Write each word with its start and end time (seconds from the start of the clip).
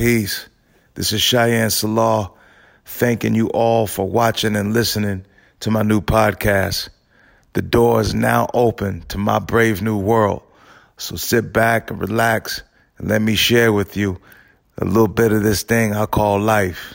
Peace. 0.00 0.48
This 0.94 1.12
is 1.12 1.20
Cheyenne 1.20 1.68
Salah, 1.68 2.32
thanking 2.86 3.34
you 3.34 3.48
all 3.48 3.86
for 3.86 4.08
watching 4.08 4.56
and 4.56 4.72
listening 4.72 5.26
to 5.60 5.70
my 5.70 5.82
new 5.82 6.00
podcast. 6.00 6.88
The 7.52 7.60
door 7.60 8.00
is 8.00 8.14
now 8.14 8.48
open 8.54 9.02
to 9.08 9.18
my 9.18 9.40
brave 9.40 9.82
new 9.82 9.98
world. 9.98 10.40
So 10.96 11.16
sit 11.16 11.52
back 11.52 11.90
and 11.90 12.00
relax 12.00 12.62
and 12.96 13.10
let 13.10 13.20
me 13.20 13.34
share 13.34 13.74
with 13.74 13.94
you 13.94 14.18
a 14.78 14.86
little 14.86 15.06
bit 15.06 15.32
of 15.32 15.42
this 15.42 15.64
thing 15.64 15.92
I 15.92 16.06
call 16.06 16.40
life. 16.40 16.94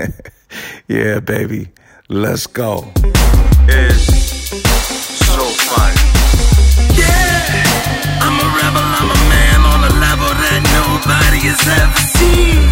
yeah, 0.88 1.20
baby. 1.20 1.68
Let's 2.08 2.46
go. 2.46 2.92
It's 3.68 4.48
so 5.18 5.44
fun. 5.68 5.94
Yeah, 6.96 8.18
I'm 8.22 8.40
a 8.40 8.56
rebel, 8.56 8.80
I'm 8.80 9.10
a 9.10 9.15
nobody 11.06 11.40
has 11.46 11.62
ever 11.62 12.02
seen. 12.18 12.66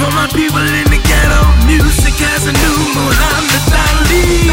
For 0.00 0.08
my 0.16 0.28
people 0.32 0.64
in 0.64 0.88
the 0.88 1.00
ghetto, 1.04 1.42
music 1.68 2.16
has 2.24 2.48
a 2.48 2.54
new 2.56 2.76
Muhammad 2.96 3.64
Ali. 3.84 4.48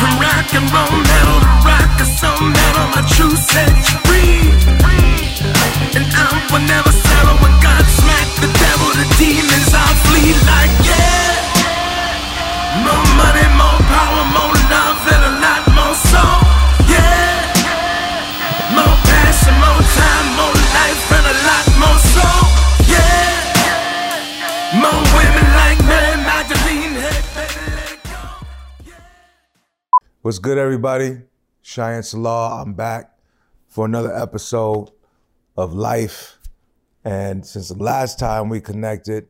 From 0.00 0.12
rock 0.16 0.48
and 0.56 0.64
roll 0.72 0.96
metal 0.96 1.38
to 1.44 1.52
rock 1.68 1.92
and 2.00 2.08
soul 2.08 2.40
metal, 2.48 2.86
my 2.96 3.02
truth 3.12 3.40
sets 3.44 3.92
you 3.92 3.98
free. 4.08 4.40
And 5.96 6.04
I 6.08 6.28
will 6.48 6.64
never 6.64 6.92
settle 6.92 7.36
when 7.44 7.52
God 7.60 7.84
smack 8.00 8.28
the 8.40 8.48
devil, 8.56 8.88
the 8.96 9.08
demons 9.20 9.72
I'll 9.76 9.96
flee 10.08 10.32
like 10.48 10.72
yeah. 10.80 11.36
More 12.88 13.08
money, 13.20 13.45
What's 30.26 30.40
good, 30.40 30.58
everybody? 30.58 31.20
Cheyenne 31.62 32.02
Salah. 32.02 32.60
I'm 32.60 32.74
back 32.74 33.16
for 33.68 33.86
another 33.86 34.12
episode 34.12 34.90
of 35.56 35.72
Life. 35.72 36.40
And 37.04 37.46
since 37.46 37.68
the 37.68 37.80
last 37.80 38.18
time 38.18 38.48
we 38.48 38.60
connected, 38.60 39.28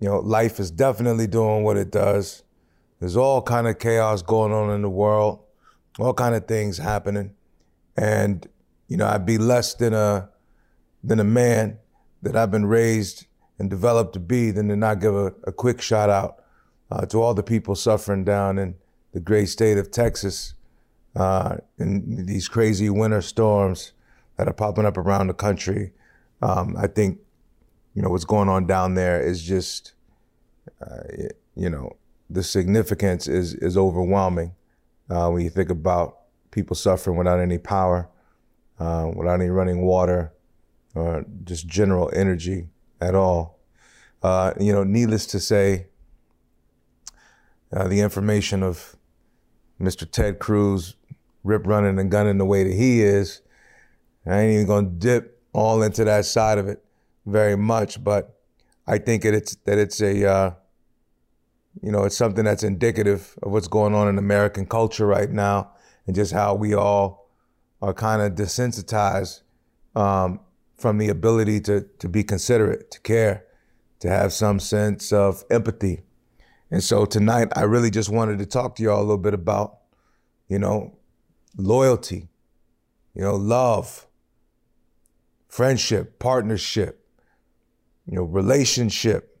you 0.00 0.08
know, 0.08 0.20
life 0.20 0.60
is 0.60 0.70
definitely 0.70 1.26
doing 1.26 1.62
what 1.62 1.76
it 1.76 1.90
does. 1.90 2.42
There's 2.98 3.18
all 3.18 3.42
kind 3.42 3.66
of 3.66 3.78
chaos 3.78 4.22
going 4.22 4.50
on 4.50 4.70
in 4.70 4.80
the 4.80 4.88
world, 4.88 5.40
all 5.98 6.14
kind 6.14 6.34
of 6.34 6.48
things 6.48 6.78
happening. 6.78 7.34
And, 7.94 8.48
you 8.86 8.96
know, 8.96 9.08
I'd 9.08 9.26
be 9.26 9.36
less 9.36 9.74
than 9.74 9.92
a 9.92 10.30
than 11.04 11.20
a 11.20 11.24
man 11.24 11.80
that 12.22 12.34
I've 12.34 12.50
been 12.50 12.64
raised 12.64 13.26
and 13.58 13.68
developed 13.68 14.14
to 14.14 14.20
be 14.20 14.52
than 14.52 14.68
to 14.68 14.76
not 14.76 15.02
give 15.02 15.14
a, 15.14 15.34
a 15.44 15.52
quick 15.52 15.82
shout 15.82 16.08
out 16.08 16.42
uh, 16.90 17.04
to 17.04 17.20
all 17.20 17.34
the 17.34 17.42
people 17.42 17.74
suffering 17.74 18.24
down 18.24 18.56
in 18.58 18.74
the 19.12 19.20
great 19.20 19.48
state 19.48 19.78
of 19.78 19.90
Texas 19.90 20.54
uh, 21.18 21.56
these 21.78 22.48
crazy 22.48 22.88
winter 22.88 23.20
storms 23.20 23.92
that 24.36 24.46
are 24.46 24.52
popping 24.52 24.86
up 24.86 24.96
around 24.96 25.26
the 25.26 25.34
country. 25.34 25.92
Um, 26.42 26.76
I 26.76 26.86
think, 26.86 27.18
you 27.94 28.02
know, 28.02 28.10
what's 28.10 28.24
going 28.24 28.48
on 28.48 28.66
down 28.66 28.94
there 28.94 29.20
is 29.20 29.42
just, 29.42 29.94
uh, 30.80 31.02
you 31.56 31.68
know, 31.68 31.96
the 32.30 32.42
significance 32.42 33.26
is 33.26 33.54
is 33.54 33.76
overwhelming 33.76 34.54
uh, 35.10 35.28
when 35.30 35.42
you 35.42 35.50
think 35.50 35.70
about 35.70 36.18
people 36.50 36.76
suffering 36.76 37.16
without 37.16 37.40
any 37.40 37.58
power, 37.58 38.08
uh, 38.78 39.10
without 39.16 39.40
any 39.40 39.48
running 39.48 39.82
water, 39.82 40.32
or 40.94 41.24
just 41.44 41.66
general 41.66 42.10
energy 42.14 42.68
at 43.00 43.14
all. 43.14 43.58
Uh, 44.22 44.52
you 44.60 44.72
know, 44.72 44.84
needless 44.84 45.26
to 45.26 45.40
say, 45.40 45.86
uh, 47.72 47.88
the 47.88 48.00
information 48.00 48.62
of 48.62 48.97
Mr. 49.80 50.10
Ted 50.10 50.38
Cruz 50.38 50.96
rip 51.44 51.66
running 51.66 51.98
and 51.98 52.10
gunning 52.10 52.38
the 52.38 52.44
way 52.44 52.64
that 52.64 52.74
he 52.74 53.02
is, 53.02 53.42
I 54.26 54.40
ain't 54.40 54.52
even 54.54 54.66
gonna 54.66 54.88
dip 54.88 55.42
all 55.52 55.82
into 55.82 56.04
that 56.04 56.24
side 56.24 56.58
of 56.58 56.68
it 56.68 56.84
very 57.24 57.56
much, 57.56 58.02
but 58.02 58.38
I 58.86 58.98
think 58.98 59.22
that 59.22 59.34
it's 59.34 59.54
that 59.64 59.78
it's 59.78 60.00
a 60.00 60.28
uh, 60.28 60.50
you 61.82 61.92
know, 61.92 62.04
it's 62.04 62.16
something 62.16 62.44
that's 62.44 62.62
indicative 62.62 63.38
of 63.42 63.52
what's 63.52 63.68
going 63.68 63.94
on 63.94 64.08
in 64.08 64.18
American 64.18 64.66
culture 64.66 65.06
right 65.06 65.30
now 65.30 65.70
and 66.06 66.14
just 66.14 66.32
how 66.32 66.54
we 66.54 66.74
all 66.74 67.30
are 67.80 67.94
kind 67.94 68.22
of 68.22 68.32
desensitized 68.32 69.42
um, 69.94 70.40
from 70.76 70.98
the 70.98 71.08
ability 71.08 71.60
to, 71.60 71.82
to 71.98 72.08
be 72.08 72.24
considerate, 72.24 72.90
to 72.90 73.00
care, 73.00 73.44
to 74.00 74.08
have 74.08 74.32
some 74.32 74.58
sense 74.58 75.12
of 75.12 75.44
empathy. 75.50 76.02
And 76.70 76.82
so 76.82 77.06
tonight, 77.06 77.48
I 77.56 77.62
really 77.62 77.90
just 77.90 78.10
wanted 78.10 78.38
to 78.38 78.46
talk 78.46 78.76
to 78.76 78.82
y'all 78.82 78.98
a 78.98 79.00
little 79.00 79.16
bit 79.18 79.34
about, 79.34 79.78
you 80.48 80.58
know, 80.58 80.98
loyalty, 81.56 82.28
you 83.14 83.22
know, 83.22 83.36
love, 83.36 84.06
friendship, 85.48 86.18
partnership, 86.18 87.06
you 88.06 88.16
know, 88.16 88.22
relationship, 88.22 89.38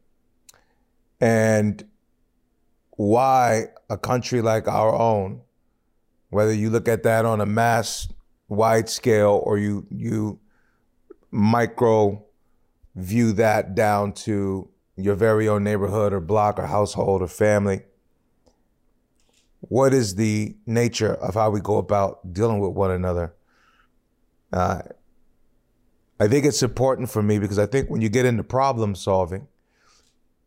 and 1.20 1.84
why 2.92 3.66
a 3.90 3.98
country 3.98 4.40
like 4.40 4.66
our 4.66 4.94
own, 4.94 5.42
whether 6.30 6.52
you 6.52 6.70
look 6.70 6.88
at 6.88 7.02
that 7.02 7.24
on 7.24 7.40
a 7.40 7.46
mass 7.46 8.08
wide 8.48 8.88
scale 8.88 9.42
or 9.44 9.58
you 9.58 9.86
you 9.90 10.40
micro 11.30 12.24
view 12.96 13.32
that 13.32 13.74
down 13.74 14.12
to 14.12 14.68
your 14.98 15.14
very 15.14 15.48
own 15.48 15.62
neighborhood 15.62 16.12
or 16.12 16.20
block 16.20 16.58
or 16.58 16.66
household 16.66 17.22
or 17.22 17.28
family, 17.28 17.82
what 19.60 19.94
is 19.94 20.16
the 20.16 20.56
nature 20.66 21.14
of 21.14 21.34
how 21.34 21.50
we 21.50 21.60
go 21.60 21.78
about 21.78 22.32
dealing 22.32 22.58
with 22.58 22.72
one 22.72 22.90
another? 22.90 23.34
Uh, 24.52 24.82
I 26.20 26.26
think 26.26 26.44
it's 26.44 26.62
important 26.62 27.10
for 27.10 27.22
me 27.22 27.38
because 27.38 27.58
I 27.58 27.66
think 27.66 27.88
when 27.88 28.00
you 28.00 28.08
get 28.08 28.26
into 28.26 28.42
problem 28.42 28.94
solving, 28.94 29.46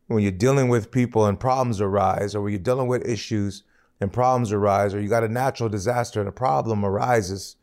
when 0.06 0.22
you're 0.22 0.32
dealing 0.32 0.68
with 0.68 0.90
people 0.90 1.24
and 1.24 1.40
problems 1.40 1.80
arise, 1.80 2.34
or 2.34 2.42
when 2.42 2.52
you're 2.52 2.60
dealing 2.60 2.88
with 2.88 3.08
issues 3.08 3.62
and 4.00 4.12
problems 4.12 4.52
arise, 4.52 4.92
or 4.92 5.00
you 5.00 5.08
got 5.08 5.24
a 5.24 5.28
natural 5.28 5.70
disaster 5.70 6.20
and 6.20 6.28
a 6.28 6.32
problem 6.32 6.84
arises, 6.84 7.56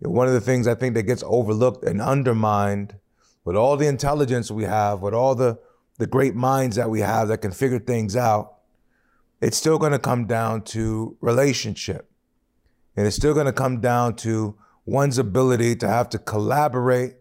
one 0.00 0.26
of 0.26 0.32
the 0.32 0.40
things 0.40 0.66
I 0.66 0.74
think 0.74 0.94
that 0.94 1.02
gets 1.02 1.24
overlooked 1.26 1.84
and 1.84 2.00
undermined 2.00 2.94
with 3.44 3.56
all 3.56 3.76
the 3.76 3.88
intelligence 3.88 4.50
we 4.50 4.64
have, 4.64 5.00
with 5.02 5.12
all 5.12 5.34
the, 5.34 5.58
the 5.98 6.06
great 6.06 6.34
minds 6.34 6.76
that 6.76 6.88
we 6.88 7.00
have 7.00 7.28
that 7.28 7.38
can 7.38 7.50
figure 7.50 7.78
things 7.78 8.16
out, 8.16 8.54
it's 9.40 9.56
still 9.56 9.78
going 9.78 9.92
to 9.92 9.98
come 9.98 10.26
down 10.26 10.62
to 10.62 11.16
relationship. 11.20 12.10
And 12.96 13.06
it's 13.06 13.16
still 13.16 13.34
going 13.34 13.46
to 13.46 13.52
come 13.52 13.80
down 13.80 14.16
to 14.16 14.56
one's 14.84 15.18
ability 15.18 15.76
to 15.76 15.88
have 15.88 16.08
to 16.10 16.18
collaborate 16.18 17.16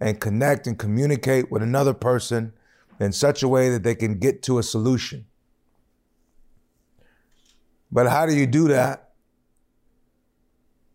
and 0.00 0.20
connect 0.20 0.66
and 0.66 0.78
communicate 0.78 1.50
with 1.50 1.62
another 1.62 1.94
person 1.94 2.52
in 2.98 3.12
such 3.12 3.42
a 3.42 3.48
way 3.48 3.70
that 3.70 3.82
they 3.82 3.94
can 3.94 4.18
get 4.18 4.42
to 4.44 4.58
a 4.58 4.62
solution. 4.62 5.26
But 7.90 8.08
how 8.08 8.26
do 8.26 8.34
you 8.34 8.46
do 8.46 8.68
that 8.68 9.10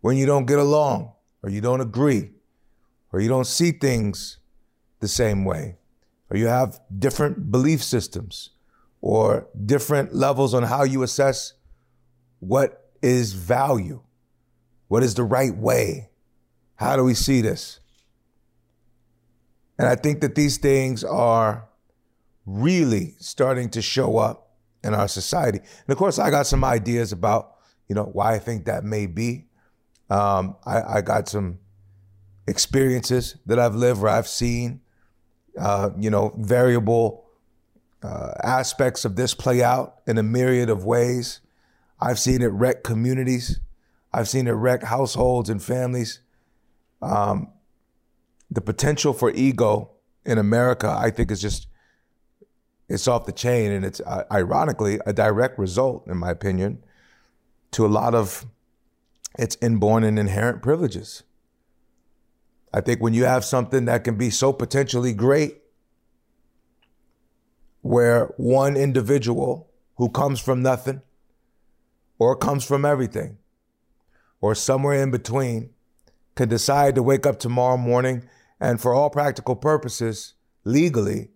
when 0.01 0.17
you 0.17 0.25
don't 0.25 0.45
get 0.45 0.59
along 0.59 1.11
or 1.43 1.49
you 1.49 1.61
don't 1.61 1.81
agree 1.81 2.31
or 3.11 3.21
you 3.21 3.29
don't 3.29 3.47
see 3.47 3.71
things 3.71 4.39
the 4.99 5.07
same 5.07 5.45
way 5.45 5.77
or 6.29 6.37
you 6.37 6.47
have 6.47 6.79
different 6.97 7.51
belief 7.51 7.83
systems 7.83 8.51
or 9.01 9.47
different 9.65 10.13
levels 10.13 10.53
on 10.53 10.63
how 10.63 10.83
you 10.83 11.03
assess 11.03 11.53
what 12.39 12.91
is 13.01 13.33
value? 13.33 14.01
What 14.87 15.03
is 15.03 15.15
the 15.15 15.23
right 15.23 15.55
way? 15.55 16.09
How 16.75 16.95
do 16.95 17.03
we 17.03 17.13
see 17.13 17.41
this? 17.41 17.79
And 19.77 19.87
I 19.87 19.95
think 19.95 20.21
that 20.21 20.35
these 20.35 20.57
things 20.57 21.03
are 21.03 21.67
really 22.45 23.15
starting 23.19 23.69
to 23.69 23.81
show 23.81 24.17
up 24.17 24.55
in 24.83 24.93
our 24.93 25.07
society. 25.07 25.59
And 25.59 25.89
of 25.89 25.97
course, 25.97 26.17
I 26.17 26.29
got 26.29 26.47
some 26.47 26.63
ideas 26.63 27.11
about, 27.11 27.55
you 27.87 27.95
know, 27.95 28.05
why 28.05 28.33
I 28.33 28.39
think 28.39 28.65
that 28.65 28.83
may 28.83 29.05
be. 29.05 29.45
Um, 30.09 30.55
I, 30.65 30.81
I, 30.97 31.01
got 31.01 31.27
some 31.27 31.59
experiences 32.47 33.35
that 33.45 33.59
I've 33.59 33.75
lived 33.75 34.01
where 34.01 34.11
I've 34.11 34.27
seen, 34.27 34.79
uh, 35.57 35.89
you 35.97 36.09
know, 36.09 36.33
variable 36.37 37.25
uh, 38.03 38.31
aspects 38.43 39.05
of 39.05 39.15
this 39.15 39.33
play 39.33 39.63
out 39.63 40.01
in 40.05 40.17
a 40.17 40.23
myriad 40.23 40.69
of 40.69 40.85
ways. 40.85 41.41
I've 41.99 42.19
seen 42.19 42.41
it 42.41 42.47
wreck 42.47 42.83
communities. 42.83 43.59
I've 44.13 44.29
seen 44.29 44.47
it 44.47 44.51
wreck 44.51 44.83
households 44.83 45.49
and 45.49 45.61
families. 45.61 46.21
Um, 47.01 47.51
the 48.49 48.61
potential 48.61 49.13
for 49.13 49.31
ego 49.31 49.91
in 50.25 50.37
America, 50.37 50.89
I 50.89 51.09
think, 51.09 51.31
is 51.31 51.41
just 51.41 51.67
it's 52.89 53.07
off 53.07 53.25
the 53.25 53.33
chain, 53.33 53.71
and 53.71 53.83
it's 53.83 53.99
uh, 54.05 54.23
ironically 54.31 54.99
a 55.05 55.11
direct 55.11 55.59
result, 55.59 56.07
in 56.07 56.17
my 56.17 56.31
opinion, 56.31 56.83
to 57.71 57.85
a 57.85 57.87
lot 57.87 58.15
of 58.15 58.45
its 59.37 59.57
inborn 59.61 60.03
and 60.03 60.17
inherent 60.17 60.61
privileges. 60.61 61.23
I 62.77 62.81
think 62.81 63.01
when 63.01 63.15
you 63.15 63.25
have 63.25 63.43
something 63.43 63.85
that 63.85 64.03
can 64.03 64.19
be 64.19 64.29
so 64.29 64.53
potentially 64.53 65.11
great, 65.11 65.57
where 67.81 68.27
one 68.37 68.77
individual 68.77 69.71
who 69.95 70.09
comes 70.09 70.39
from 70.39 70.61
nothing 70.61 71.01
or 72.19 72.35
comes 72.35 72.63
from 72.63 72.85
everything 72.85 73.39
or 74.41 74.53
somewhere 74.53 75.01
in 75.01 75.09
between 75.09 75.71
can 76.35 76.49
decide 76.49 76.93
to 76.93 77.01
wake 77.01 77.25
up 77.25 77.39
tomorrow 77.39 77.77
morning 77.77 78.29
and, 78.59 78.79
for 78.79 78.93
all 78.93 79.09
practical 79.09 79.55
purposes, 79.55 80.35
legally, 80.63 81.31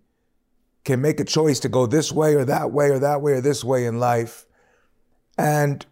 can 0.83 1.01
make 1.01 1.19
a 1.19 1.25
choice 1.25 1.59
to 1.61 1.69
go 1.69 1.87
this 1.87 2.11
way 2.11 2.35
or 2.35 2.45
that 2.45 2.71
way 2.71 2.91
or 2.91 2.99
that 2.99 3.19
way 3.23 3.31
or 3.31 3.41
this 3.41 3.63
way 3.63 3.87
in 3.87 3.97
life. 3.97 4.45
And 5.39 5.83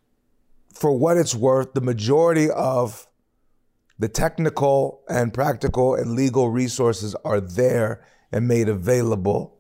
for 0.71 0.95
what 0.95 1.17
it's 1.17 1.33
worth, 1.33 1.73
the 1.73 1.81
majority 1.81 2.51
of 2.51 3.07
the 3.99 4.07
technical 4.07 5.01
and 5.09 5.33
practical 5.33 5.93
and 5.93 6.15
legal 6.15 6.49
resources 6.49 7.15
are 7.25 7.41
there 7.41 8.01
and 8.31 8.47
made 8.47 8.69
available 8.69 9.57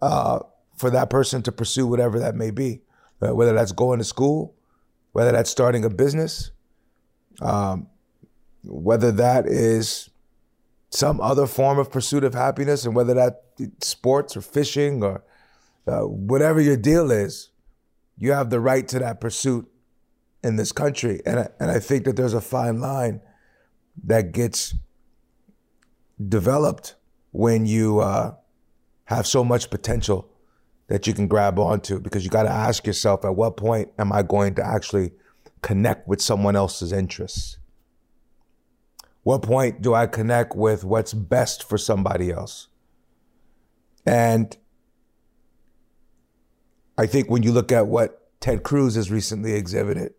uh, 0.00 0.38
for 0.76 0.90
that 0.90 1.10
person 1.10 1.42
to 1.42 1.52
pursue 1.52 1.86
whatever 1.86 2.20
that 2.20 2.36
may 2.36 2.52
be, 2.52 2.82
uh, 3.20 3.34
whether 3.34 3.52
that's 3.52 3.72
going 3.72 3.98
to 3.98 4.04
school, 4.04 4.54
whether 5.12 5.32
that's 5.32 5.50
starting 5.50 5.84
a 5.84 5.90
business, 5.90 6.52
um, 7.42 7.88
whether 8.62 9.10
that 9.10 9.46
is 9.46 10.08
some 10.90 11.20
other 11.20 11.46
form 11.46 11.78
of 11.78 11.90
pursuit 11.90 12.22
of 12.22 12.34
happiness, 12.34 12.84
and 12.84 12.94
whether 12.94 13.14
that 13.14 13.42
sports 13.80 14.36
or 14.36 14.40
fishing 14.40 15.02
or 15.02 15.24
uh, 15.88 16.00
whatever 16.02 16.60
your 16.60 16.76
deal 16.76 17.10
is, 17.10 17.50
you 18.16 18.30
have 18.30 18.50
the 18.50 18.60
right 18.60 18.86
to 18.86 19.00
that 19.00 19.20
pursuit 19.20 19.68
in 20.44 20.54
this 20.54 20.70
country. 20.70 21.20
And 21.26 21.40
I, 21.40 21.48
and 21.58 21.70
I 21.70 21.80
think 21.80 22.04
that 22.04 22.14
there's 22.14 22.34
a 22.34 22.40
fine 22.40 22.78
line 22.78 23.20
that 24.02 24.32
gets 24.32 24.74
developed 26.28 26.96
when 27.32 27.66
you 27.66 28.00
uh, 28.00 28.34
have 29.04 29.26
so 29.26 29.44
much 29.44 29.70
potential 29.70 30.30
that 30.88 31.06
you 31.06 31.14
can 31.14 31.26
grab 31.26 31.58
onto 31.58 31.98
because 31.98 32.24
you 32.24 32.30
got 32.30 32.42
to 32.44 32.50
ask 32.50 32.86
yourself 32.86 33.24
at 33.24 33.34
what 33.34 33.56
point 33.56 33.90
am 33.98 34.12
I 34.12 34.22
going 34.22 34.54
to 34.56 34.66
actually 34.66 35.12
connect 35.62 36.06
with 36.06 36.20
someone 36.20 36.56
else's 36.56 36.92
interests? 36.92 37.58
What 39.22 39.42
point 39.42 39.80
do 39.80 39.94
I 39.94 40.06
connect 40.06 40.54
with 40.54 40.84
what's 40.84 41.14
best 41.14 41.66
for 41.66 41.78
somebody 41.78 42.30
else? 42.30 42.68
And 44.04 44.54
I 46.98 47.06
think 47.06 47.30
when 47.30 47.42
you 47.42 47.50
look 47.50 47.72
at 47.72 47.86
what 47.86 48.30
Ted 48.40 48.62
Cruz 48.62 48.94
has 48.96 49.10
recently 49.10 49.54
exhibited, 49.54 50.12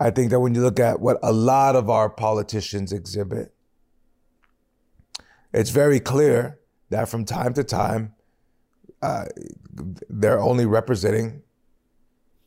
I 0.00 0.10
think 0.10 0.30
that 0.30 0.40
when 0.40 0.54
you 0.54 0.62
look 0.62 0.78
at 0.78 1.00
what 1.00 1.18
a 1.22 1.32
lot 1.32 1.74
of 1.74 1.90
our 1.90 2.08
politicians 2.08 2.92
exhibit, 2.92 3.52
it's 5.52 5.70
very 5.70 5.98
clear 5.98 6.60
that 6.90 7.08
from 7.08 7.24
time 7.24 7.52
to 7.54 7.64
time, 7.64 8.14
uh, 9.02 9.24
they're 10.08 10.40
only 10.40 10.66
representing 10.66 11.42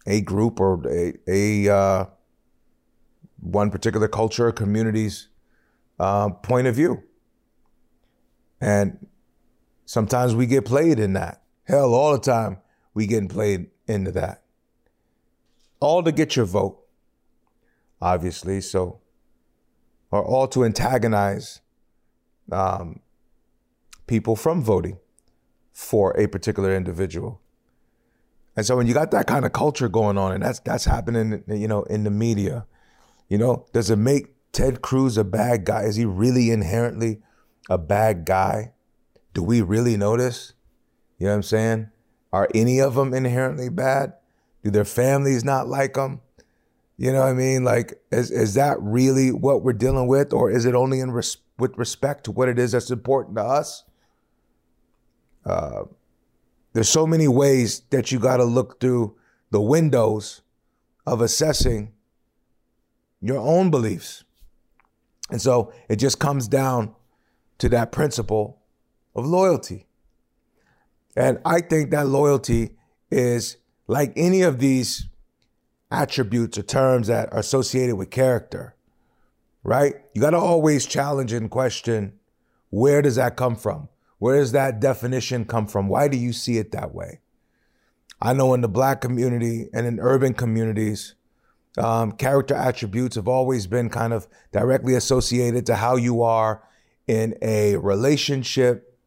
a 0.07 0.21
group 0.21 0.59
or 0.59 0.81
a, 0.88 1.13
a 1.27 1.74
uh, 1.74 2.06
one 3.39 3.69
particular 3.69 4.07
culture 4.07 4.48
or 4.48 4.51
community's 4.51 5.27
uh, 6.00 6.30
point 6.30 6.68
of 6.68 6.75
view. 6.75 7.03
And 8.59 9.07
sometimes 9.86 10.36
we 10.36 10.45
get 10.45 10.65
played 10.65 11.00
in 11.00 11.13
that. 11.13 11.42
Hell, 11.63 11.94
all 11.94 12.13
the 12.13 12.19
time 12.19 12.57
we 12.94 13.07
getting 13.07 13.30
played 13.30 13.68
into 13.88 14.12
that. 14.12 14.44
All 15.80 16.03
to 16.03 16.12
get 16.12 16.36
your 16.36 16.45
vote 16.45 16.81
obviously. 18.01 18.62
So, 18.62 19.00
are 20.12 20.24
all 20.24 20.48
to 20.50 20.65
antagonize 20.65 21.62
um, 22.51 23.00
people 24.07 24.36
from 24.36 24.62
voting 24.62 24.98
for 25.71 26.12
a 26.19 26.27
particular 26.27 26.75
individual. 26.75 27.42
And 28.56 28.65
so 28.65 28.75
when 28.75 28.88
you 28.88 28.94
got 28.94 29.12
that 29.12 29.27
kind 29.27 29.45
of 29.45 29.53
culture 29.53 29.88
going 29.88 30.18
on, 30.18 30.33
and 30.33 30.44
that's 30.44 30.59
that's 30.59 30.86
happening, 30.86 31.44
you 31.48 31.68
know, 31.68 31.83
in 31.83 32.03
the 32.03 32.12
media, 32.12 32.65
you 33.30 33.38
know, 33.38 33.65
does 33.71 33.89
it 33.89 33.95
make 33.95 34.36
Ted 34.51 34.81
Cruz 34.81 35.18
a 35.18 35.24
bad 35.24 35.63
guy? 35.63 35.83
Is 35.83 35.95
he 35.95 36.03
really 36.03 36.51
inherently 36.51 37.21
a 37.69 37.77
bad 37.77 38.25
guy? 38.25 38.74
Do 39.33 39.42
we 39.42 39.62
really 39.62 39.95
notice? 39.95 40.53
You 41.18 41.27
know 41.27 41.31
what 41.31 41.38
I'm 41.38 41.44
saying? 41.44 41.89
Are 42.33 42.50
any 42.53 42.80
of 42.80 42.95
them 42.95 43.13
inherently 43.13 43.69
bad? 43.69 44.13
Do 44.63 44.71
their 44.71 44.86
families 44.86 45.45
not 45.45 45.68
like 45.68 45.94
them? 45.94 46.19
You 47.01 47.12
know 47.12 47.21
what 47.21 47.30
I 47.30 47.33
mean? 47.33 47.63
Like, 47.63 48.00
is, 48.12 48.30
is 48.30 48.53
that 48.53 48.77
really 48.80 49.31
what 49.31 49.63
we're 49.63 49.74
dealing 49.74 50.06
with? 50.06 50.33
Or 50.33 50.51
is 50.51 50.65
it 50.65 50.75
only 50.75 51.00
in 51.00 51.09
res- 51.09 51.38
with 51.57 51.75
respect 51.75 52.25
to 52.25 52.31
what 52.31 52.48
it 52.48 52.59
is 52.59 52.74
that's 52.74 52.92
important 52.92 53.38
to 53.38 53.42
us? 53.42 53.86
Uh, 55.44 55.86
there's 56.74 56.89
so 56.89 57.07
many 57.07 57.27
ways 57.27 57.80
that 57.89 58.12
you 58.12 58.19
got 58.19 58.38
to 58.38 58.44
look 58.44 58.80
through 58.80 59.15
the 59.50 59.59
windows 59.59 60.44
of 61.07 61.21
assessing 61.21 61.92
your 63.19 63.39
own 63.39 63.71
beliefs. 63.71 64.24
And 65.31 65.42
so 65.42 65.74
it 65.89 65.95
just 65.95 66.19
comes 66.19 66.48
down 66.48 66.94
to 67.57 67.69
that 67.69 67.92
principle 67.92 68.62
of 69.15 69.25
loyalty. 69.25 69.88
And 71.15 71.39
I 71.45 71.62
think 71.62 71.89
that 71.89 72.06
loyalty 72.06 72.77
is 73.09 73.57
like 73.88 74.13
any 74.15 74.44
of 74.44 74.59
these 74.59 75.07
attributes 75.91 76.57
or 76.57 76.63
terms 76.63 77.07
that 77.07 77.31
are 77.33 77.39
associated 77.39 77.95
with 77.95 78.09
character, 78.09 78.75
right? 79.63 79.95
You 80.13 80.21
got 80.21 80.31
to 80.31 80.38
always 80.38 80.85
challenge 80.85 81.33
and 81.33 81.51
question 81.51 82.13
where 82.69 83.01
does 83.01 83.17
that 83.17 83.35
come 83.35 83.55
from? 83.55 83.89
Where 84.17 84.39
does 84.39 84.53
that 84.53 84.79
definition 84.79 85.45
come 85.45 85.67
from? 85.67 85.88
Why 85.89 86.07
do 86.07 86.17
you 86.17 86.31
see 86.31 86.57
it 86.57 86.71
that 86.71 86.93
way? 86.93 87.19
I 88.21 88.33
know 88.33 88.53
in 88.53 88.61
the 88.61 88.69
black 88.69 89.01
community 89.01 89.67
and 89.73 89.85
in 89.85 89.99
urban 89.99 90.33
communities, 90.33 91.15
um, 91.77 92.11
character 92.13 92.53
attributes 92.53 93.15
have 93.15 93.27
always 93.27 93.67
been 93.67 93.89
kind 93.89 94.13
of 94.13 94.27
directly 94.51 94.93
associated 94.93 95.65
to 95.65 95.75
how 95.75 95.95
you 95.95 96.21
are 96.21 96.63
in 97.07 97.35
a 97.41 97.77
relationship, 97.77 98.97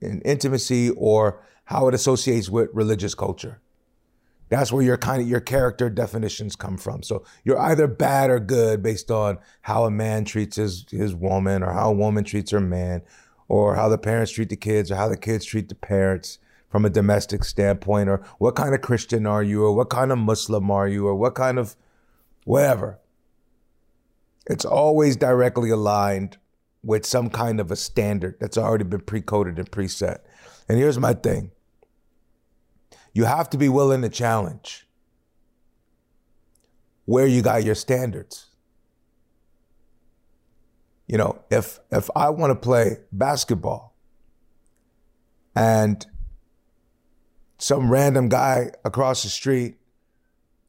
in 0.00 0.20
intimacy, 0.22 0.90
or 0.90 1.42
how 1.64 1.88
it 1.88 1.94
associates 1.94 2.50
with 2.50 2.68
religious 2.72 3.14
culture. 3.14 3.60
That's 4.50 4.72
where 4.72 4.82
your 4.82 4.98
kind 4.98 5.22
of 5.22 5.28
your 5.28 5.40
character 5.40 5.88
definitions 5.88 6.56
come 6.56 6.76
from. 6.76 7.02
So 7.02 7.24
you're 7.44 7.58
either 7.58 7.86
bad 7.86 8.30
or 8.30 8.40
good 8.40 8.82
based 8.82 9.10
on 9.10 9.38
how 9.62 9.84
a 9.84 9.90
man 9.90 10.24
treats 10.24 10.56
his 10.56 10.84
his 10.90 11.14
woman, 11.14 11.62
or 11.62 11.72
how 11.72 11.90
a 11.90 11.94
woman 11.94 12.24
treats 12.24 12.50
her 12.50 12.60
man, 12.60 13.02
or 13.48 13.76
how 13.76 13.88
the 13.88 13.96
parents 13.96 14.32
treat 14.32 14.50
the 14.50 14.56
kids, 14.56 14.90
or 14.90 14.96
how 14.96 15.08
the 15.08 15.16
kids 15.16 15.44
treat 15.44 15.68
the 15.68 15.74
parents 15.74 16.38
from 16.68 16.84
a 16.84 16.90
domestic 16.90 17.44
standpoint, 17.44 18.08
or 18.08 18.22
what 18.38 18.56
kind 18.56 18.74
of 18.74 18.80
Christian 18.80 19.24
are 19.24 19.42
you, 19.42 19.64
or 19.64 19.74
what 19.74 19.88
kind 19.88 20.12
of 20.12 20.18
Muslim 20.18 20.70
are 20.70 20.88
you, 20.88 21.06
or 21.06 21.14
what 21.14 21.34
kind 21.34 21.58
of 21.58 21.76
whatever. 22.44 22.98
It's 24.46 24.64
always 24.64 25.16
directly 25.16 25.70
aligned 25.70 26.38
with 26.82 27.06
some 27.06 27.30
kind 27.30 27.60
of 27.60 27.70
a 27.70 27.76
standard 27.76 28.36
that's 28.40 28.58
already 28.58 28.84
been 28.84 29.02
pre-coded 29.02 29.58
and 29.58 29.70
preset. 29.70 30.18
And 30.68 30.78
here's 30.78 30.98
my 30.98 31.14
thing 31.14 31.52
you 33.12 33.24
have 33.24 33.50
to 33.50 33.58
be 33.58 33.68
willing 33.68 34.02
to 34.02 34.08
challenge 34.08 34.86
where 37.04 37.26
you 37.26 37.42
got 37.42 37.64
your 37.64 37.74
standards. 37.74 38.46
You 41.06 41.18
know, 41.18 41.42
if 41.50 41.80
if 41.90 42.08
I 42.14 42.30
want 42.30 42.52
to 42.52 42.54
play 42.54 42.98
basketball 43.10 43.96
and 45.56 46.06
some 47.58 47.90
random 47.90 48.28
guy 48.28 48.70
across 48.84 49.22
the 49.24 49.28
street 49.28 49.76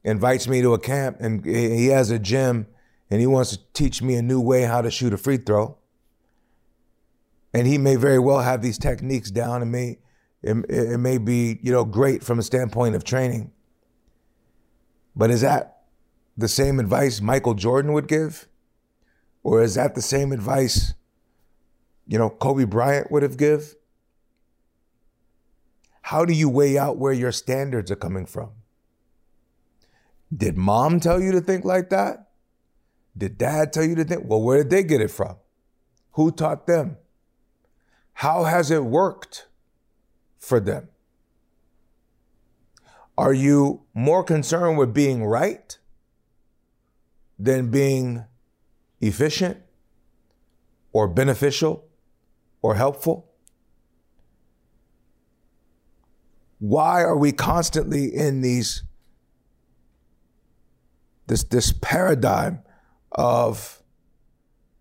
invites 0.04 0.48
me 0.48 0.60
to 0.62 0.74
a 0.74 0.78
camp 0.78 1.18
and 1.20 1.44
he 1.44 1.86
has 1.86 2.10
a 2.10 2.18
gym 2.18 2.66
and 3.08 3.20
he 3.20 3.26
wants 3.26 3.56
to 3.56 3.60
teach 3.72 4.02
me 4.02 4.16
a 4.16 4.22
new 4.22 4.40
way 4.40 4.62
how 4.62 4.82
to 4.82 4.90
shoot 4.90 5.12
a 5.12 5.16
free 5.16 5.36
throw. 5.36 5.78
And 7.54 7.66
he 7.66 7.78
may 7.78 7.96
very 7.96 8.18
well 8.18 8.40
have 8.40 8.62
these 8.62 8.78
techniques 8.78 9.30
down 9.30 9.62
and 9.62 9.70
may 9.70 9.98
it, 10.42 10.56
it 10.68 10.98
may 10.98 11.18
be, 11.18 11.58
you 11.62 11.72
know, 11.72 11.84
great 11.84 12.24
from 12.24 12.38
a 12.38 12.42
standpoint 12.42 12.94
of 12.94 13.04
training. 13.04 13.52
But 15.14 15.30
is 15.30 15.42
that 15.42 15.82
the 16.36 16.48
same 16.48 16.80
advice 16.80 17.20
Michael 17.20 17.54
Jordan 17.54 17.92
would 17.92 18.08
give? 18.08 18.48
Or 19.42 19.62
is 19.62 19.74
that 19.74 19.94
the 19.94 20.02
same 20.02 20.32
advice, 20.32 20.94
you 22.06 22.18
know, 22.18 22.30
Kobe 22.30 22.64
Bryant 22.64 23.10
would 23.10 23.22
have 23.22 23.36
give? 23.36 23.74
How 26.02 26.24
do 26.24 26.32
you 26.32 26.48
weigh 26.48 26.78
out 26.78 26.98
where 26.98 27.12
your 27.12 27.32
standards 27.32 27.90
are 27.90 27.96
coming 27.96 28.26
from? 28.26 28.50
Did 30.34 30.56
mom 30.56 31.00
tell 31.00 31.20
you 31.20 31.32
to 31.32 31.40
think 31.40 31.64
like 31.64 31.90
that? 31.90 32.28
Did 33.16 33.36
dad 33.36 33.72
tell 33.72 33.84
you 33.84 33.94
to 33.96 34.04
think? 34.04 34.22
Well, 34.24 34.42
where 34.42 34.58
did 34.58 34.70
they 34.70 34.82
get 34.82 35.00
it 35.00 35.10
from? 35.10 35.36
Who 36.12 36.30
taught 36.30 36.66
them? 36.66 36.96
How 38.14 38.44
has 38.44 38.70
it 38.70 38.84
worked? 38.84 39.46
For 40.42 40.60
them? 40.60 40.88
Are 43.16 43.32
you 43.32 43.84
more 43.94 44.22
concerned 44.22 44.76
with 44.76 44.92
being 44.92 45.24
right 45.24 45.78
than 47.38 47.70
being 47.70 48.24
efficient? 49.00 49.58
or 50.92 51.08
beneficial 51.08 51.84
or 52.60 52.74
helpful? 52.74 53.28
Why 56.58 57.02
are 57.02 57.16
we 57.16 57.32
constantly 57.32 58.14
in 58.14 58.40
these 58.40 58.84
this 61.26 61.44
this 61.44 61.72
paradigm 61.72 62.60
of 63.10 63.82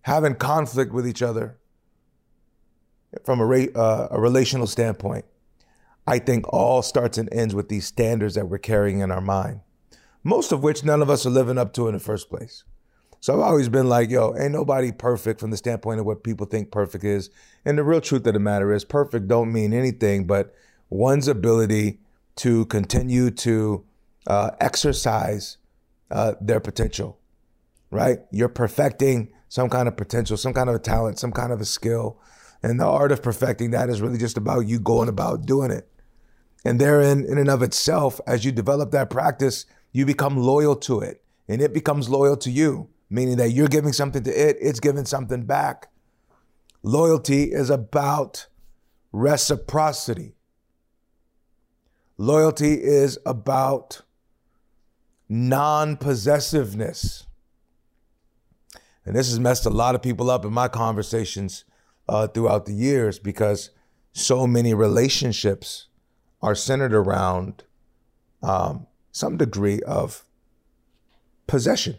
having 0.02 0.36
conflict 0.36 0.92
with 0.92 1.08
each 1.08 1.22
other 1.22 1.58
from 3.24 3.40
a, 3.40 3.68
uh, 3.72 4.10
a 4.12 4.20
relational 4.20 4.68
standpoint? 4.68 5.26
I 6.08 6.20
think 6.20 6.52
all 6.52 6.82
starts 6.82 7.18
and 7.18 7.32
ends 7.32 7.54
with 7.54 7.70
these 7.70 7.86
standards 7.86 8.36
that 8.36 8.50
we're 8.50 8.58
carrying 8.58 9.00
in 9.00 9.12
our 9.12 9.22
mind, 9.22 9.62
most 10.24 10.52
of 10.52 10.64
which 10.64 10.84
none 10.84 11.02
of 11.02 11.10
us 11.10 11.26
are 11.26 11.30
living 11.30 11.58
up 11.58 11.74
to 11.74 11.88
in 11.88 11.94
the 11.94 12.00
first 12.00 12.30
place. 12.30 12.64
So 13.20 13.34
I've 13.34 13.40
always 13.42 13.70
been 13.70 13.88
like, 13.88 14.10
yo, 14.10 14.36
ain't 14.36 14.52
nobody 14.52 14.92
perfect 14.92 15.40
from 15.40 15.52
the 15.52 15.58
standpoint 15.58 16.00
of 16.00 16.08
what 16.08 16.24
people 16.24 16.48
think 16.48 16.72
perfect 16.72 17.04
is. 17.04 17.30
And 17.64 17.78
the 17.78 17.84
real 17.84 18.02
truth 18.02 18.26
of 18.26 18.34
the 18.34 18.40
matter 18.40 18.74
is 18.74 18.84
perfect 18.84 19.28
don't 19.28 19.54
mean 19.54 19.74
anything 19.74 20.26
but 20.26 20.56
one's 20.90 21.28
ability 21.28 22.00
to 22.38 22.66
continue 22.66 23.30
to 23.30 23.86
uh, 24.26 24.52
exercise 24.60 25.58
uh, 26.10 26.34
their 26.42 26.60
potential, 26.60 27.20
right? 27.92 28.20
You're 28.32 28.50
perfecting 28.50 29.32
some 29.50 29.70
kind 29.70 29.88
of 29.88 29.98
potential, 29.98 30.36
some 30.36 30.54
kind 30.54 30.70
of 30.70 30.76
a 30.76 30.80
talent, 30.80 31.20
some 31.20 31.32
kind 31.32 31.52
of 31.52 31.62
a 31.62 31.66
skill. 31.66 32.20
And 32.64 32.80
the 32.80 32.86
art 32.86 33.12
of 33.12 33.24
perfecting 33.24 33.72
that 33.72 33.90
is 33.90 34.02
really 34.02 34.18
just 34.18 34.38
about 34.38 34.68
you 34.68 34.80
going 34.80 35.10
about 35.10 35.46
doing 35.46 35.72
it. 35.72 35.88
And 36.64 36.80
therein, 36.80 37.26
in 37.26 37.38
and 37.38 37.50
of 37.50 37.64
itself, 37.64 38.22
as 38.28 38.46
you 38.46 38.52
develop 38.52 38.92
that 38.92 39.10
practice, 39.10 39.66
you 39.92 40.06
become 40.06 40.38
loyal 40.38 40.76
to 40.76 41.00
it 41.00 41.24
and 41.48 41.62
it 41.62 41.74
becomes 41.74 42.08
loyal 42.08 42.38
to 42.38 42.52
you 42.52 42.90
meaning 43.12 43.36
that 43.36 43.52
you're 43.52 43.68
giving 43.68 43.92
something 43.92 44.24
to 44.24 44.32
it, 44.32 44.58
it's 44.62 44.80
giving 44.80 45.06
something 45.06 45.44
back. 45.44 45.90
Loyalty 46.82 47.52
is 47.52 47.70
about 47.70 48.48
reciprocity. 49.12 50.34
Loyalty 52.18 52.74
is 52.82 53.20
about 53.26 54.02
non 55.28 55.98
possessiveness. 55.98 57.28
And 59.06 59.16
this 59.16 59.30
has 59.30 59.40
messed 59.40 59.66
a 59.66 59.70
lot 59.70 59.94
of 59.94 60.02
people 60.02 60.32
up 60.32 60.46
in 60.46 60.54
my 60.54 60.68
conversations 60.68 61.66
uh, 62.08 62.28
throughout 62.28 62.66
the 62.66 62.74
years 62.74 63.20
because 63.20 63.72
so 64.12 64.46
many 64.46 64.74
relationships 64.74 65.88
are 66.42 66.56
centered 66.56 66.94
around 66.94 67.64
um, 68.44 68.88
some 69.12 69.38
degree 69.38 69.80
of 69.82 70.26
possession 71.48 71.98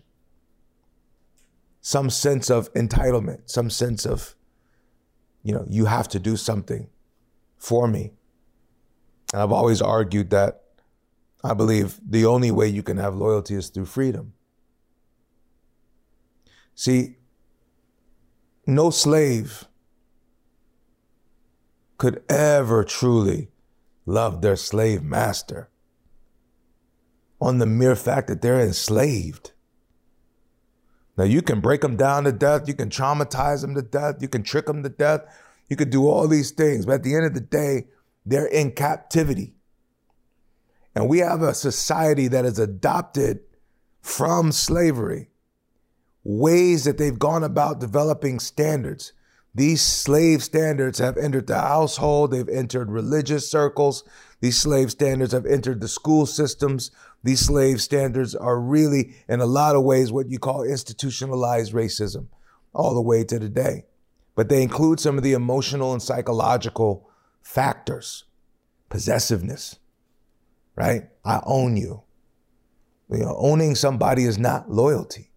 some 1.82 2.08
sense 2.08 2.48
of 2.48 2.72
entitlement, 2.74 3.50
some 3.50 3.68
sense 3.68 4.06
of, 4.06 4.36
you 5.42 5.52
know, 5.52 5.66
you 5.68 5.86
have 5.86 6.08
to 6.08 6.20
do 6.20 6.36
something 6.36 6.88
for 7.58 7.88
me. 7.88 8.12
And 9.32 9.42
I've 9.42 9.52
always 9.52 9.82
argued 9.82 10.30
that 10.30 10.62
I 11.42 11.54
believe 11.54 12.00
the 12.08 12.24
only 12.24 12.52
way 12.52 12.68
you 12.68 12.84
can 12.84 12.98
have 12.98 13.16
loyalty 13.16 13.56
is 13.56 13.68
through 13.68 13.86
freedom. 13.86 14.34
See, 16.76 17.16
no 18.64 18.90
slave 18.90 19.64
could 22.02 22.20
ever 22.28 22.82
truly 22.82 23.46
love 24.06 24.42
their 24.42 24.56
slave 24.56 25.04
master 25.04 25.70
on 27.40 27.58
the 27.58 27.64
mere 27.64 27.94
fact 27.94 28.26
that 28.26 28.42
they're 28.42 28.58
enslaved. 28.58 29.52
Now 31.16 31.22
you 31.22 31.42
can 31.42 31.60
break 31.60 31.80
them 31.80 31.96
down 31.96 32.24
to 32.24 32.32
death, 32.32 32.66
you 32.66 32.74
can 32.74 32.88
traumatize 32.88 33.60
them 33.60 33.76
to 33.76 33.82
death, 33.82 34.16
you 34.20 34.26
can 34.26 34.42
trick 34.42 34.66
them 34.66 34.82
to 34.82 34.88
death, 34.88 35.20
you 35.68 35.76
can 35.76 35.90
do 35.90 36.08
all 36.08 36.26
these 36.26 36.50
things, 36.50 36.86
but 36.86 36.94
at 36.94 37.02
the 37.04 37.14
end 37.14 37.24
of 37.24 37.34
the 37.34 37.40
day, 37.40 37.86
they're 38.26 38.46
in 38.46 38.72
captivity. 38.72 39.54
And 40.96 41.08
we 41.08 41.20
have 41.20 41.40
a 41.40 41.54
society 41.54 42.26
that 42.26 42.44
has 42.44 42.58
adopted 42.58 43.42
from 44.00 44.50
slavery 44.50 45.28
ways 46.24 46.82
that 46.82 46.98
they've 46.98 47.20
gone 47.20 47.44
about 47.44 47.78
developing 47.78 48.40
standards. 48.40 49.12
These 49.54 49.82
slave 49.82 50.42
standards 50.42 50.98
have 50.98 51.18
entered 51.18 51.46
the 51.46 51.60
household, 51.60 52.30
they've 52.30 52.48
entered 52.48 52.90
religious 52.90 53.50
circles, 53.50 54.02
these 54.42 54.60
slave 54.60 54.90
standards 54.90 55.32
have 55.32 55.46
entered 55.46 55.80
the 55.80 55.86
school 55.86 56.26
systems. 56.26 56.90
These 57.22 57.46
slave 57.46 57.80
standards 57.80 58.34
are 58.34 58.60
really, 58.60 59.14
in 59.28 59.40
a 59.40 59.46
lot 59.46 59.76
of 59.76 59.84
ways, 59.84 60.10
what 60.10 60.28
you 60.28 60.40
call 60.40 60.64
institutionalized 60.64 61.72
racism 61.72 62.26
all 62.74 62.92
the 62.92 63.00
way 63.00 63.22
to 63.22 63.38
today. 63.38 63.84
But 64.34 64.48
they 64.48 64.62
include 64.62 64.98
some 64.98 65.16
of 65.16 65.22
the 65.22 65.34
emotional 65.34 65.92
and 65.92 66.02
psychological 66.02 67.08
factors, 67.40 68.24
possessiveness, 68.90 69.78
right? 70.74 71.04
I 71.24 71.40
own 71.44 71.76
you. 71.76 72.02
You 73.10 73.18
know, 73.18 73.36
owning 73.38 73.76
somebody 73.76 74.24
is 74.24 74.38
not 74.38 74.70
loyalty. 74.70 75.30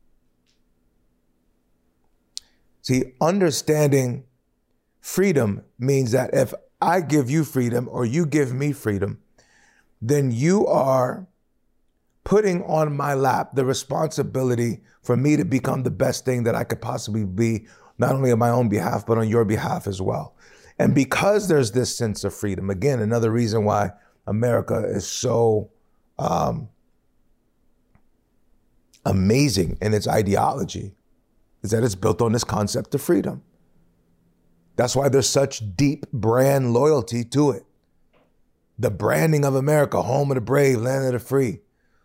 See, 2.85 3.13
understanding 3.19 4.25
freedom 5.01 5.63
means 5.79 6.11
that 6.11 6.35
if 6.35 6.53
I 6.79 7.01
give 7.01 7.31
you 7.31 7.43
freedom 7.43 7.89
or 7.91 8.05
you 8.05 8.27
give 8.27 8.53
me 8.53 8.73
freedom, 8.73 9.23
then 9.99 10.29
you 10.29 10.67
are 10.67 11.25
putting 12.23 12.61
on 12.61 12.95
my 12.95 13.15
lap 13.15 13.55
the 13.55 13.65
responsibility 13.65 14.81
for 15.01 15.17
me 15.17 15.35
to 15.35 15.43
become 15.43 15.81
the 15.81 15.89
best 15.89 16.25
thing 16.25 16.43
that 16.43 16.53
I 16.53 16.63
could 16.63 16.79
possibly 16.79 17.25
be, 17.25 17.65
not 17.97 18.13
only 18.13 18.31
on 18.31 18.37
my 18.37 18.51
own 18.51 18.69
behalf, 18.69 19.03
but 19.03 19.17
on 19.17 19.27
your 19.27 19.45
behalf 19.45 19.87
as 19.87 19.99
well. 19.99 20.35
And 20.77 20.93
because 20.93 21.47
there's 21.47 21.71
this 21.71 21.97
sense 21.97 22.23
of 22.23 22.35
freedom, 22.35 22.69
again, 22.69 22.99
another 22.99 23.31
reason 23.31 23.65
why 23.65 23.93
America 24.27 24.83
is 24.85 25.07
so 25.07 25.71
um, 26.19 26.69
amazing 29.03 29.79
in 29.81 29.95
its 29.95 30.07
ideology 30.07 30.93
is 31.65 31.71
that 31.71 31.83
it's 31.83 31.95
built 31.95 32.21
on 32.21 32.31
this 32.31 32.43
concept 32.43 32.93
of 32.93 33.01
freedom. 33.01 33.41
That's 34.75 34.95
why 34.95 35.09
there's 35.09 35.27
such 35.27 35.75
deep 35.75 36.05
brand 36.11 36.73
loyalty 36.73 37.23
to 37.23 37.49
it. 37.49 37.65
The 38.77 38.91
branding 38.91 39.43
of 39.43 39.55
America, 39.55 40.03
home 40.03 40.29
of 40.29 40.35
the 40.35 40.41
brave, 40.41 40.77
land 40.77 41.07
of 41.07 41.13
the 41.13 41.19
free, 41.19 41.61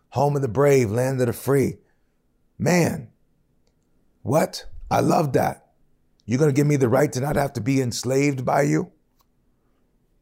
home 0.09 0.35
of 0.35 0.41
the 0.41 0.47
brave, 0.47 0.89
land 0.89 1.21
of 1.21 1.27
the 1.27 1.33
free. 1.33 1.77
Man, 2.57 3.09
what? 4.23 4.65
I 4.89 5.01
love 5.01 5.33
that. 5.33 5.67
You're 6.25 6.39
going 6.39 6.49
to 6.49 6.55
give 6.55 6.67
me 6.67 6.75
the 6.75 6.89
right 6.89 7.13
to 7.13 7.19
not 7.19 7.35
have 7.35 7.53
to 7.53 7.61
be 7.61 7.81
enslaved 7.81 8.43
by 8.43 8.63
you? 8.63 8.91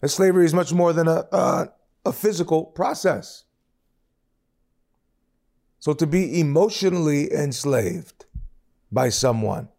And 0.01 0.11
slavery 0.11 0.45
is 0.45 0.53
much 0.53 0.73
more 0.73 0.91
than 0.91 1.07
a, 1.07 1.25
a, 1.31 1.69
a 2.05 2.11
physical 2.11 2.65
process. 2.65 3.45
So 5.79 5.93
to 5.93 6.05
be 6.05 6.41
emotionally 6.41 7.31
enslaved 7.31 8.18
by 8.91 9.09
someone 9.09 9.69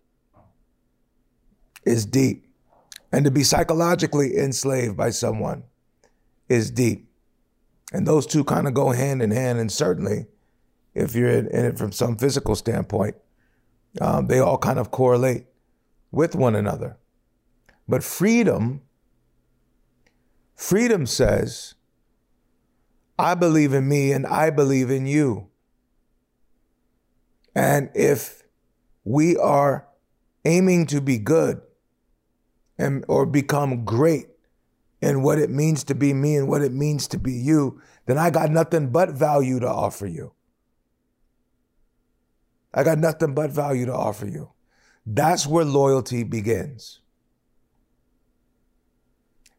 is 1.84 2.06
deep. 2.06 2.46
And 3.12 3.24
to 3.24 3.30
be 3.30 3.42
psychologically 3.42 4.36
enslaved 4.36 4.96
by 4.96 5.10
someone 5.10 5.64
is 6.48 6.70
deep. 6.70 7.08
And 7.92 8.06
those 8.06 8.26
two 8.26 8.44
kind 8.44 8.68
of 8.68 8.74
go 8.74 8.90
hand 8.90 9.20
in 9.20 9.30
hand. 9.30 9.58
And 9.58 9.70
certainly, 9.70 10.26
if 10.94 11.14
you're 11.14 11.30
in, 11.30 11.46
it 11.46 11.78
from 11.78 11.92
some 11.92 12.16
physical 12.16 12.54
standpoint, 12.54 13.16
um, 14.00 14.28
they 14.28 14.38
all 14.38 14.58
kind 14.58 14.78
of 14.78 14.90
correlate 14.90 15.46
with 16.12 16.36
one 16.36 16.54
another. 16.54 16.98
But 17.88 18.04
freedom, 18.04 18.82
freedom 20.54 21.06
says, 21.06 21.74
I 23.18 23.34
believe 23.34 23.74
in 23.74 23.88
me 23.88 24.12
and 24.12 24.26
I 24.26 24.50
believe 24.50 24.90
in 24.90 25.06
you. 25.06 25.48
And 27.54 27.90
if 27.94 28.39
we 29.10 29.36
are 29.36 29.88
aiming 30.44 30.86
to 30.86 31.00
be 31.00 31.18
good, 31.18 31.60
and 32.78 33.04
or 33.08 33.26
become 33.26 33.84
great 33.84 34.28
in 35.02 35.22
what 35.22 35.38
it 35.38 35.50
means 35.50 35.84
to 35.84 35.94
be 35.94 36.12
me 36.14 36.36
and 36.36 36.48
what 36.48 36.62
it 36.62 36.72
means 36.72 37.08
to 37.08 37.18
be 37.18 37.32
you, 37.32 37.80
then 38.06 38.18
I 38.18 38.30
got 38.30 38.50
nothing 38.50 38.90
but 38.90 39.10
value 39.10 39.60
to 39.60 39.68
offer 39.68 40.06
you. 40.06 40.32
I 42.72 42.84
got 42.84 42.98
nothing 42.98 43.34
but 43.34 43.50
value 43.50 43.86
to 43.86 43.94
offer 43.94 44.26
you. 44.26 44.52
That's 45.04 45.46
where 45.46 45.64
loyalty 45.64 46.22
begins. 46.22 47.00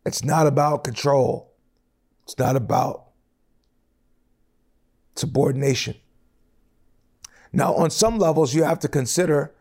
It's 0.06 0.24
not 0.24 0.48
about 0.48 0.84
control. 0.84 1.54
It's 2.24 2.38
not 2.38 2.56
about 2.56 3.10
subordination. 5.16 5.96
Now, 7.54 7.74
on 7.76 7.90
some 7.90 8.18
levels, 8.18 8.54
you 8.54 8.64
have 8.64 8.80
to 8.80 8.88
consider, 8.88 9.54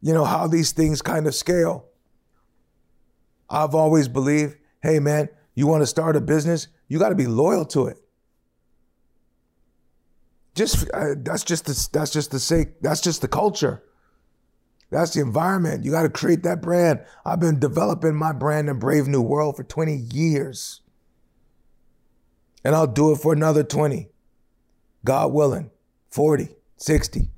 you 0.00 0.12
know, 0.12 0.24
how 0.24 0.46
these 0.46 0.72
things 0.72 1.00
kind 1.00 1.26
of 1.26 1.34
scale. 1.34 1.86
I've 3.48 3.74
always 3.74 4.08
believed, 4.08 4.56
hey 4.82 4.98
man, 4.98 5.28
you 5.54 5.66
want 5.66 5.82
to 5.82 5.86
start 5.86 6.16
a 6.16 6.20
business, 6.20 6.68
you 6.88 6.98
got 6.98 7.10
to 7.10 7.14
be 7.14 7.26
loyal 7.26 7.64
to 7.66 7.86
it. 7.86 7.98
Just 10.54 10.90
uh, 10.92 11.14
that's 11.16 11.44
just 11.44 11.64
the, 11.64 11.88
that's 11.92 12.10
just 12.10 12.30
the 12.30 12.38
sake 12.38 12.80
that's 12.82 13.00
just 13.00 13.22
the 13.22 13.28
culture. 13.28 13.82
That's 14.90 15.14
the 15.14 15.22
environment. 15.22 15.84
You 15.84 15.90
got 15.90 16.02
to 16.02 16.10
create 16.10 16.42
that 16.42 16.60
brand. 16.60 17.00
I've 17.24 17.40
been 17.40 17.58
developing 17.58 18.14
my 18.14 18.32
brand 18.32 18.68
in 18.68 18.78
Brave 18.78 19.08
New 19.08 19.22
World 19.22 19.56
for 19.56 19.64
20 19.64 19.94
years. 19.94 20.82
And 22.62 22.74
I'll 22.74 22.86
do 22.86 23.10
it 23.12 23.16
for 23.16 23.32
another 23.32 23.64
20. 23.64 24.10
God 25.02 25.32
willing, 25.32 25.70
40, 26.10 26.50
60. 26.82 27.30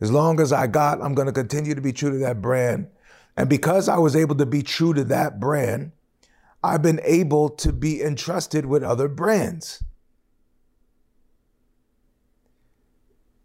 As 0.00 0.10
long 0.10 0.40
as 0.40 0.52
I 0.52 0.66
got, 0.66 1.00
I'm 1.00 1.14
going 1.14 1.26
to 1.26 1.32
continue 1.32 1.74
to 1.74 1.80
be 1.80 1.92
true 1.92 2.10
to 2.10 2.18
that 2.18 2.42
brand. 2.42 2.88
And 3.36 3.48
because 3.48 3.88
I 3.88 3.98
was 3.98 4.16
able 4.16 4.34
to 4.36 4.46
be 4.46 4.62
true 4.62 4.92
to 4.94 5.04
that 5.04 5.38
brand, 5.38 5.92
I've 6.62 6.82
been 6.82 7.00
able 7.04 7.50
to 7.50 7.72
be 7.72 8.02
entrusted 8.02 8.66
with 8.66 8.82
other 8.82 9.08
brands. 9.08 9.82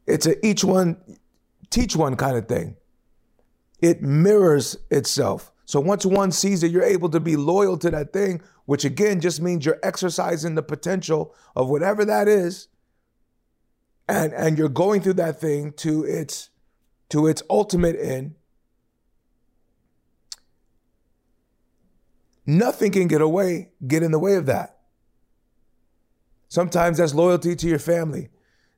It's 0.07 0.25
a 0.25 0.43
each 0.45 0.63
one 0.63 0.97
teach 1.69 1.95
one 1.95 2.15
kind 2.15 2.35
of 2.35 2.47
thing. 2.47 2.77
It 3.81 4.01
mirrors 4.01 4.75
itself. 4.89 5.51
So 5.65 5.79
once 5.79 6.05
one 6.05 6.31
sees 6.31 6.61
that 6.61 6.69
you're 6.69 6.81
able 6.81 7.09
to 7.09 7.19
be 7.19 7.35
loyal 7.35 7.77
to 7.77 7.91
that 7.91 8.11
thing, 8.11 8.41
which 8.65 8.85
again 8.85 9.21
just 9.21 9.39
means 9.39 9.65
you're 9.65 9.79
exercising 9.83 10.55
the 10.55 10.63
potential 10.63 11.35
of 11.55 11.69
whatever 11.69 12.05
that 12.05 12.27
is, 12.27 12.68
and 14.09 14.33
and 14.33 14.57
you're 14.57 14.67
going 14.67 15.01
through 15.01 15.13
that 15.13 15.39
thing 15.39 15.71
to 15.73 16.03
its 16.03 16.49
to 17.09 17.27
its 17.27 17.43
ultimate 17.49 17.95
end. 17.95 18.35
Nothing 22.45 22.91
can 22.91 23.07
get 23.07 23.21
away, 23.21 23.69
get 23.87 24.01
in 24.01 24.11
the 24.11 24.17
way 24.17 24.33
of 24.33 24.47
that. 24.47 24.79
Sometimes 26.47 26.97
that's 26.97 27.13
loyalty 27.13 27.55
to 27.55 27.67
your 27.67 27.77
family. 27.77 28.29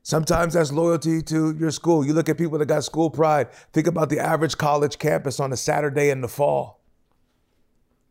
Sometimes 0.02 0.54
that's 0.54 0.70
loyalty 0.70 1.22
to 1.22 1.56
your 1.56 1.70
school. 1.70 2.04
You 2.04 2.12
look 2.12 2.28
at 2.28 2.36
people 2.36 2.58
that 2.58 2.66
got 2.66 2.84
school 2.84 3.08
pride. 3.08 3.50
Think 3.72 3.86
about 3.86 4.10
the 4.10 4.18
average 4.18 4.58
college 4.58 4.98
campus 4.98 5.40
on 5.40 5.52
a 5.52 5.56
Saturday 5.56 6.10
in 6.10 6.20
the 6.20 6.28
fall, 6.28 6.82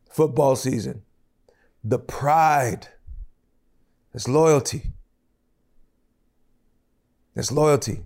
football 0.09 0.55
season. 0.55 1.03
The 1.83 1.99
pride 1.99 2.87
is 4.13 4.27
loyalty. 4.27 4.93
It's 7.35 7.51
loyalty. 7.51 8.03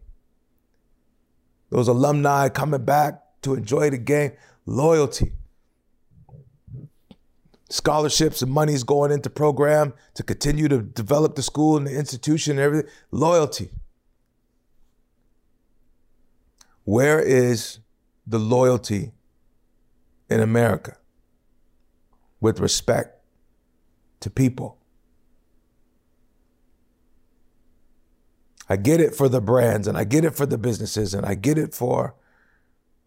Those 1.70 1.88
alumni 1.88 2.50
coming 2.50 2.86
back 2.86 3.22
to 3.42 3.56
enjoy 3.56 3.90
the 3.90 3.98
game, 3.98 4.34
loyalty. 4.66 5.34
Scholarships 7.70 8.42
and 8.42 8.52
money's 8.52 8.84
going 8.84 9.12
into 9.12 9.30
program 9.30 9.94
to 10.14 10.24
continue 10.24 10.68
to 10.68 10.82
develop 10.82 11.36
the 11.36 11.42
school 11.42 11.78
and 11.78 11.88
the 11.88 11.98
institution 11.98 12.52
and 12.52 12.60
everything. 12.60 12.90
Loyalty. 13.12 13.72
Where 16.84 17.20
is 17.20 17.80
the 18.28 18.38
loyalty 18.38 19.12
in 20.30 20.40
America 20.40 20.98
with 22.40 22.60
respect 22.60 23.20
to 24.20 24.30
people? 24.30 24.78
I 28.68 28.78
get 28.78 29.00
it 29.00 29.16
for 29.16 29.30
the 29.30 29.42
brands 29.42 29.88
and 29.88 29.98
I 29.98 30.04
get 30.04 30.26
it 30.26 30.36
for 30.36 30.46
the 30.46 30.58
businesses 30.58 31.14
and 31.14 31.26
I 31.26 31.36
get 31.36 31.58
it 31.58 31.74
for 31.74 32.16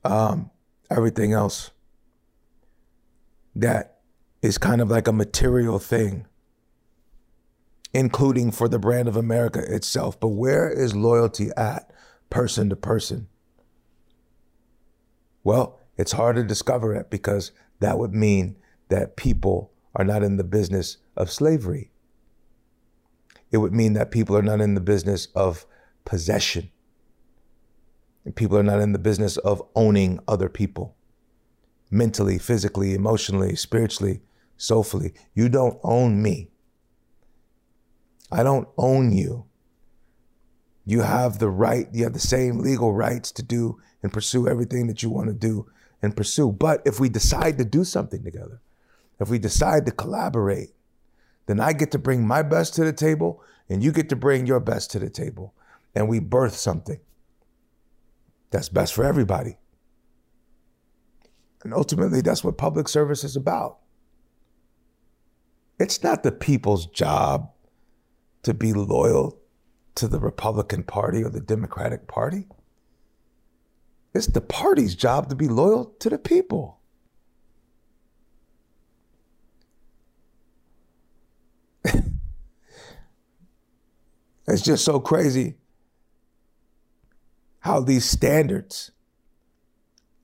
um, 0.05 0.51
everything 0.91 1.33
else 1.33 1.71
that 3.57 3.99
is 4.41 4.57
kind 4.57 4.81
of 4.81 4.89
like 4.89 5.09
a 5.09 5.13
material 5.13 5.81
thing, 5.81 6.27
including 7.93 8.53
for 8.53 8.69
the 8.69 8.79
brand 8.79 9.09
of 9.09 9.17
America 9.17 9.61
itself. 9.75 10.19
But 10.21 10.29
where 10.29 10.71
is 10.71 10.95
loyalty 10.95 11.51
at 11.57 11.91
person 12.31 12.71
to 12.71 12.77
person? 12.77 13.27
Well, 15.43 15.81
it's 15.97 16.13
hard 16.13 16.37
to 16.37 16.45
discover 16.45 16.95
it 16.95 17.11
because 17.11 17.51
that 17.81 17.99
would 17.99 18.15
mean 18.15 18.57
that 18.89 19.17
people 19.17 19.73
are 19.97 20.05
not 20.05 20.23
in 20.23 20.37
the 20.37 20.45
business 20.45 20.99
of 21.17 21.33
slavery 21.33 21.91
it 23.51 23.59
would 23.59 23.73
mean 23.73 23.95
that 23.95 24.11
people 24.11 24.37
are 24.37 24.43
not 24.43 24.61
in 24.61 24.75
the 24.75 24.81
business 24.81 25.27
of 25.35 25.67
possession. 26.05 26.71
And 28.25 28.37
people 28.37 28.59
are 28.59 28.63
not 28.63 28.81
in 28.81 28.93
the 28.93 28.99
business 28.99 29.37
of 29.39 29.63
owning 29.75 30.21
other 30.29 30.49
people 30.49 30.97
mentally, 31.91 32.39
physically, 32.39 32.95
emotionally, 32.95 33.57
spiritually, 33.57 34.21
soulfully. 34.57 35.15
You 35.35 35.49
don't 35.49 35.79
own 35.83 36.23
me. 36.23 36.51
I 38.31 38.43
don't 38.43 38.69
own 38.77 39.13
you. 39.13 39.47
You 40.85 41.03
have 41.03 41.39
the 41.39 41.49
right, 41.49 41.87
you 41.93 42.05
have 42.05 42.13
the 42.13 42.19
same 42.19 42.59
legal 42.59 42.93
rights 42.93 43.33
to 43.33 43.43
do 43.43 43.81
and 44.03 44.13
pursue 44.13 44.49
everything 44.49 44.87
that 44.87 45.03
you 45.03 45.11
want 45.11 45.29
to 45.29 45.35
do 45.35 45.67
and 46.03 46.17
pursue. 46.17 46.53
But 46.53 46.83
if 46.85 47.01
we 47.01 47.09
decide 47.09 47.59
to 47.59 47.65
do 47.65 47.85
something 47.85 48.23
together, 48.23 48.61
if 49.21 49.29
we 49.29 49.39
decide 49.39 49.87
to 49.87 49.93
collaborate, 49.93 50.71
then 51.49 51.61
I 51.61 51.73
get 51.73 51.91
to 51.93 51.99
bring 51.99 52.27
my 52.27 52.43
best 52.43 52.75
to 52.75 52.85
the 52.85 52.93
table 52.93 53.43
and 53.71 53.83
you 53.83 53.91
get 53.91 54.11
to 54.11 54.17
bring 54.17 54.47
your 54.47 54.61
best 54.61 54.91
to 54.91 54.99
the 54.99 55.09
table. 55.09 55.55
And 55.95 56.07
we 56.07 56.21
birth 56.21 56.55
something 56.55 57.01
that's 58.51 58.69
best 58.69 58.93
for 58.93 59.03
everybody. 59.03 59.57
And 61.65 61.73
ultimately, 61.73 62.21
that's 62.21 62.45
what 62.45 62.59
public 62.59 62.87
service 62.87 63.25
is 63.25 63.35
about. 63.35 63.79
It's 65.81 66.03
not 66.03 66.23
the 66.23 66.33
people's 66.33 66.85
job 66.87 67.51
to 68.43 68.53
be 68.53 68.75
loyal 68.75 69.41
to 69.95 70.07
the 70.07 70.21
Republican 70.21 70.83
Party 70.83 71.25
or 71.25 71.31
the 71.31 71.41
Democratic 71.41 72.07
Party. 72.07 72.47
It's 74.15 74.27
the 74.27 74.43
party's 74.43 74.95
job 74.95 75.31
to 75.31 75.35
be 75.35 75.49
loyal 75.49 75.87
to 76.01 76.11
the 76.11 76.19
people. 76.19 76.78
It's 84.49 84.63
just 84.63 84.83
so 84.83 84.99
crazy 84.99 85.57
how 87.61 87.81
these 87.81 88.07
standards 88.07 88.93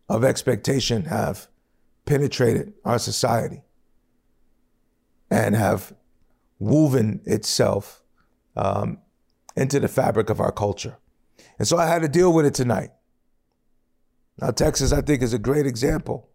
of 0.08 0.24
expectation 0.24 1.04
have 1.04 1.48
penetrated 2.06 2.72
our 2.86 2.98
society 2.98 3.62
and 5.30 5.54
have 5.54 5.94
woven 6.58 7.20
itself 7.26 8.02
um, 8.56 8.98
into 9.56 9.78
the 9.78 9.88
fabric 9.88 10.30
of 10.30 10.40
our 10.40 10.52
culture. 10.52 10.96
And 11.58 11.68
so 11.68 11.76
I 11.76 11.86
had 11.86 12.00
to 12.00 12.08
deal 12.08 12.32
with 12.32 12.46
it 12.46 12.54
tonight. 12.54 12.90
Now, 14.40 14.52
Texas, 14.52 14.90
I 14.90 15.02
think, 15.02 15.22
is 15.22 15.34
a 15.34 15.38
great 15.38 15.66
example. 15.66 16.30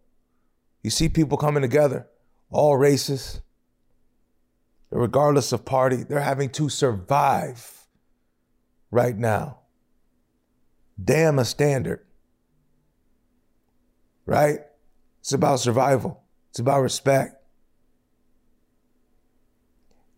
You 0.84 0.90
see 0.90 1.08
people 1.08 1.36
coming 1.36 1.62
together, 1.62 2.06
all 2.50 2.76
races, 2.76 3.40
regardless 4.90 5.52
of 5.52 5.64
party, 5.64 6.04
they're 6.04 6.20
having 6.20 6.50
to 6.50 6.68
survive 6.68 7.79
right 8.90 9.16
now. 9.16 9.58
Damn 11.02 11.38
a 11.38 11.44
standard. 11.44 12.04
Right? 14.26 14.60
It's 15.20 15.32
about 15.32 15.60
survival, 15.60 16.22
it's 16.50 16.58
about 16.58 16.80
respect. 16.80 17.36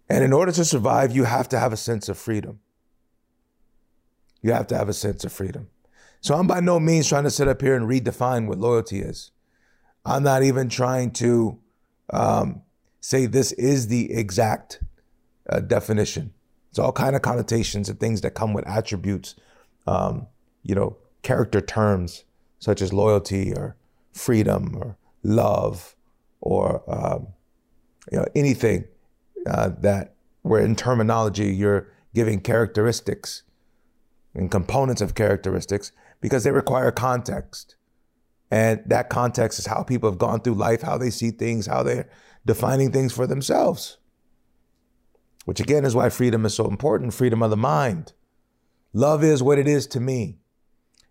And 0.09 0.23
in 0.23 0.33
order 0.33 0.53
to 0.53 0.65
survive, 0.65 1.17
you 1.17 1.25
have 1.25 1.49
to 1.51 1.59
have 1.59 1.73
a 1.73 1.77
sense 1.77 2.09
of 2.09 2.19
freedom. 2.19 2.61
You 4.43 4.53
have 4.53 4.67
to 4.67 4.77
have 4.77 4.89
a 4.89 4.93
sense 4.93 5.25
of 5.25 5.33
freedom. 5.33 5.69
So 6.21 6.35
I'm 6.35 6.47
by 6.47 6.61
no 6.61 6.79
means 6.79 7.09
trying 7.09 7.25
to 7.25 7.31
sit 7.31 7.49
up 7.49 7.63
here 7.63 7.75
and 7.75 7.89
redefine 7.89 8.47
what 8.47 8.59
loyalty 8.59 9.01
is. 9.01 9.31
I'm 10.05 10.23
not 10.23 10.43
even 10.43 10.69
trying 10.69 11.13
to 11.13 11.59
um, 12.13 12.63
say 13.01 13.27
this 13.27 13.53
is 13.53 13.89
the 13.89 14.13
exact 14.13 14.83
uh, 15.49 15.61
definition. 15.61 16.35
It's 16.73 16.79
all 16.79 16.91
kind 16.91 17.15
of 17.15 17.21
connotations 17.21 17.91
and 17.91 18.01
things 18.01 18.23
that 18.23 18.31
come 18.31 18.55
with 18.55 18.67
attributes, 18.67 19.35
um, 19.87 20.27
you 20.63 20.75
know, 20.75 20.97
character 21.21 21.61
terms 21.61 22.25
such 22.61 22.81
as 22.81 22.95
loyalty 22.95 23.53
or 23.53 23.77
freedom 24.15 24.75
or 24.77 24.97
love 25.23 25.95
or 26.41 26.83
um, 26.89 27.27
you 28.11 28.17
know 28.17 28.25
anything 28.35 28.87
uh, 29.47 29.69
that 29.81 30.15
where 30.41 30.65
in 30.65 30.75
terminology 30.75 31.55
you're 31.55 31.93
giving 32.15 32.41
characteristics 32.41 33.43
and 34.35 34.51
components 34.51 35.03
of 35.03 35.15
characteristics 35.15 35.93
because 36.23 36.43
they 36.43 36.53
require 36.53 36.91
context. 36.91 37.77
And 38.51 38.83
that 38.87 39.11
context 39.11 39.59
is 39.59 39.67
how 39.67 39.83
people 39.83 40.11
have 40.11 40.19
gone 40.19 40.41
through 40.41 40.55
life, 40.55 40.81
how 40.81 40.97
they 40.97 41.11
see 41.11 41.33
things, 41.33 41.67
how 41.67 41.83
they're 41.83 42.09
defining 42.47 42.93
things 42.93 43.13
for 43.13 43.27
themselves 43.27 43.99
which 45.45 45.61
again 45.61 45.85
is 45.85 45.95
why 45.95 46.09
freedom 46.09 46.45
is 46.45 46.55
so 46.55 46.69
important 46.69 47.15
freedom 47.15 47.43
of 47.43 47.51
the 47.51 47.57
mind. 47.57 48.13
Love 48.93 49.25
is 49.25 49.43
what 49.43 49.59
it 49.59 49.67
is 49.67 49.87
to 49.89 50.01
me. 50.01 50.39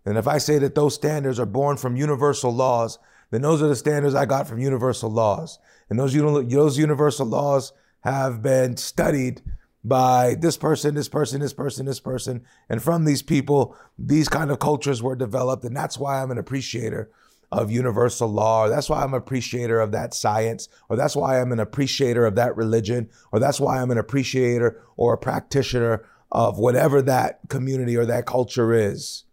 And 0.04 0.16
if 0.16 0.26
I 0.26 0.38
say 0.38 0.58
that 0.58 0.74
those 0.74 0.94
standards 0.94 1.38
are 1.38 1.46
born 1.46 1.76
from 1.76 1.96
universal 1.96 2.52
laws, 2.52 2.98
then 3.30 3.42
those 3.42 3.62
are 3.62 3.68
the 3.68 3.76
standards 3.76 4.14
I 4.14 4.26
got 4.26 4.48
from 4.48 4.58
universal 4.58 5.10
laws. 5.10 5.58
And 5.88 5.98
those, 5.98 6.14
those 6.14 6.78
universal 6.78 7.26
laws 7.26 7.72
have 8.00 8.42
been 8.42 8.76
studied 8.76 9.42
by 9.84 10.36
this 10.38 10.56
person, 10.56 10.94
this 10.94 11.08
person, 11.08 11.40
this 11.40 11.52
person, 11.52 11.86
this 11.86 12.00
person. 12.00 12.44
And 12.68 12.82
from 12.82 13.04
these 13.04 13.22
people, 13.22 13.76
these 13.98 14.28
kind 14.28 14.50
of 14.50 14.58
cultures 14.58 15.02
were 15.02 15.16
developed. 15.16 15.64
And 15.64 15.76
that's 15.76 15.98
why 15.98 16.22
I'm 16.22 16.30
an 16.30 16.38
appreciator 16.38 17.10
of 17.52 17.70
universal 17.70 18.28
law, 18.28 18.64
or 18.64 18.70
that's 18.70 18.88
why 18.88 19.02
I'm 19.02 19.12
an 19.12 19.18
appreciator 19.18 19.78
of 19.78 19.92
that 19.92 20.14
science, 20.14 20.68
or 20.88 20.96
that's 20.96 21.14
why 21.14 21.38
I'm 21.38 21.52
an 21.52 21.60
appreciator 21.60 22.24
of 22.24 22.34
that 22.36 22.56
religion, 22.56 23.10
or 23.30 23.38
that's 23.38 23.60
why 23.60 23.80
I'm 23.80 23.90
an 23.90 23.98
appreciator 23.98 24.82
or 24.96 25.12
a 25.12 25.18
practitioner 25.18 26.04
of 26.32 26.58
whatever 26.58 27.02
that 27.02 27.40
community 27.48 27.94
or 27.94 28.06
that 28.06 28.24
culture 28.24 28.72
is. 28.72 29.24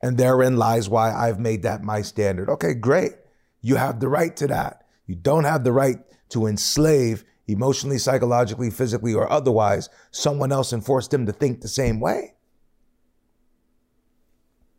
And 0.00 0.16
therein 0.16 0.56
lies 0.56 0.88
why 0.88 1.12
I've 1.12 1.40
made 1.40 1.64
that 1.64 1.82
my 1.82 2.02
standard. 2.02 2.48
Okay, 2.48 2.72
great. 2.72 3.12
You 3.60 3.74
have 3.74 3.98
the 3.98 4.08
right 4.08 4.34
to 4.36 4.46
that. 4.46 4.86
You 5.06 5.16
don't 5.16 5.44
have 5.44 5.64
the 5.64 5.72
right 5.72 5.98
to 6.30 6.46
enslave 6.46 7.24
emotionally, 7.48 7.98
psychologically, 7.98 8.70
physically, 8.70 9.12
or 9.12 9.30
otherwise 9.30 9.88
someone 10.12 10.52
else 10.52 10.72
and 10.72 10.86
force 10.86 11.08
them 11.08 11.26
to 11.26 11.32
think 11.32 11.60
the 11.60 11.68
same 11.68 11.98
way. 11.98 12.34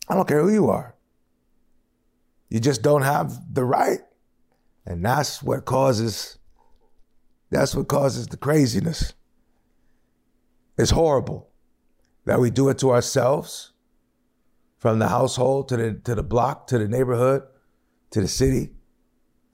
I 0.08 0.16
don't 0.16 0.28
care 0.28 0.42
who 0.42 0.54
you 0.54 0.70
are. 0.70 0.96
You 2.52 2.60
just 2.60 2.82
don't 2.82 3.04
have 3.04 3.54
the 3.54 3.64
right. 3.64 4.02
And 4.86 5.04
that's 5.06 5.42
what 5.42 5.64
causes 5.64 6.38
that's 7.50 7.74
what 7.74 7.88
causes 7.88 8.28
the 8.28 8.38
craziness. 8.38 9.14
It's 10.78 10.92
horrible 10.92 11.50
that 12.26 12.40
we 12.40 12.50
do 12.50 12.68
it 12.70 12.78
to 12.80 12.92
ourselves 12.92 13.72
from 14.78 15.00
the 15.00 15.08
household 15.08 15.70
to 15.70 15.78
the 15.78 15.94
to 16.04 16.14
the 16.14 16.24
block 16.24 16.68
to 16.68 16.78
the 16.78 16.90
neighborhood 16.90 17.44
to 18.12 18.20
the 18.20 18.28
city 18.28 18.72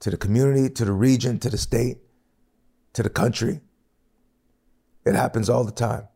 to 0.00 0.10
the 0.10 0.16
community 0.16 0.68
to 0.68 0.84
the 0.84 0.92
region 0.92 1.38
to 1.38 1.50
the 1.50 1.58
state 1.58 1.98
to 2.94 3.04
the 3.04 3.10
country. 3.10 3.60
It 5.06 5.14
happens 5.14 5.48
all 5.48 5.62
the 5.62 5.70
time. 5.70 6.08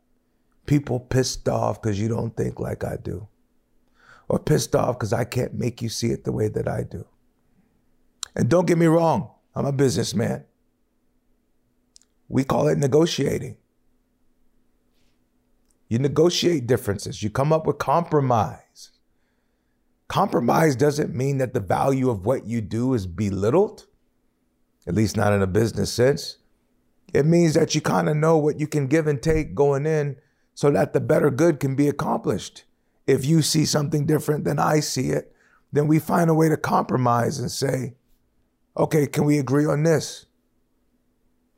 People 0.66 0.98
pissed 0.98 1.48
off 1.48 1.80
because 1.80 2.00
you 2.00 2.08
don't 2.08 2.36
think 2.36 2.58
like 2.58 2.82
I 2.82 2.96
do, 2.96 3.28
or 4.32 4.38
pissed 4.38 4.74
off 4.74 4.98
because 4.98 5.12
I 5.12 5.24
can't 5.24 5.52
make 5.52 5.82
you 5.82 5.90
see 5.90 6.08
it 6.08 6.24
the 6.24 6.32
way 6.32 6.48
that 6.48 6.66
I 6.66 6.84
do. 6.84 7.04
And 8.34 8.48
don't 8.48 8.66
get 8.66 8.78
me 8.78 8.86
wrong, 8.86 9.30
I'm 9.54 9.66
a 9.66 9.72
businessman. 9.72 10.46
We 12.30 12.42
call 12.42 12.66
it 12.68 12.78
negotiating. 12.78 13.58
You 15.90 15.98
negotiate 15.98 16.66
differences, 16.66 17.22
you 17.22 17.28
come 17.28 17.52
up 17.52 17.66
with 17.66 17.76
compromise. 17.76 18.92
Compromise 20.08 20.76
doesn't 20.76 21.14
mean 21.14 21.36
that 21.36 21.52
the 21.52 21.60
value 21.60 22.08
of 22.08 22.24
what 22.24 22.46
you 22.46 22.62
do 22.62 22.94
is 22.94 23.06
belittled, 23.06 23.84
at 24.86 24.94
least 24.94 25.14
not 25.14 25.34
in 25.34 25.42
a 25.42 25.46
business 25.46 25.92
sense. 25.92 26.38
It 27.12 27.26
means 27.26 27.52
that 27.52 27.74
you 27.74 27.82
kind 27.82 28.08
of 28.08 28.16
know 28.16 28.38
what 28.38 28.58
you 28.58 28.66
can 28.66 28.86
give 28.86 29.06
and 29.06 29.22
take 29.22 29.54
going 29.54 29.84
in 29.84 30.16
so 30.54 30.70
that 30.70 30.94
the 30.94 31.00
better 31.00 31.30
good 31.30 31.60
can 31.60 31.76
be 31.76 31.86
accomplished. 31.86 32.64
If 33.06 33.24
you 33.24 33.42
see 33.42 33.64
something 33.64 34.06
different 34.06 34.44
than 34.44 34.58
I 34.58 34.80
see 34.80 35.10
it, 35.10 35.34
then 35.72 35.88
we 35.88 35.98
find 35.98 36.30
a 36.30 36.34
way 36.34 36.48
to 36.48 36.56
compromise 36.56 37.38
and 37.38 37.50
say, 37.50 37.94
okay, 38.76 39.06
can 39.06 39.24
we 39.24 39.38
agree 39.38 39.66
on 39.66 39.82
this? 39.82 40.26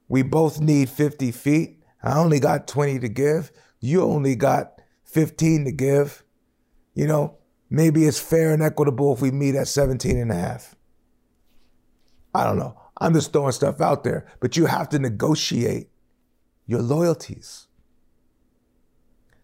We 0.09 0.23
both 0.23 0.61
need 0.61 0.89
50 0.89 1.31
feet. 1.33 1.83
I 2.03 2.19
only 2.19 2.41
got 2.41 2.69
20 2.69 3.01
to 3.01 3.09
give. 3.09 3.51
You 3.81 4.03
only 4.03 4.37
got 4.37 4.81
15 5.05 5.65
to 5.65 5.73
give. 5.73 6.23
You 6.95 7.07
know, 7.07 7.39
maybe 7.71 8.05
it's 8.05 8.21
fair 8.21 8.53
and 8.53 8.63
equitable 8.63 9.15
if 9.15 9.21
we 9.21 9.31
meet 9.31 9.55
at 9.55 9.69
17 9.69 10.17
and 10.17 10.31
a 10.31 10.35
half. 10.35 10.77
I 12.35 12.45
don't 12.45 12.59
know. 12.59 12.81
I'm 12.99 13.13
just 13.13 13.33
throwing 13.33 13.53
stuff 13.53 13.81
out 13.81 14.05
there, 14.05 14.27
but 14.41 14.57
you 14.57 14.67
have 14.67 14.89
to 14.91 14.99
negotiate 14.99 15.89
your 16.67 16.83
loyalties 16.83 17.64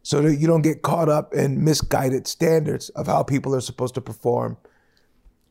so 0.03 0.23
that 0.23 0.37
you 0.37 0.47
don't 0.47 0.63
get 0.63 0.83
caught 0.83 1.09
up 1.09 1.35
in 1.35 1.63
misguided 1.63 2.27
standards 2.27 2.89
of 2.91 3.07
how 3.07 3.23
people 3.23 3.55
are 3.55 3.61
supposed 3.61 3.95
to 3.95 4.01
perform 4.01 4.57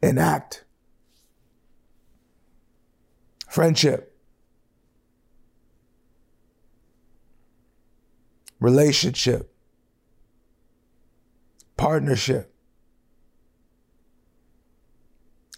and 0.02 0.20
act. 0.20 0.64
Friendship, 3.50 4.16
relationship, 8.60 9.54
partnership, 11.78 12.54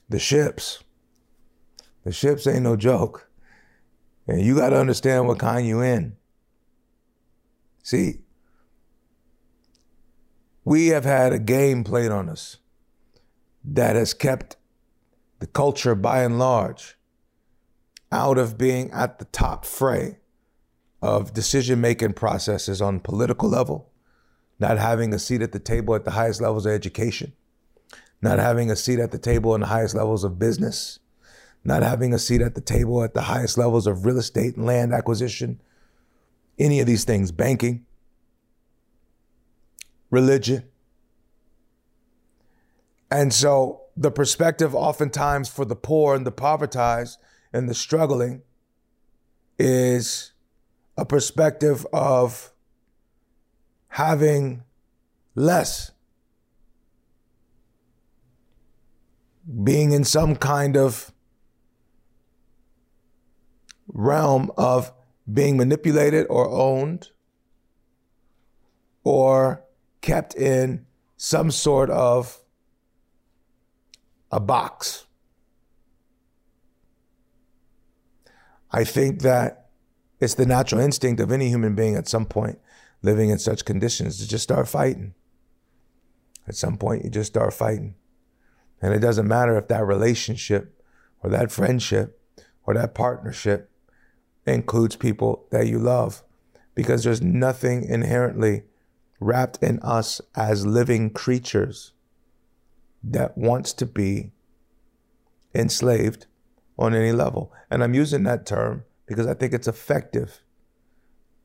the 0.09 0.19
ships. 0.19 0.83
The 2.03 2.11
ships 2.11 2.47
ain't 2.47 2.63
no 2.63 2.75
joke. 2.75 3.29
And 4.27 4.41
you 4.41 4.55
got 4.55 4.69
to 4.69 4.79
understand 4.79 5.27
what 5.27 5.39
kind 5.39 5.67
you 5.67 5.81
in. 5.81 6.15
See, 7.83 8.20
we 10.63 10.87
have 10.87 11.05
had 11.05 11.33
a 11.33 11.39
game 11.39 11.83
played 11.83 12.11
on 12.11 12.29
us 12.29 12.57
that 13.63 13.95
has 13.95 14.13
kept 14.13 14.57
the 15.39 15.47
culture 15.47 15.95
by 15.95 16.23
and 16.23 16.37
large 16.37 16.97
out 18.11 18.37
of 18.37 18.57
being 18.57 18.91
at 18.91 19.19
the 19.19 19.25
top 19.25 19.65
fray 19.65 20.17
of 21.01 21.33
decision 21.33 21.81
making 21.81 22.13
processes 22.13 22.81
on 22.81 22.99
political 22.99 23.49
level, 23.49 23.89
not 24.59 24.77
having 24.77 25.13
a 25.13 25.19
seat 25.19 25.41
at 25.41 25.51
the 25.51 25.59
table 25.59 25.95
at 25.95 26.05
the 26.05 26.11
highest 26.11 26.41
levels 26.41 26.65
of 26.65 26.71
education, 26.71 27.33
not 28.21 28.37
having 28.37 28.69
a 28.69 28.75
seat 28.75 28.99
at 28.99 29.11
the 29.11 29.17
table 29.17 29.55
in 29.55 29.61
the 29.61 29.67
highest 29.67 29.95
levels 29.95 30.23
of 30.23 30.37
business, 30.37 30.99
not 31.63 31.81
having 31.81 32.13
a 32.13 32.19
seat 32.19 32.41
at 32.41 32.53
the 32.53 32.61
table 32.61 33.03
at 33.03 33.13
the 33.13 33.21
highest 33.21 33.57
levels 33.57 33.87
of 33.87 34.05
real 34.05 34.17
estate 34.17 34.55
and 34.55 34.65
land 34.65 34.93
acquisition, 34.93 35.59
any 36.59 36.79
of 36.79 36.85
these 36.85 37.03
things, 37.03 37.31
banking, 37.31 37.85
religion. 40.11 40.65
And 43.09 43.33
so 43.33 43.81
the 43.97 44.11
perspective 44.11 44.75
oftentimes 44.75 45.49
for 45.49 45.65
the 45.65 45.75
poor 45.75 46.15
and 46.15 46.25
the 46.25 46.31
povertized 46.31 47.17
and 47.51 47.67
the 47.67 47.73
struggling 47.73 48.43
is 49.57 50.31
a 50.97 51.05
perspective 51.05 51.85
of 51.91 52.53
having 53.89 54.63
less, 55.35 55.91
being 59.63 59.91
in 59.91 60.03
some 60.03 60.35
kind 60.35 60.77
of 60.77 61.11
realm 63.87 64.51
of 64.57 64.93
being 65.31 65.57
manipulated 65.57 66.25
or 66.29 66.49
owned 66.49 67.09
or 69.03 69.63
kept 70.01 70.35
in 70.35 70.85
some 71.17 71.51
sort 71.51 71.89
of 71.89 72.39
a 74.31 74.39
box. 74.39 75.05
I 78.71 78.83
think 78.83 79.21
that 79.21 79.69
it's 80.19 80.35
the 80.35 80.45
natural 80.45 80.81
instinct 80.81 81.19
of 81.19 81.31
any 81.31 81.49
human 81.49 81.75
being 81.75 81.95
at 81.95 82.07
some 82.07 82.25
point 82.25 82.59
living 83.01 83.29
in 83.29 83.39
such 83.39 83.65
conditions 83.65 84.17
to 84.19 84.27
just 84.27 84.43
start 84.43 84.67
fighting. 84.67 85.13
At 86.47 86.55
some 86.55 86.77
point, 86.77 87.03
you 87.03 87.09
just 87.09 87.31
start 87.31 87.53
fighting. 87.53 87.95
And 88.81 88.93
it 88.93 88.99
doesn't 88.99 89.27
matter 89.27 89.57
if 89.57 89.67
that 89.67 89.85
relationship 89.85 90.81
or 91.23 91.29
that 91.29 91.51
friendship 91.51 92.19
or 92.65 92.73
that 92.73 92.95
partnership 92.95 93.69
includes 94.45 94.95
people 94.95 95.45
that 95.51 95.67
you 95.67 95.77
love 95.77 96.23
because 96.73 97.03
there's 97.03 97.21
nothing 97.21 97.83
inherently 97.83 98.63
wrapped 99.21 99.61
in 99.61 99.79
us 99.79 100.19
as 100.35 100.65
living 100.65 101.11
creatures 101.11 101.93
that 103.03 103.37
wants 103.37 103.71
to 103.73 103.85
be 103.85 104.31
enslaved 105.53 106.25
on 106.77 106.93
any 106.93 107.11
level. 107.11 107.53
And 107.69 107.83
I'm 107.83 107.93
using 107.93 108.23
that 108.23 108.45
term 108.45 108.83
because 109.05 109.27
I 109.27 109.35
think 109.35 109.53
it's 109.53 109.67
effective 109.67 110.41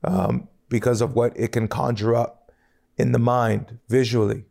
um, 0.03 0.49
because 0.69 1.01
of 1.01 1.15
what 1.15 1.39
it 1.39 1.53
can 1.53 1.69
conjure 1.69 2.15
up 2.15 2.51
in 2.97 3.13
the 3.13 3.19
mind 3.19 3.79
visually. 3.89 4.47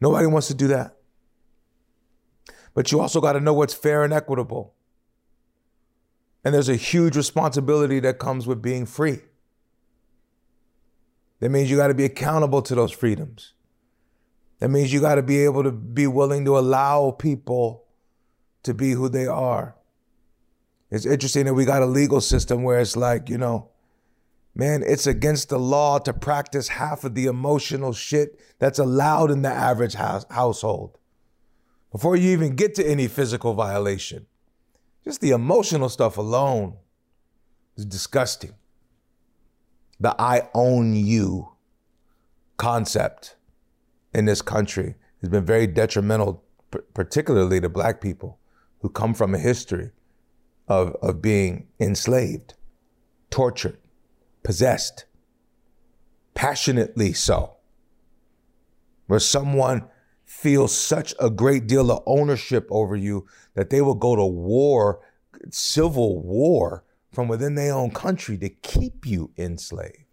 Nobody 0.00 0.26
wants 0.26 0.48
to 0.48 0.54
do 0.54 0.68
that. 0.68 0.96
But 2.74 2.92
you 2.92 3.00
also 3.00 3.20
got 3.20 3.34
to 3.34 3.40
know 3.40 3.54
what's 3.54 3.74
fair 3.74 4.04
and 4.04 4.12
equitable. 4.12 4.74
And 6.44 6.54
there's 6.54 6.68
a 6.68 6.76
huge 6.76 7.16
responsibility 7.16 8.00
that 8.00 8.18
comes 8.18 8.46
with 8.46 8.62
being 8.62 8.86
free. 8.86 9.20
That 11.40 11.50
means 11.50 11.70
you 11.70 11.76
got 11.76 11.88
to 11.88 11.94
be 11.94 12.04
accountable 12.04 12.62
to 12.62 12.74
those 12.74 12.92
freedoms. 12.92 13.52
That 14.60 14.70
means 14.70 14.92
you 14.92 15.00
got 15.00 15.16
to 15.16 15.22
be 15.22 15.44
able 15.44 15.62
to 15.64 15.70
be 15.70 16.06
willing 16.06 16.44
to 16.46 16.58
allow 16.58 17.10
people 17.10 17.84
to 18.62 18.72
be 18.72 18.92
who 18.92 19.08
they 19.08 19.26
are. 19.26 19.76
It's 20.90 21.04
interesting 21.04 21.44
that 21.44 21.54
we 21.54 21.64
got 21.64 21.82
a 21.82 21.86
legal 21.86 22.20
system 22.20 22.62
where 22.62 22.80
it's 22.80 22.96
like, 22.96 23.28
you 23.28 23.38
know, 23.38 23.70
man, 24.54 24.82
it's 24.86 25.06
against 25.06 25.50
the 25.50 25.58
law 25.58 25.98
to 25.98 26.12
practice 26.12 26.68
half 26.68 27.04
of 27.04 27.14
the 27.14 27.26
emotional 27.26 27.92
shit 27.92 28.40
that's 28.58 28.78
allowed 28.78 29.30
in 29.30 29.42
the 29.42 29.50
average 29.50 29.94
house- 29.94 30.24
household 30.30 30.98
before 31.92 32.16
you 32.16 32.30
even 32.30 32.56
get 32.56 32.74
to 32.76 32.86
any 32.86 33.08
physical 33.08 33.54
violation. 33.54 34.26
Just 35.04 35.20
the 35.20 35.30
emotional 35.30 35.88
stuff 35.88 36.16
alone 36.16 36.76
is 37.76 37.84
disgusting. 37.84 38.54
The 39.98 40.14
I 40.20 40.48
own 40.54 40.94
you 40.94 41.52
concept 42.56 43.36
in 44.12 44.24
this 44.24 44.42
country 44.42 44.94
has 45.20 45.30
been 45.30 45.44
very 45.44 45.66
detrimental 45.66 46.42
particularly 46.94 47.60
to 47.60 47.68
black 47.68 48.00
people 48.00 48.38
who 48.80 48.88
come 48.88 49.14
from 49.14 49.34
a 49.34 49.38
history 49.38 49.90
of, 50.68 50.94
of 51.00 51.22
being 51.22 51.68
enslaved, 51.80 52.54
tortured, 53.30 53.78
possessed, 54.42 55.04
passionately 56.34 57.12
so, 57.12 57.54
where 59.06 59.20
someone 59.20 59.88
feels 60.24 60.76
such 60.76 61.14
a 61.20 61.30
great 61.30 61.66
deal 61.66 61.90
of 61.90 62.02
ownership 62.04 62.66
over 62.70 62.96
you 62.96 63.26
that 63.54 63.70
they 63.70 63.80
will 63.80 63.94
go 63.94 64.16
to 64.16 64.26
war, 64.26 65.00
civil 65.50 66.20
war 66.20 66.84
from 67.16 67.28
within 67.28 67.54
their 67.54 67.72
own 67.72 67.90
country 67.90 68.36
to 68.36 68.50
keep 68.50 69.06
you 69.06 69.30
enslaved. 69.38 70.04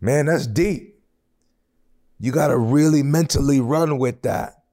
Man, 0.00 0.26
that's 0.26 0.48
deep. 0.48 0.98
You 2.18 2.32
got 2.32 2.48
to 2.48 2.58
really 2.58 3.04
mentally 3.04 3.60
run 3.60 3.96
with 3.96 4.22
that. 4.22 4.64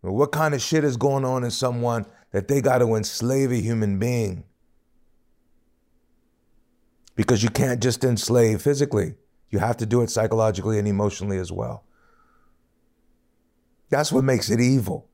What 0.00 0.32
kind 0.32 0.54
of 0.54 0.62
shit 0.62 0.82
is 0.82 0.96
going 0.96 1.26
on 1.26 1.44
in 1.44 1.50
someone 1.50 2.06
that 2.30 2.48
they 2.48 2.62
got 2.62 2.78
to 2.78 2.94
enslave 2.94 3.52
a 3.52 3.56
human 3.56 3.98
being? 3.98 4.44
Because 7.16 7.42
you 7.42 7.50
can't 7.50 7.82
just 7.82 8.02
enslave 8.02 8.62
physically, 8.62 9.12
you 9.50 9.58
have 9.58 9.76
to 9.76 9.84
do 9.84 10.00
it 10.00 10.08
psychologically 10.08 10.78
and 10.78 10.88
emotionally 10.88 11.36
as 11.36 11.52
well. 11.52 11.84
That's 13.90 14.10
what 14.10 14.24
makes 14.24 14.48
it 14.48 14.58
evil. 14.58 15.09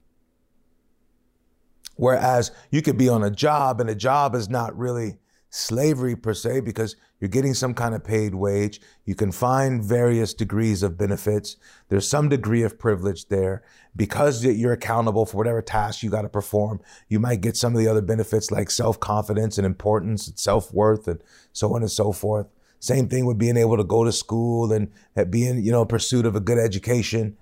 Whereas 1.96 2.50
you 2.70 2.82
could 2.82 2.96
be 2.96 3.08
on 3.08 3.24
a 3.24 3.30
job 3.30 3.80
and 3.80 3.90
a 3.90 3.94
job 3.94 4.34
is 4.34 4.48
not 4.48 4.76
really 4.76 5.18
slavery 5.50 6.14
per 6.14 6.34
se 6.34 6.60
because 6.60 6.96
you're 7.18 7.28
getting 7.28 7.54
some 7.54 7.72
kind 7.72 7.94
of 7.94 8.04
paid 8.04 8.34
wage. 8.34 8.80
You 9.06 9.14
can 9.14 9.32
find 9.32 9.82
various 9.82 10.34
degrees 10.34 10.82
of 10.82 10.98
benefits. 10.98 11.56
There's 11.88 12.06
some 12.06 12.28
degree 12.28 12.62
of 12.62 12.78
privilege 12.78 13.28
there. 13.28 13.62
Because 13.94 14.44
you're 14.44 14.74
accountable 14.74 15.24
for 15.24 15.38
whatever 15.38 15.62
task 15.62 16.02
you 16.02 16.10
got 16.10 16.22
to 16.22 16.28
perform, 16.28 16.80
you 17.08 17.18
might 17.18 17.40
get 17.40 17.56
some 17.56 17.74
of 17.74 17.80
the 17.80 17.88
other 17.88 18.02
benefits 18.02 18.50
like 18.50 18.70
self 18.70 19.00
confidence 19.00 19.56
and 19.56 19.64
importance 19.64 20.28
and 20.28 20.38
self 20.38 20.72
worth 20.74 21.08
and 21.08 21.22
so 21.54 21.74
on 21.74 21.80
and 21.80 21.90
so 21.90 22.12
forth. 22.12 22.46
Same 22.78 23.08
thing 23.08 23.24
with 23.24 23.38
being 23.38 23.56
able 23.56 23.78
to 23.78 23.84
go 23.84 24.04
to 24.04 24.12
school 24.12 24.70
and 24.70 24.92
being, 25.30 25.64
you 25.64 25.72
know, 25.72 25.86
pursuit 25.86 26.26
of 26.26 26.36
a 26.36 26.40
good 26.40 26.58
education. 26.58 27.38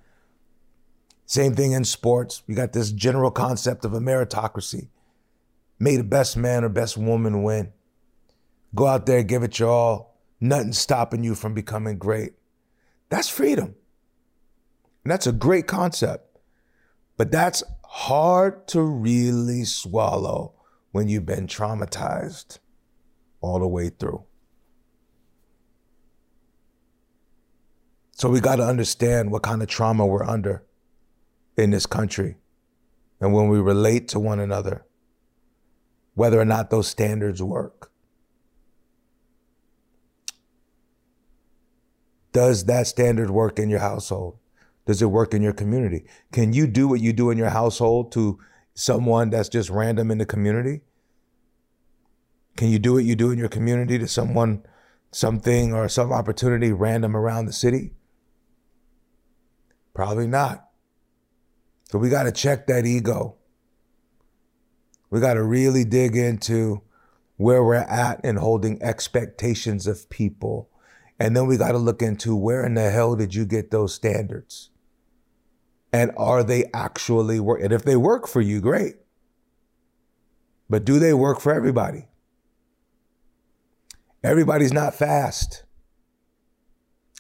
Same 1.27 1.55
thing 1.55 1.73
in 1.73 1.85
sports. 1.85 2.43
We 2.47 2.55
got 2.55 2.73
this 2.73 2.93
general 2.93 3.31
concept 3.31 3.85
of 3.85 3.95
a 3.95 4.01
meritocracy. 4.01 4.89
May 5.79 5.97
the 5.97 6.05
best 6.05 6.37
man 6.37 6.65
or 6.65 6.69
best 6.69 6.97
woman 6.97 7.43
win. 7.43 7.73
Go 8.75 8.87
out 8.87 9.07
there, 9.07 9.23
give 9.23 9.43
it 9.43 9.59
your 9.59 9.71
all. 9.71 10.21
Nothing 10.41 10.73
stopping 10.73 11.25
you 11.25 11.35
from 11.35 11.55
becoming 11.55 11.99
great. 11.99 12.35
That's 13.09 13.29
freedom. 13.29 13.75
And 15.05 15.11
that's 15.11 15.27
a 15.27 15.33
great 15.33 15.67
concept. 15.67 16.39
But 17.17 17.31
that's 17.31 17.63
hard 17.85 18.67
to 18.69 18.83
really 18.83 19.65
swallow 19.65 20.53
when 20.93 21.09
you've 21.09 21.27
been 21.27 21.47
traumatized 21.47 22.59
all 23.41 23.59
the 23.59 23.69
way 23.69 23.89
through. 23.89 24.25
So 28.13 28.29
we 28.29 28.41
got 28.41 28.57
to 28.57 28.65
understand 28.65 29.31
what 29.31 29.43
kind 29.43 29.63
of 29.63 29.69
trauma 29.69 30.07
we're 30.07 30.25
under 30.25 30.65
in 31.57 31.71
this 31.71 31.87
country. 31.87 32.37
And 33.21 33.33
when 33.33 33.49
we 33.49 33.59
relate 33.59 34.09
to 34.09 34.21
one 34.21 34.41
another, 34.41 34.85
whether 36.15 36.41
or 36.41 36.45
not 36.45 36.71
those 36.71 36.89
standards 36.89 37.43
work. 37.43 37.91
Does 42.33 42.65
that 42.65 42.87
standard 42.87 43.31
work 43.31 43.59
in 43.59 43.71
your 43.71 43.81
household? 43.81 44.39
Does 44.87 45.01
it 45.01 45.07
work 45.07 45.35
in 45.35 45.43
your 45.43 45.53
community? 45.53 46.05
Can 46.33 46.53
you 46.53 46.67
do 46.67 46.89
what 46.89 47.01
you 47.01 47.13
do 47.13 47.31
in 47.31 47.39
your 47.39 47.51
household 47.51 48.13
to 48.13 48.39
someone 48.75 49.31
that's 49.31 49.49
just 49.49 49.71
random 49.71 50.11
in 50.11 50.19
the 50.19 50.27
community? 50.27 50.83
Can 52.57 52.71
you 52.71 52.79
do 52.79 52.95
what 52.95 53.05
you 53.05 53.17
do 53.17 53.31
in 53.31 53.39
your 53.39 53.49
community 53.49 53.99
to 53.99 54.07
someone, 54.07 54.65
something, 55.11 55.73
or 55.73 55.89
some 55.89 56.13
opportunity 56.13 56.73
random 56.73 57.17
around 57.17 57.47
the 57.47 57.53
city? 57.53 57.93
Probably 59.95 60.27
not. 60.27 60.64
So 61.95 61.99
we 62.01 62.09
got 62.09 62.25
to 62.25 62.33
check 62.33 62.67
that 62.67 62.87
ego. 62.87 63.37
We 65.11 65.21
got 65.21 65.35
to 65.35 65.45
really 65.45 65.85
dig 65.85 66.17
into 66.17 66.83
where 67.37 67.63
we're 67.63 67.75
at 67.77 68.25
in 68.25 68.35
holding 68.35 68.83
expectations 68.83 69.87
of 69.87 70.11
people 70.11 70.69
and 71.21 71.37
then 71.37 71.47
we 71.47 71.57
got 71.57 71.71
to 71.71 71.79
look 71.79 72.03
into 72.03 72.35
where 72.35 72.67
in 72.67 72.75
the 72.75 72.91
hell 72.91 73.15
did 73.15 73.33
you 73.33 73.45
get 73.45 73.71
those 73.71 73.95
standards? 73.95 74.71
And 75.93 76.11
are 76.17 76.43
they 76.43 76.65
actually 76.75 77.39
work? 77.39 77.63
And 77.63 77.73
if 77.73 77.85
they 77.85 77.95
work 77.95 78.27
for 78.27 78.41
you, 78.41 78.61
great. 78.61 78.97
But 80.69 80.85
do 80.85 80.99
they 80.99 81.15
work 81.15 81.39
for 81.39 81.55
everybody? 81.55 82.09
Everybody's 84.25 84.73
not 84.73 84.97
fast. 84.97 85.63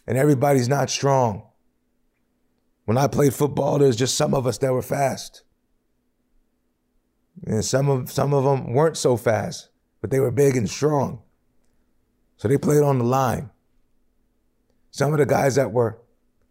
And 0.04 0.18
everybody's 0.18 0.68
not 0.68 0.90
strong. 0.90 1.44
When 2.85 2.99
I 2.99 3.07
played 3.07 3.35
football, 3.35 3.79
there's 3.79 3.97
just 3.97 4.16
some 4.16 4.35
of 4.35 4.47
us 4.47 4.59
that 4.59 4.73
were 4.73 4.83
fast. 4.83 5.42
And 7.47 7.64
some 7.64 7.88
of 7.88 8.11
some 8.11 8.33
of 8.33 8.44
them 8.44 8.73
weren't 8.73 8.97
so 8.97 9.16
fast, 9.16 9.68
but 10.01 10.11
they 10.11 10.20
were 10.20 10.31
big 10.31 10.57
and 10.57 10.68
strong. 10.68 11.23
So 12.37 12.49
they 12.49 12.59
played 12.59 12.83
on 12.83 12.99
the 12.99 13.05
line. 13.05 13.51
Some 14.90 15.12
of 15.12 15.18
the 15.18 15.27
guys 15.27 15.57
that 15.57 15.73
were 15.73 16.01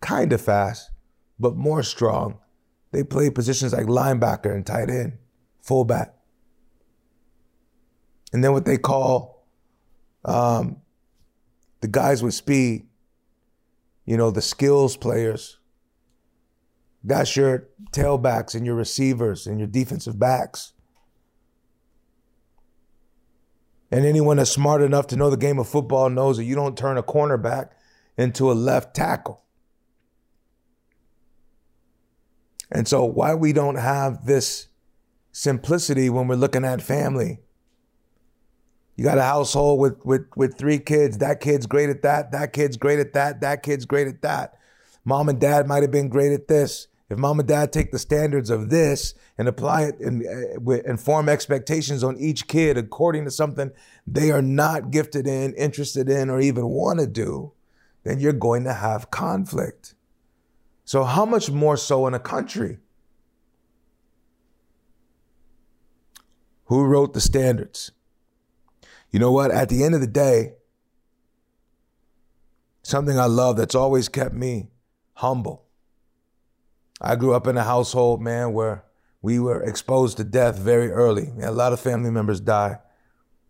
kind 0.02 0.34
of 0.34 0.42
fast, 0.42 0.92
but 1.40 1.56
more 1.56 1.84
strong, 1.84 2.40
they 2.92 3.04
played 3.04 3.36
positions 3.36 3.74
like 3.74 3.86
linebacker 3.86 4.54
and 4.54 4.66
tight 4.66 4.90
end, 4.90 5.14
fullback. 5.62 6.14
And 8.34 8.44
then 8.44 8.52
what 8.52 8.66
they 8.66 8.78
call 8.78 9.46
um, 10.26 10.82
the 11.82 11.88
guys 11.88 12.24
with 12.24 12.34
speed, 12.34 12.88
you 14.06 14.18
know, 14.18 14.32
the 14.32 14.42
skills 14.42 14.98
players. 14.98 15.60
That's 17.04 17.36
your 17.36 17.68
tailbacks 17.92 18.56
and 18.56 18.66
your 18.66 18.76
receivers 18.76 19.46
and 19.46 19.60
your 19.60 19.68
defensive 19.68 20.18
backs. 20.18 20.74
And 23.92 24.06
anyone 24.06 24.38
that's 24.38 24.50
smart 24.50 24.82
enough 24.82 25.08
to 25.08 25.16
know 25.16 25.30
the 25.30 25.38
game 25.38 25.60
of 25.60 25.68
football 25.68 26.10
knows 26.10 26.38
that 26.38 26.46
you 26.46 26.56
don't 26.56 26.78
turn 26.78 26.98
a 26.98 27.04
cornerback 27.04 27.70
into 28.18 28.52
a 28.52 28.54
left 28.54 28.96
tackle. 28.96 29.44
And 32.72 32.88
so, 32.88 33.06
why 33.06 33.36
we 33.36 33.54
don't 33.54 33.76
have 33.76 34.26
this 34.26 34.68
simplicity 35.32 36.10
when 36.10 36.28
we're 36.28 36.36
looking 36.36 36.66
at 36.66 36.82
family? 36.82 37.40
You 38.96 39.04
got 39.04 39.18
a 39.18 39.24
household 39.24 39.80
with, 39.80 40.04
with, 40.06 40.26
with 40.36 40.58
three 40.58 40.80
kids. 40.80 41.20
That 41.20 41.40
kid's 41.40 41.66
great 41.68 41.90
at 41.90 42.02
that. 42.04 42.32
That 42.32 42.54
kid's 42.54 42.78
great 42.78 43.00
at 43.00 43.14
that. 43.14 43.42
That 43.42 43.62
kid's 43.62 43.86
great 43.86 44.08
at 44.08 44.22
that. 44.22 44.58
Mom 45.06 45.30
and 45.30 45.40
dad 45.40 45.68
might 45.68 45.84
have 45.84 45.92
been 45.92 46.10
great 46.10 46.32
at 46.32 46.48
this. 46.48 46.88
If 47.14 47.20
mom 47.20 47.40
and 47.40 47.48
dad 47.48 47.72
take 47.72 47.92
the 47.92 48.00
standards 48.00 48.50
of 48.50 48.72
this 48.72 49.14
and 49.38 49.48
apply 49.48 49.84
it 49.84 50.00
and, 50.00 50.26
uh, 50.26 50.82
and 50.84 51.00
form 51.00 51.30
expectations 51.30 52.04
on 52.04 52.18
each 52.18 52.48
kid 52.48 52.76
according 52.76 53.26
to 53.26 53.32
something 53.32 53.72
they 54.08 54.32
are 54.32 54.42
not 54.42 54.90
gifted 54.90 55.28
in, 55.28 55.54
interested 55.54 56.10
in, 56.10 56.32
or 56.32 56.42
even 56.42 56.66
want 56.70 57.00
to 57.00 57.06
do, 57.06 57.54
then 58.04 58.20
you're 58.20 58.34
going 58.34 58.64
to 58.64 58.74
have 58.74 59.12
conflict. 59.12 59.94
So, 60.86 61.04
how 61.04 61.24
much 61.24 61.52
more 61.52 61.78
so 61.78 62.08
in 62.08 62.16
a 62.16 62.20
country? 62.20 62.80
Who 66.66 66.84
wrote 66.84 67.14
the 67.14 67.22
standards? 67.22 67.92
You 69.12 69.20
know 69.20 69.32
what? 69.32 69.52
At 69.52 69.70
the 69.70 69.84
end 69.84 69.94
of 69.94 70.02
the 70.02 70.08
day, 70.08 70.54
something 72.82 73.20
I 73.20 73.26
love 73.26 73.56
that's 73.56 73.76
always 73.76 74.10
kept 74.10 74.34
me 74.34 74.70
humble. 75.14 75.63
I 77.02 77.16
grew 77.16 77.34
up 77.34 77.48
in 77.48 77.58
a 77.58 77.64
household, 77.64 78.22
man, 78.22 78.54
where 78.54 78.86
we 79.22 79.40
were 79.40 79.62
exposed 79.64 80.18
to 80.18 80.24
death 80.24 80.58
very 80.58 80.92
early. 80.92 81.32
A 81.42 81.52
lot 81.52 81.74
of 81.74 81.80
family 81.80 82.12
members 82.12 82.40
die 82.40 82.78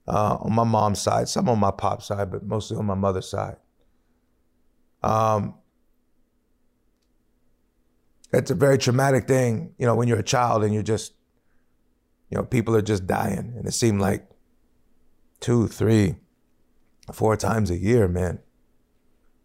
uh, 0.08 0.38
on 0.40 0.54
my 0.54 0.64
mom's 0.64 1.02
side, 1.02 1.30
some 1.30 1.50
on 1.50 1.60
my 1.60 1.72
pop's 1.72 2.08
side, 2.08 2.32
but 2.32 2.44
mostly 2.44 2.78
on 2.78 2.86
my 2.86 2.96
mother's 2.96 3.30
side. 3.30 3.58
Um, 5.02 5.56
it's 8.32 8.52
a 8.52 8.56
very 8.56 8.78
traumatic 8.78 9.28
thing, 9.28 9.74
you 9.78 9.86
know, 9.86 9.96
when 9.96 10.08
you're 10.08 10.20
a 10.20 10.24
child 10.24 10.64
and 10.64 10.74
you're 10.74 10.82
just, 10.82 11.14
you 12.30 12.38
know, 12.38 12.44
people 12.44 12.76
are 12.76 12.82
just 12.82 13.06
dying. 13.06 13.54
And 13.58 13.68
it 13.68 13.74
seemed 13.74 14.02
like 14.02 14.28
two, 15.40 15.68
three, 15.68 16.16
four 17.12 17.38
times 17.38 17.70
a 17.70 17.78
year, 17.78 18.08
man. 18.08 18.40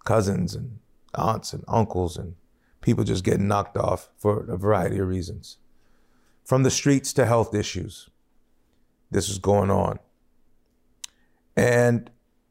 Cousins 0.05 0.55
and 0.55 0.79
aunts 1.15 1.53
and 1.53 1.65
uncles 1.69 2.17
and 2.17 2.35
people 2.81 3.05
just 3.05 3.25
get 3.25 3.41
knocked 3.41 3.77
off 3.77 4.11
for 4.17 4.45
a 4.51 4.57
variety 4.57 4.99
of 4.99 5.09
reasons. 5.09 5.59
From 6.45 6.63
the 6.63 6.71
streets 6.71 7.13
to 7.15 7.27
health 7.27 7.55
issues, 7.55 8.09
this 9.11 9.29
is 9.29 9.39
going 9.39 9.71
on. 9.71 9.99
And 11.57 12.11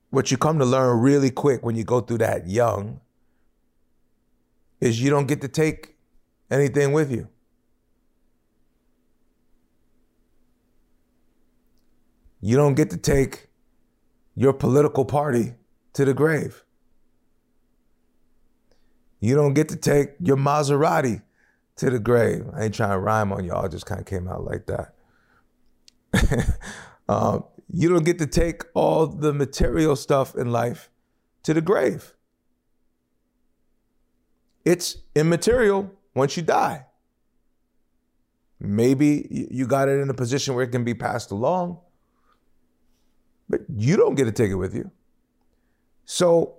what 0.10 0.32
you 0.32 0.38
come 0.38 0.60
to 0.60 0.66
learn 0.66 1.00
really 1.00 1.32
quick 1.32 1.64
when 1.64 1.76
you 1.76 1.84
go 1.84 2.02
through 2.02 2.20
that 2.20 2.48
young 2.48 3.02
is 4.80 5.02
you 5.02 5.10
don't 5.10 5.28
get 5.28 5.42
to 5.42 5.48
take 5.48 5.96
anything 6.52 6.94
with 6.94 7.12
you. 7.12 7.28
You 12.40 12.56
don't 12.56 12.76
get 12.76 12.90
to 12.92 12.98
take 12.98 13.48
your 14.36 14.54
political 14.54 15.04
party 15.06 15.56
to 15.94 16.06
the 16.06 16.14
grave. 16.14 16.64
You 19.20 19.36
don't 19.36 19.54
get 19.54 19.70
to 19.70 19.76
take 19.76 20.12
your 20.22 20.38
Maserati 20.38 21.22
to 21.78 21.90
the 21.90 22.00
grave. 22.00 22.46
I 22.54 22.66
ain't 22.66 22.76
trying 22.76 22.92
to 22.92 23.00
rhyme 23.00 23.32
on 23.32 23.46
y'all, 23.46 23.68
just 23.68 23.86
kind 23.86 24.00
of 24.00 24.06
came 24.06 24.28
out 24.28 24.44
like 24.44 24.68
that. 24.68 24.94
um, 27.10 27.46
you 27.72 27.90
don't 27.90 28.06
get 28.06 28.20
to 28.20 28.28
take 28.28 28.64
all 28.74 29.08
the 29.08 29.34
material 29.34 29.96
stuff 29.96 30.36
in 30.36 30.52
life 30.52 30.90
to 31.44 31.54
the 31.54 31.62
grave. 31.62 32.14
It's 34.66 34.98
immaterial 35.16 35.92
once 36.14 36.36
you 36.36 36.44
die. 36.44 36.86
Maybe 38.60 39.48
you 39.52 39.68
got 39.68 39.88
it 39.88 40.00
in 40.00 40.10
a 40.10 40.14
position 40.14 40.56
where 40.56 40.64
it 40.64 40.72
can 40.72 40.84
be 40.84 40.94
passed 40.94 41.32
along, 41.32 41.80
but 43.48 43.62
you 43.74 43.96
don't 43.96 44.16
get 44.16 44.26
to 44.26 44.32
take 44.32 44.50
it 44.50 44.56
with 44.56 44.74
you. 44.74 44.92
So, 46.06 46.57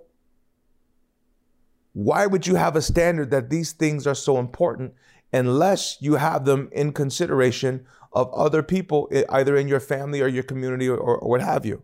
why 1.99 2.25
would 2.25 2.47
you 2.47 2.55
have 2.55 2.77
a 2.77 2.81
standard 2.81 3.29
that 3.29 3.49
these 3.49 3.73
things 3.73 4.07
are 4.07 4.15
so 4.15 4.37
important 4.37 4.93
unless 5.33 5.97
you 5.99 6.15
have 6.15 6.45
them 6.45 6.69
in 6.71 6.93
consideration 6.93 7.85
of 8.13 8.33
other 8.33 8.63
people, 8.63 9.09
eh, 9.11 9.23
either 9.27 9.57
in 9.57 9.67
your 9.67 9.81
family 9.81 10.21
or 10.21 10.27
your 10.27 10.43
community 10.43 10.87
or, 10.87 10.97
or, 10.97 11.17
what 11.27 11.41
have 11.41 11.65
you? 11.65 11.83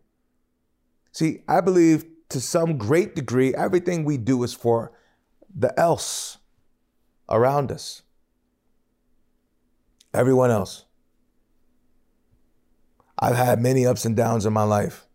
See, 1.12 1.42
I 1.50 1.60
believe 1.60 2.06
to 2.30 2.40
some 2.40 2.78
great 2.78 3.14
degree, 3.14 3.54
everything 3.54 4.06
we 4.06 4.16
do 4.16 4.42
is 4.44 4.54
for 4.54 4.94
the 5.54 5.78
else 5.78 6.38
around 7.28 7.70
us. 7.70 8.02
Everyone 10.14 10.50
else. 10.50 10.86
I've 13.20 13.36
had 13.36 13.62
many 13.62 13.86
ups 13.86 14.06
and 14.06 14.16
downs 14.16 14.46
in 14.46 14.54
my 14.54 14.64
life. 14.64 15.08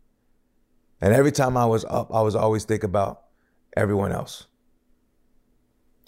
And 1.00 1.14
every 1.14 1.32
time 1.32 1.56
I 1.56 1.64
was 1.64 1.86
up, 1.86 2.14
I 2.14 2.20
was 2.20 2.36
always 2.36 2.64
think 2.64 2.84
about 2.84 3.22
everyone 3.74 4.12
else. 4.12 4.46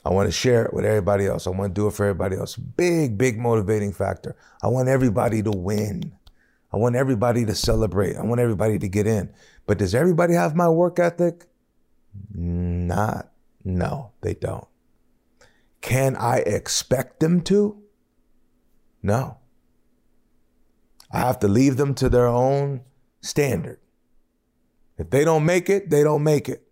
I 0.04 0.10
want 0.10 0.26
to 0.28 0.32
share 0.32 0.64
it 0.64 0.74
with 0.74 0.84
everybody 0.84 1.26
else. 1.26 1.46
I 1.46 1.50
want 1.50 1.74
to 1.74 1.80
do 1.80 1.86
it 1.86 1.92
for 1.92 2.04
everybody 2.06 2.36
else. 2.36 2.56
Big, 2.56 3.16
big 3.16 3.38
motivating 3.38 3.92
factor. 3.92 4.36
I 4.62 4.66
want 4.66 4.88
everybody 4.88 5.42
to 5.42 5.50
win. 5.50 6.12
I 6.72 6.76
want 6.76 6.96
everybody 6.96 7.44
to 7.44 7.54
celebrate. 7.54 8.16
I 8.16 8.22
want 8.22 8.40
everybody 8.40 8.78
to 8.78 8.88
get 8.88 9.06
in. 9.06 9.32
But 9.66 9.78
does 9.78 9.94
everybody 9.94 10.34
have 10.34 10.56
my 10.56 10.68
work 10.68 10.98
ethic? 10.98 11.46
Not, 12.34 13.30
no, 13.64 14.12
they 14.22 14.34
don't. 14.34 14.66
Can 15.80 16.16
I 16.16 16.38
expect 16.38 17.20
them 17.20 17.40
to? 17.42 17.82
No. 19.02 19.38
I 21.12 21.18
have 21.18 21.38
to 21.40 21.48
leave 21.48 21.76
them 21.76 21.94
to 21.96 22.08
their 22.08 22.26
own 22.26 22.82
standard. 23.20 23.78
If 24.98 25.10
they 25.10 25.24
don't 25.24 25.44
make 25.44 25.68
it, 25.68 25.90
they 25.90 26.02
don't 26.02 26.22
make 26.22 26.48
it. 26.48 26.62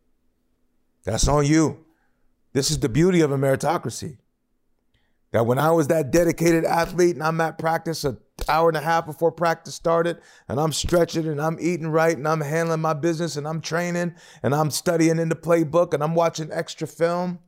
That's 1.05 1.29
on 1.29 1.47
you. 1.47 1.85
This 2.53 2.71
is 2.71 2.81
the 2.81 2.89
beauty 2.89 3.21
of 3.21 3.31
a 3.31 3.39
meritocracy. 3.39 4.19
That 5.33 5.47
when 5.47 5.59
I 5.59 5.71
was 5.71 5.87
that 5.89 6.11
dedicated 6.11 6.65
athlete 6.65 7.15
and 7.15 7.23
I'm 7.23 7.41
at 7.41 7.57
practice 7.57 8.03
an 8.03 8.19
hour 8.49 8.69
and 8.69 8.77
a 8.77 8.81
half 8.81 9.07
before 9.07 9.31
practice 9.31 9.77
started, 9.77 10.21
and 10.49 10.59
I'm 10.59 10.73
stretching 10.73 11.29
and 11.29 11.41
I'm 11.41 11.57
eating 11.61 11.87
right 11.87 12.17
and 12.17 12.27
I'm 12.27 12.41
handling 12.41 12.81
my 12.81 12.95
business 12.95 13.37
and 13.37 13.47
I'm 13.47 13.61
training 13.61 14.17
and 14.43 14.55
I'm 14.55 14.73
studying 14.73 15.21
in 15.21 15.29
the 15.29 15.37
playbook 15.37 15.95
and 15.95 16.03
I'm 16.03 16.17
watching 16.17 16.51
extra 16.51 16.89
film, 16.89 17.39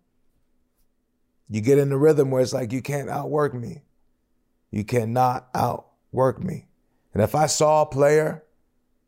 you 1.51 1.61
get 1.61 1.79
in 1.79 1.91
the 1.91 1.99
rhythm 1.99 2.31
where 2.31 2.41
it's 2.41 2.53
like 2.53 2.73
you 2.73 2.83
can't 2.83 3.11
outwork 3.11 3.53
me. 3.53 3.83
You 4.71 4.85
cannot 4.85 5.49
outwork 5.55 6.43
me. 6.43 6.69
And 7.13 7.23
if 7.23 7.35
I 7.35 7.47
saw 7.47 7.83
a 7.83 7.87
player 7.87 8.45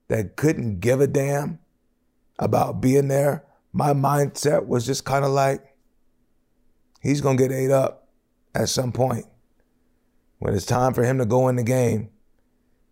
that 0.09 0.37
couldn't 0.37 0.81
give 0.81 1.01
a 1.01 1.07
damn 1.07 1.61
about 2.39 2.81
being 2.81 3.09
there, 3.09 3.45
my 3.73 3.93
mindset 3.93 4.67
was 4.67 4.85
just 4.85 5.05
kind 5.05 5.25
of 5.25 5.31
like, 5.31 5.74
he's 7.05 7.21
going 7.21 7.37
to 7.37 7.43
get 7.43 7.53
ate 7.53 7.71
up 7.71 8.09
at 8.55 8.69
some 8.69 8.91
point. 8.91 9.27
When 10.39 10.55
it's 10.55 10.67
time 10.67 10.93
for 10.95 11.05
him 11.05 11.19
to 11.19 11.27
go 11.27 11.47
in 11.49 11.57
the 11.57 11.63
game, 11.63 12.11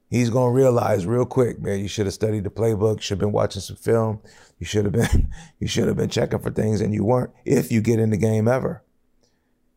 he's 0.09 0.31
going 0.31 0.53
to 0.53 0.57
realize 0.57 1.07
real 1.07 1.27
quick, 1.27 1.61
man, 1.61 1.81
you 1.81 1.89
should 1.89 2.07
have 2.07 2.15
studied 2.15 2.45
the 2.45 2.51
playbook, 2.51 3.01
should 3.01 3.15
have 3.15 3.21
been 3.21 3.33
watching 3.33 3.63
some 3.63 3.77
film, 3.77 4.21
you 4.59 4.67
should 4.67 4.85
have 4.85 4.93
been 4.93 5.33
you 5.59 5.67
should 5.67 5.89
have 5.89 5.97
been 5.97 6.11
checking 6.11 6.39
for 6.39 6.51
things 6.51 6.81
and 6.81 6.95
you 6.95 7.03
weren't 7.05 7.33
if 7.45 7.73
you 7.73 7.81
get 7.81 7.99
in 7.99 8.11
the 8.11 8.17
game 8.17 8.47
ever. 8.47 8.85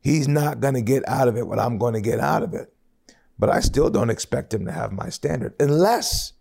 He's 0.01 0.27
not 0.27 0.59
going 0.59 0.75
to 0.75 0.81
get 0.81 1.07
out 1.09 1.27
of 1.27 1.35
it 1.35 1.47
what 1.47 1.57
I'm 1.57 1.79
going 1.79 1.95
to 1.95 2.01
get 2.01 2.19
out 2.19 2.43
of 2.43 2.53
it. 2.53 2.71
But 3.39 3.49
I 3.49 3.59
still 3.59 3.89
don't 3.89 4.11
expect 4.11 4.53
him 4.53 4.65
to 4.65 4.71
have 4.71 4.91
my 4.91 5.09
standard 5.09 5.55
unless 5.59 6.33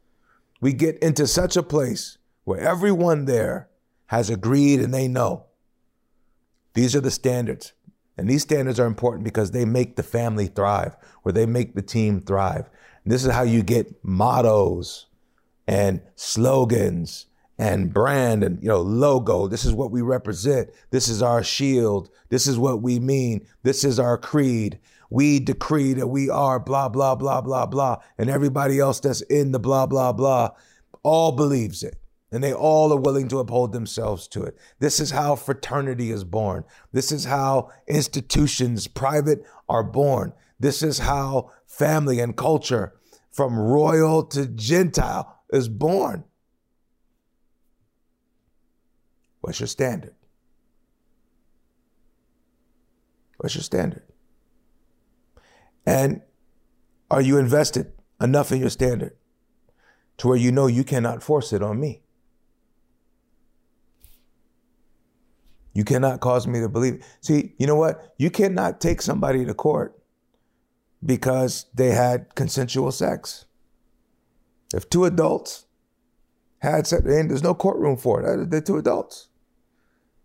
we 0.61 0.73
get 0.73 0.99
into 0.99 1.27
such 1.27 1.57
a 1.57 1.63
place 1.63 2.19
where 2.45 2.61
everyone 2.61 3.25
there 3.25 3.69
has 4.07 4.29
agreed 4.31 4.81
and 4.81 4.93
they 4.93 5.09
know 5.09 5.47
these 6.75 6.95
are 6.95 7.01
the 7.01 7.11
standards. 7.11 7.73
And 8.17 8.29
these 8.29 8.43
standards 8.43 8.79
are 8.79 8.87
important 8.87 9.25
because 9.25 9.51
they 9.51 9.65
make 9.65 9.97
the 9.97 10.03
family 10.03 10.47
thrive, 10.47 10.97
or 11.25 11.33
they 11.33 11.47
make 11.47 11.75
the 11.75 11.83
team 11.83 12.21
thrive. 12.21 12.71
And 13.05 13.13
this 13.13 13.25
is 13.25 13.33
how 13.33 13.43
you 13.43 13.63
get 13.63 14.05
mottos 14.05 15.07
and 15.67 16.01
slogans 16.15 17.27
and 17.59 17.93
brand 17.93 18.43
and 18.43 18.63
you 18.63 18.69
know 18.69 18.83
logo. 18.83 19.47
This 19.49 19.65
is 19.65 19.73
what 19.73 19.91
we 19.91 20.03
represent. 20.03 20.71
This 20.91 21.09
is 21.09 21.23
our 21.23 21.43
shield. 21.43 22.09
This 22.29 22.47
is 22.47 22.59
what 22.59 22.83
we 22.83 22.99
mean. 22.99 23.47
This 23.63 23.85
is 23.85 23.99
our 23.99 24.19
creed. 24.19 24.79
We 25.11 25.39
decree 25.39 25.93
that 25.95 26.09
we 26.09 26.31
are 26.31 26.59
blah 26.59 26.89
blah 26.89 27.15
blah 27.15 27.41
blah 27.41 27.67
blah, 27.67 28.01
and 28.19 28.31
everybody 28.31 28.79
else 28.79 29.01
that's 29.01 29.23
in 29.23 29.53
the 29.53 29.61
blah 29.61 29.87
blah 29.87 30.13
blah 30.13 30.51
all 31.03 31.33
believes 31.33 31.83
it 31.83 31.97
and 32.33 32.43
they 32.43 32.53
all 32.53 32.93
are 32.93 33.01
willing 33.01 33.29
to 33.29 33.39
uphold 33.39 33.73
themselves 33.73 34.27
to 34.29 34.43
it. 34.43 34.57
This 34.81 34.99
is 34.99 35.13
how 35.13 35.37
fraternity 35.37 36.11
is 36.11 36.25
born. 36.25 36.65
This 36.93 37.13
is 37.13 37.27
how 37.27 37.71
institutions, 37.87 38.87
private, 38.87 39.45
are 39.69 39.85
born. 39.85 40.33
This 40.59 40.83
is 40.83 41.01
how 41.01 41.51
family 41.67 42.21
and 42.21 42.37
culture, 42.37 42.95
from 43.31 43.59
royal 43.59 44.25
to 44.27 44.47
Gentile, 44.47 45.43
is 45.51 45.69
born. 45.69 46.25
What's 49.41 49.61
your 49.61 49.67
standard? 49.67 50.15
What's 53.39 53.55
your 53.55 53.63
standard? 53.63 54.05
And 55.85 56.23
are 57.11 57.21
you 57.21 57.37
invested 57.37 57.93
enough 58.21 58.51
in 58.53 58.61
your 58.61 58.71
standard 58.71 59.17
to 60.17 60.29
where 60.29 60.37
you 60.37 60.51
know 60.51 60.67
you 60.67 60.83
cannot 60.83 61.23
force 61.23 61.53
it 61.53 61.63
on 61.63 61.79
me? 61.79 62.04
You 65.75 65.85
cannot 65.85 66.21
cause 66.21 66.47
me 66.47 66.61
to 66.61 66.69
believe. 66.69 67.05
See, 67.21 67.55
you 67.59 67.67
know 67.67 67.77
what? 67.77 68.15
You 68.17 68.31
cannot 68.31 68.81
take 68.81 69.03
somebody 69.03 69.45
to 69.45 69.55
court 69.55 70.01
because 71.05 71.67
they 71.75 71.91
had 71.91 72.35
consensual 72.35 72.93
sex. 72.93 73.45
If 74.73 74.89
two 74.89 75.05
adults 75.05 75.67
had 76.59 76.87
sex, 76.87 77.03
there's 77.05 77.43
no 77.43 77.55
courtroom 77.55 77.97
for 77.97 78.23
it. 78.23 78.51
They're 78.51 78.61
two 78.61 78.79
adults. 78.79 79.29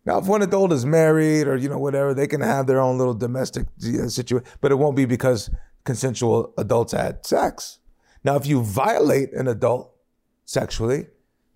Now, 0.06 0.20
if 0.20 0.26
one 0.26 0.42
adult 0.42 0.72
is 0.72 0.86
married 0.86 1.48
or 1.48 1.58
you 1.58 1.68
know 1.68 1.78
whatever, 1.78 2.14
they 2.14 2.28
can 2.28 2.42
have 2.42 2.68
their 2.68 2.80
own 2.80 2.98
little 2.98 3.14
domestic 3.14 3.68
uh, 3.84 4.08
situation, 4.08 4.48
but 4.62 4.72
it 4.72 4.76
won't 4.76 4.96
be 4.96 5.06
because 5.06 5.50
consensual 5.84 6.54
adults 6.58 6.94
had 6.94 7.26
sex. 7.26 7.80
Now, 8.24 8.36
if 8.36 8.46
you 8.46 8.64
violate 8.64 9.34
an 9.34 9.48
adult 9.48 9.94
sexually, 10.46 11.08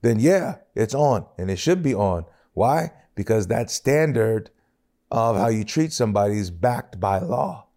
then 0.01 0.19
yeah, 0.19 0.57
it's 0.75 0.93
on 0.93 1.25
and 1.37 1.49
it 1.49 1.57
should 1.57 1.81
be 1.81 1.95
on. 1.95 2.25
Why? 2.53 2.91
Because 3.15 3.47
that 3.47 3.69
standard 3.69 4.49
of 5.11 5.37
how 5.37 5.47
you 5.47 5.63
treat 5.63 5.93
somebody 5.93 6.37
is 6.37 6.49
backed 6.49 6.99
by 6.99 7.19
law. 7.19 7.67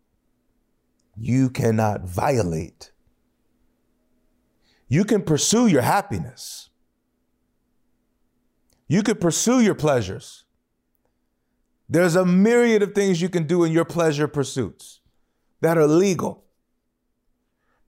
You 1.16 1.50
cannot 1.50 2.02
violate. 2.02 2.92
You 4.88 5.04
can 5.04 5.22
pursue 5.22 5.66
your 5.66 5.82
happiness. 5.82 6.70
You 8.88 9.02
could 9.02 9.20
pursue 9.20 9.60
your 9.60 9.74
pleasures. 9.74 10.44
There's 11.88 12.16
a 12.16 12.24
myriad 12.24 12.82
of 12.82 12.94
things 12.94 13.20
you 13.20 13.28
can 13.28 13.46
do 13.46 13.64
in 13.64 13.72
your 13.72 13.84
pleasure 13.84 14.28
pursuits 14.28 15.00
that 15.60 15.78
are 15.78 15.86
legal. 15.86 16.44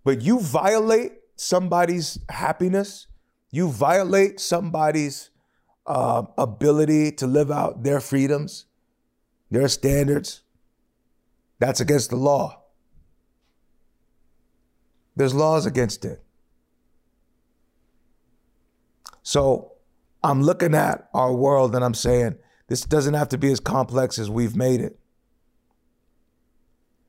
But 0.04 0.22
you 0.22 0.40
violate 0.40 1.12
somebody's 1.36 2.18
happiness, 2.28 3.06
you 3.50 3.68
violate 3.68 4.40
somebody's 4.40 5.30
uh, 5.88 6.22
ability 6.36 7.10
to 7.12 7.26
live 7.26 7.50
out 7.50 7.82
their 7.82 7.98
freedoms, 7.98 8.66
their 9.50 9.66
standards, 9.68 10.42
that's 11.58 11.80
against 11.80 12.10
the 12.10 12.16
law. 12.16 12.62
There's 15.16 15.34
laws 15.34 15.66
against 15.66 16.04
it. 16.04 16.22
So 19.22 19.72
I'm 20.22 20.42
looking 20.42 20.74
at 20.74 21.08
our 21.14 21.32
world 21.34 21.74
and 21.74 21.84
I'm 21.84 21.94
saying, 21.94 22.36
this 22.68 22.82
doesn't 22.82 23.14
have 23.14 23.30
to 23.30 23.38
be 23.38 23.50
as 23.50 23.58
complex 23.58 24.18
as 24.18 24.30
we've 24.30 24.54
made 24.54 24.80
it. 24.80 24.98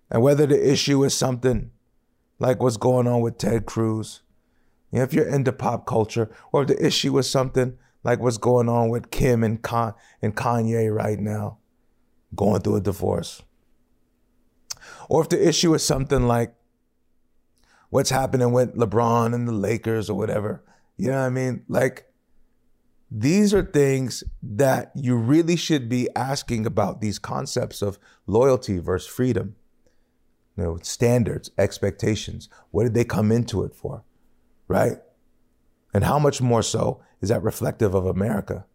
And 0.10 0.24
whether 0.24 0.48
the 0.48 0.72
issue 0.72 1.04
is 1.04 1.14
something 1.14 1.72
like 2.40 2.64
what's 2.64 2.78
going 2.78 3.08
on 3.08 3.22
with 3.22 3.38
Ted 3.38 3.66
Cruz, 3.66 4.22
if 4.92 5.14
you're 5.14 5.28
into 5.28 5.52
pop 5.52 5.86
culture, 5.86 6.32
or 6.52 6.66
the 6.66 6.84
issue 6.84 7.18
is 7.18 7.30
something 7.30 7.78
like 8.04 8.20
what's 8.20 8.38
going 8.38 8.70
on 8.70 8.90
with 8.90 9.12
Kim 9.12 9.44
and, 9.44 9.62
Con- 9.62 9.94
and 10.22 10.36
Kanye 10.36 10.94
right 10.94 11.20
now, 11.20 11.58
going 12.36 12.62
through 12.62 12.78
a 12.78 12.82
divorce. 12.82 13.42
Or 15.10 15.22
if 15.22 15.30
the 15.30 15.48
issue 15.48 15.74
is 15.74 15.84
something 15.84 16.28
like 16.28 16.54
what's 17.90 18.10
happening 18.10 18.52
with 18.52 18.76
LeBron 18.76 19.34
and 19.34 19.48
the 19.48 19.52
Lakers 19.52 20.10
or 20.10 20.18
whatever, 20.18 20.64
you 20.98 21.08
know 21.08 21.20
what 21.20 21.26
I 21.26 21.30
mean? 21.30 21.64
Like, 21.68 22.06
these 23.12 23.54
are 23.54 23.64
things 23.64 24.24
that 24.44 24.92
you 24.96 25.16
really 25.16 25.56
should 25.56 25.90
be 25.90 26.08
asking 26.16 26.66
about 26.66 27.02
these 27.02 27.18
concepts 27.18 27.82
of 27.82 27.98
loyalty 28.28 28.78
versus 28.78 29.10
freedom. 29.10 29.56
You 30.56 30.64
know, 30.64 30.80
standards, 30.84 31.50
expectations. 31.58 32.50
What 32.72 32.84
did 32.84 32.94
they 32.94 33.06
come 33.06 33.32
into 33.32 33.64
it 33.64 33.74
for? 33.74 34.04
Right? 34.68 34.98
And 35.94 36.04
how 36.04 36.20
much 36.20 36.42
more 36.42 36.62
so 36.62 37.02
is 37.22 37.30
that 37.30 37.44
reflective 37.44 37.94
of 37.96 38.06
America 38.06 38.66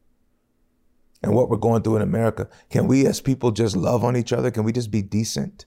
and 1.23 1.35
what 1.35 1.49
we're 1.49 1.57
going 1.57 1.83
through 1.83 1.97
in 1.97 2.03
America? 2.03 2.49
Can 2.69 2.87
we 2.87 3.07
as 3.07 3.21
people 3.21 3.51
just 3.51 3.75
love 3.75 4.05
on 4.05 4.17
each 4.17 4.33
other? 4.33 4.51
Can 4.51 4.65
we 4.65 4.73
just 4.73 4.91
be 4.91 5.01
decent? 5.01 5.65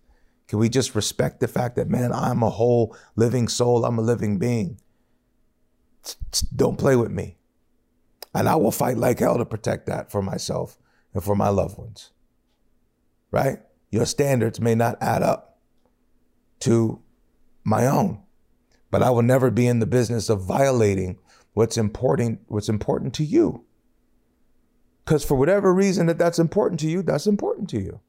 Can 0.47 0.59
we 0.59 0.69
just 0.69 0.93
respect 0.93 1.39
the 1.39 1.47
fact 1.47 1.75
that, 1.75 1.89
man, 1.89 2.13
I'm 2.13 2.43
a 2.43 2.49
whole 2.49 2.95
living 3.15 3.47
soul, 3.47 3.83
I'm 3.83 3.97
a 3.97 4.03
living 4.03 4.37
being? 4.37 4.79
Don't 6.55 6.77
play 6.77 6.95
with 6.95 7.11
me. 7.11 7.37
And 8.33 8.47
I 8.47 8.55
will 8.55 8.71
fight 8.71 8.97
like 8.97 9.19
hell 9.19 9.37
to 9.37 9.45
protect 9.45 9.87
that 9.87 10.11
for 10.11 10.21
myself 10.21 10.77
and 11.13 11.23
for 11.23 11.35
my 11.35 11.49
loved 11.49 11.77
ones. 11.77 12.11
Right? 13.31 13.59
Your 13.89 14.05
standards 14.05 14.61
may 14.61 14.75
not 14.75 14.97
add 15.01 15.23
up 15.23 15.57
to 16.59 17.01
my 17.63 17.87
own, 17.87 18.21
but 18.91 19.01
I 19.01 19.09
will 19.09 19.23
never 19.23 19.49
be 19.49 19.65
in 19.65 19.79
the 19.79 19.85
business 19.85 20.29
of 20.29 20.43
violating 20.43 21.17
what's 21.57 21.75
important 21.75 22.39
what's 22.49 22.69
important 22.69 23.15
to 23.15 23.23
you. 23.23 23.65
Cuz 25.05 25.25
for 25.25 25.33
whatever 25.35 25.73
reason 25.73 26.05
that 26.05 26.19
that's 26.19 26.37
important 26.37 26.79
to 26.81 26.87
you, 26.87 27.01
that's 27.01 27.25
important 27.25 27.67
to 27.71 27.79
you. 27.79 27.99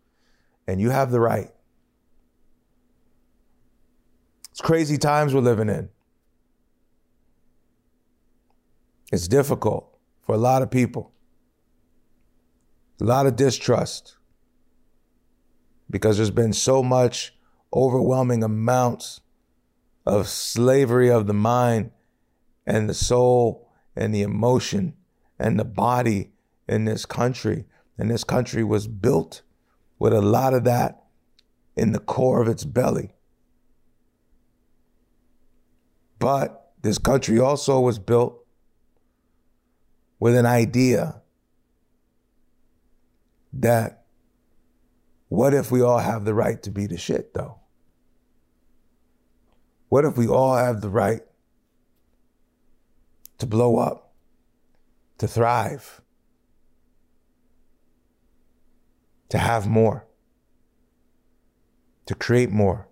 And 0.67 0.83
you 0.83 0.91
have 0.91 1.11
the 1.11 1.19
right. 1.19 1.51
It's 4.51 4.61
crazy 4.61 4.99
times 4.99 5.33
we're 5.33 5.41
living 5.41 5.71
in. 5.71 5.89
It's 9.11 9.29
difficult 9.29 9.97
for 10.21 10.35
a 10.35 10.39
lot 10.39 10.61
of 10.61 10.71
people. 10.71 11.13
A 13.01 13.05
lot 13.05 13.25
of 13.25 13.35
distrust 13.35 14.19
because 15.89 16.19
there's 16.19 16.39
been 16.43 16.53
so 16.53 16.83
much 16.83 17.35
overwhelming 17.73 18.43
amounts 18.43 19.23
of 20.05 20.29
slavery 20.29 21.11
of 21.11 21.27
the 21.27 21.33
mind 21.33 21.93
and 22.69 22.89
the 22.89 22.95
soul 22.95 23.67
and 23.97 24.15
the 24.15 24.21
emotion 24.21 24.95
and 25.39 25.59
the 25.59 25.65
body 25.65 26.31
in 26.69 26.85
this 26.85 27.07
country. 27.07 27.65
And 27.97 28.11
this 28.11 28.25
country 28.25 28.63
was 28.63 28.87
built 28.87 29.41
with 29.99 30.13
a 30.13 30.21
lot 30.21 30.53
of 30.53 30.65
that 30.65 31.03
in 31.77 31.93
the 31.93 31.99
core 31.99 32.43
of 32.43 32.49
its 32.49 32.65
belly. 32.65 33.15
But 36.19 36.73
this 36.83 36.99
country 36.99 37.41
also 37.41 37.81
was 37.81 37.99
built 37.99 38.45
with 40.21 40.37
an 40.37 40.47
idea 40.47 41.23
that 43.55 44.05
what 45.29 45.55
if 45.55 45.71
we 45.71 45.81
all 45.81 45.99
have 45.99 46.27
the 46.27 46.35
right 46.35 46.63
to 46.65 46.71
be 46.71 46.87
the 46.87 46.99
shit 46.99 47.33
though? 47.33 47.61
What 49.89 50.05
if 50.05 50.19
we 50.19 50.29
all 50.29 50.57
have 50.57 50.83
the 50.83 50.91
right 50.91 51.23
to 53.39 53.47
blow 53.47 53.79
up, 53.79 54.13
to 55.19 55.29
thrive, 55.29 56.01
to 59.29 59.39
have 59.39 59.67
more, 59.67 60.07
to 62.07 62.15
create 62.15 62.51
more? 62.51 62.89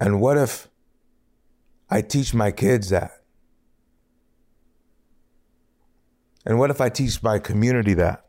And 0.00 0.20
what 0.20 0.36
if 0.36 0.68
I 1.90 2.02
teach 2.02 2.32
my 2.34 2.50
kids 2.50 2.90
that? 2.90 3.22
And 6.46 6.58
what 6.58 6.70
if 6.70 6.80
I 6.80 6.88
teach 6.88 7.22
my 7.22 7.38
community 7.38 7.94
that? 7.94 8.24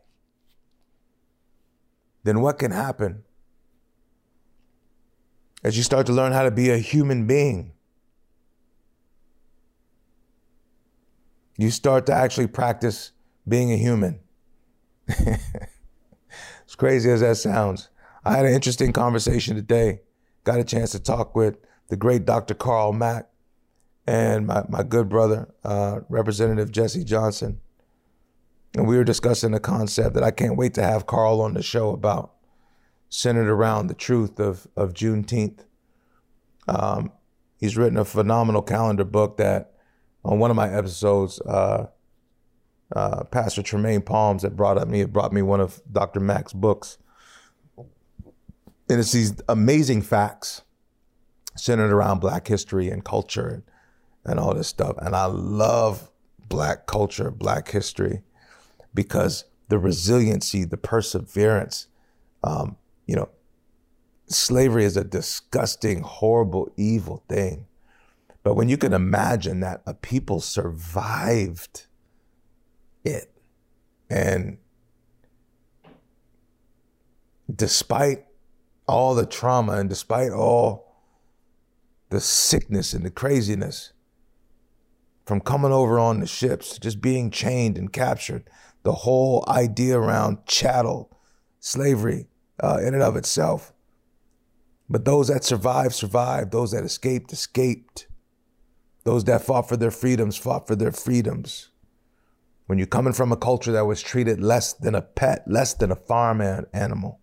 Then 2.22 2.40
what 2.40 2.58
can 2.58 2.70
happen 2.70 3.24
as 5.64 5.76
you 5.76 5.82
start 5.82 6.06
to 6.06 6.12
learn 6.12 6.32
how 6.32 6.42
to 6.42 6.50
be 6.50 6.70
a 6.70 6.78
human 6.78 7.26
being? 7.26 7.72
You 11.60 11.70
start 11.70 12.06
to 12.06 12.14
actually 12.14 12.46
practice 12.46 13.12
being 13.46 13.70
a 13.70 13.76
human. 13.76 14.20
as 15.08 15.36
crazy 16.74 17.10
as 17.10 17.20
that 17.20 17.36
sounds. 17.36 17.90
I 18.24 18.34
had 18.34 18.46
an 18.46 18.54
interesting 18.54 18.94
conversation 18.94 19.56
today. 19.56 20.00
Got 20.44 20.60
a 20.60 20.64
chance 20.64 20.92
to 20.92 20.98
talk 20.98 21.36
with 21.36 21.58
the 21.88 21.98
great 21.98 22.24
Dr. 22.24 22.54
Carl 22.54 22.94
Mack 22.94 23.28
and 24.06 24.46
my, 24.46 24.64
my 24.70 24.82
good 24.82 25.10
brother, 25.10 25.52
uh, 25.62 26.00
Representative 26.08 26.72
Jesse 26.72 27.04
Johnson. 27.04 27.60
And 28.74 28.88
we 28.88 28.96
were 28.96 29.04
discussing 29.04 29.52
a 29.52 29.60
concept 29.60 30.14
that 30.14 30.24
I 30.24 30.30
can't 30.30 30.56
wait 30.56 30.72
to 30.74 30.82
have 30.82 31.06
Carl 31.06 31.42
on 31.42 31.52
the 31.52 31.62
show 31.62 31.90
about, 31.90 32.36
centered 33.10 33.50
around 33.50 33.88
the 33.88 33.94
truth 33.94 34.40
of, 34.40 34.66
of 34.76 34.94
Juneteenth. 34.94 35.66
Um, 36.66 37.12
he's 37.58 37.76
written 37.76 37.98
a 37.98 38.06
phenomenal 38.06 38.62
calendar 38.62 39.04
book 39.04 39.36
that 39.36 39.74
on 40.24 40.38
one 40.38 40.50
of 40.50 40.56
my 40.56 40.72
episodes, 40.72 41.40
uh, 41.40 41.86
uh, 42.94 43.24
Pastor 43.24 43.62
Tremaine 43.62 44.02
Palms 44.02 44.42
had 44.42 44.56
brought 44.56 44.78
up 44.78 44.88
me, 44.88 45.04
brought 45.04 45.32
me 45.32 45.42
one 45.42 45.60
of 45.60 45.80
Dr. 45.90 46.20
Mack's 46.20 46.52
books. 46.52 46.98
And 47.76 48.98
it's 48.98 49.12
these 49.12 49.34
amazing 49.48 50.02
facts 50.02 50.62
centered 51.56 51.92
around 51.92 52.20
black 52.20 52.48
history 52.48 52.90
and 52.90 53.04
culture 53.04 53.46
and, 53.46 53.62
and 54.24 54.40
all 54.40 54.54
this 54.54 54.68
stuff. 54.68 54.96
And 54.98 55.14
I 55.14 55.26
love 55.26 56.10
black 56.48 56.86
culture, 56.86 57.30
black 57.30 57.70
history 57.70 58.22
because 58.92 59.44
the 59.68 59.78
resiliency, 59.78 60.64
the 60.64 60.76
perseverance, 60.76 61.86
um, 62.42 62.76
you 63.06 63.14
know, 63.14 63.28
slavery 64.26 64.84
is 64.84 64.96
a 64.96 65.04
disgusting, 65.04 66.00
horrible, 66.00 66.70
evil 66.76 67.22
thing. 67.28 67.66
But 68.42 68.54
when 68.54 68.68
you 68.68 68.76
can 68.76 68.92
imagine 68.92 69.60
that 69.60 69.82
a 69.86 69.94
people 69.94 70.40
survived 70.40 71.86
it 73.04 73.30
and 74.08 74.58
despite 77.54 78.24
all 78.86 79.14
the 79.14 79.26
trauma 79.26 79.72
and 79.72 79.88
despite 79.88 80.32
all 80.32 80.96
the 82.10 82.20
sickness 82.20 82.92
and 82.92 83.04
the 83.04 83.10
craziness 83.10 83.92
from 85.24 85.40
coming 85.40 85.72
over 85.72 85.98
on 85.98 86.18
the 86.20 86.26
ships, 86.26 86.78
just 86.78 87.00
being 87.00 87.30
chained 87.30 87.78
and 87.78 87.92
captured, 87.92 88.48
the 88.82 88.92
whole 88.92 89.44
idea 89.46 89.96
around 89.96 90.44
chattel, 90.46 91.16
slavery 91.60 92.26
uh, 92.62 92.78
in 92.80 92.94
and 92.94 93.02
of 93.02 93.16
itself. 93.16 93.72
But 94.88 95.04
those 95.04 95.28
that 95.28 95.44
survived, 95.44 95.94
survived. 95.94 96.50
Those 96.50 96.72
that 96.72 96.82
escaped, 96.82 97.32
escaped. 97.32 98.08
Those 99.10 99.24
that 99.24 99.42
fought 99.42 99.68
for 99.68 99.76
their 99.76 99.90
freedoms, 99.90 100.36
fought 100.36 100.68
for 100.68 100.76
their 100.76 100.92
freedoms. 100.92 101.70
When 102.66 102.78
you're 102.78 102.86
coming 102.86 103.12
from 103.12 103.32
a 103.32 103.36
culture 103.36 103.72
that 103.72 103.84
was 103.84 104.00
treated 104.00 104.40
less 104.40 104.72
than 104.72 104.94
a 104.94 105.02
pet, 105.02 105.42
less 105.48 105.74
than 105.74 105.90
a 105.90 105.96
farm 105.96 106.40
animal, 106.72 107.18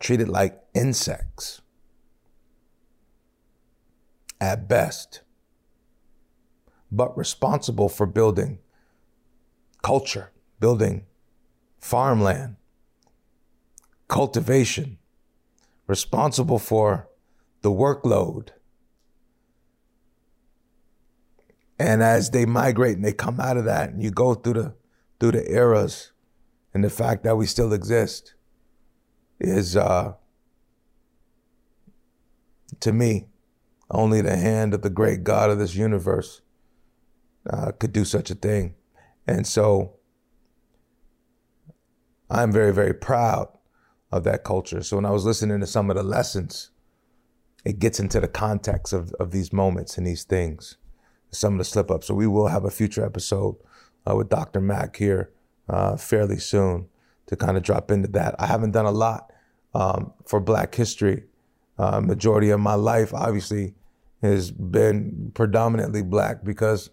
treated 0.00 0.30
like 0.30 0.58
insects 0.72 1.60
at 4.40 4.66
best, 4.66 5.20
but 6.90 7.14
responsible 7.14 7.90
for 7.90 8.06
building 8.06 8.60
culture, 9.82 10.32
building 10.58 11.04
farmland, 11.80 12.56
cultivation, 14.08 14.96
responsible 15.86 16.58
for 16.58 17.10
the 17.60 17.70
workload. 17.70 18.52
And 21.82 22.00
as 22.00 22.30
they 22.30 22.46
migrate 22.46 22.94
and 22.94 23.04
they 23.04 23.12
come 23.12 23.40
out 23.40 23.56
of 23.56 23.64
that, 23.64 23.90
and 23.90 24.00
you 24.00 24.12
go 24.12 24.34
through 24.34 24.52
the 24.52 24.74
through 25.18 25.32
the 25.32 25.50
eras, 25.52 26.12
and 26.72 26.84
the 26.84 26.90
fact 26.90 27.24
that 27.24 27.36
we 27.36 27.44
still 27.44 27.72
exist 27.72 28.34
is 29.40 29.76
uh, 29.76 30.12
to 32.78 32.92
me 32.92 33.26
only 33.90 34.20
the 34.20 34.36
hand 34.36 34.74
of 34.74 34.82
the 34.82 34.90
great 34.90 35.24
God 35.24 35.50
of 35.50 35.58
this 35.58 35.74
universe 35.74 36.40
uh, 37.50 37.72
could 37.72 37.92
do 37.92 38.04
such 38.04 38.30
a 38.30 38.36
thing. 38.36 38.74
And 39.26 39.44
so 39.44 39.96
I'm 42.30 42.52
very, 42.52 42.72
very 42.72 42.94
proud 42.94 43.48
of 44.12 44.22
that 44.22 44.44
culture. 44.44 44.84
So 44.84 44.96
when 44.96 45.04
I 45.04 45.10
was 45.10 45.24
listening 45.24 45.58
to 45.58 45.66
some 45.66 45.90
of 45.90 45.96
the 45.96 46.04
lessons, 46.04 46.70
it 47.64 47.80
gets 47.80 47.98
into 47.98 48.20
the 48.20 48.28
context 48.28 48.92
of, 48.92 49.12
of 49.14 49.32
these 49.32 49.52
moments 49.52 49.98
and 49.98 50.06
these 50.06 50.22
things, 50.22 50.76
some 51.32 51.54
of 51.54 51.58
the 51.58 51.64
slip 51.64 51.90
ups. 51.90 52.06
So 52.06 52.14
we 52.14 52.26
will 52.26 52.48
have 52.48 52.64
a 52.64 52.70
future 52.70 53.04
episode 53.04 53.56
uh, 54.08 54.14
with 54.14 54.28
Dr. 54.28 54.60
Mack 54.60 54.96
here 54.96 55.30
uh, 55.68 55.96
fairly 55.96 56.38
soon 56.38 56.86
to 57.26 57.36
kind 57.36 57.56
of 57.56 57.62
drop 57.62 57.90
into 57.90 58.08
that. 58.08 58.34
I 58.38 58.46
haven't 58.46 58.72
done 58.72 58.86
a 58.86 58.90
lot 58.92 59.32
um, 59.74 60.12
for 60.26 60.40
Black 60.40 60.74
history. 60.74 61.24
Uh, 61.78 62.00
majority 62.00 62.50
of 62.50 62.60
my 62.60 62.74
life, 62.74 63.14
obviously, 63.14 63.74
has 64.22 64.50
been 64.50 65.32
predominantly 65.34 66.02
black 66.02 66.44
because 66.44 66.90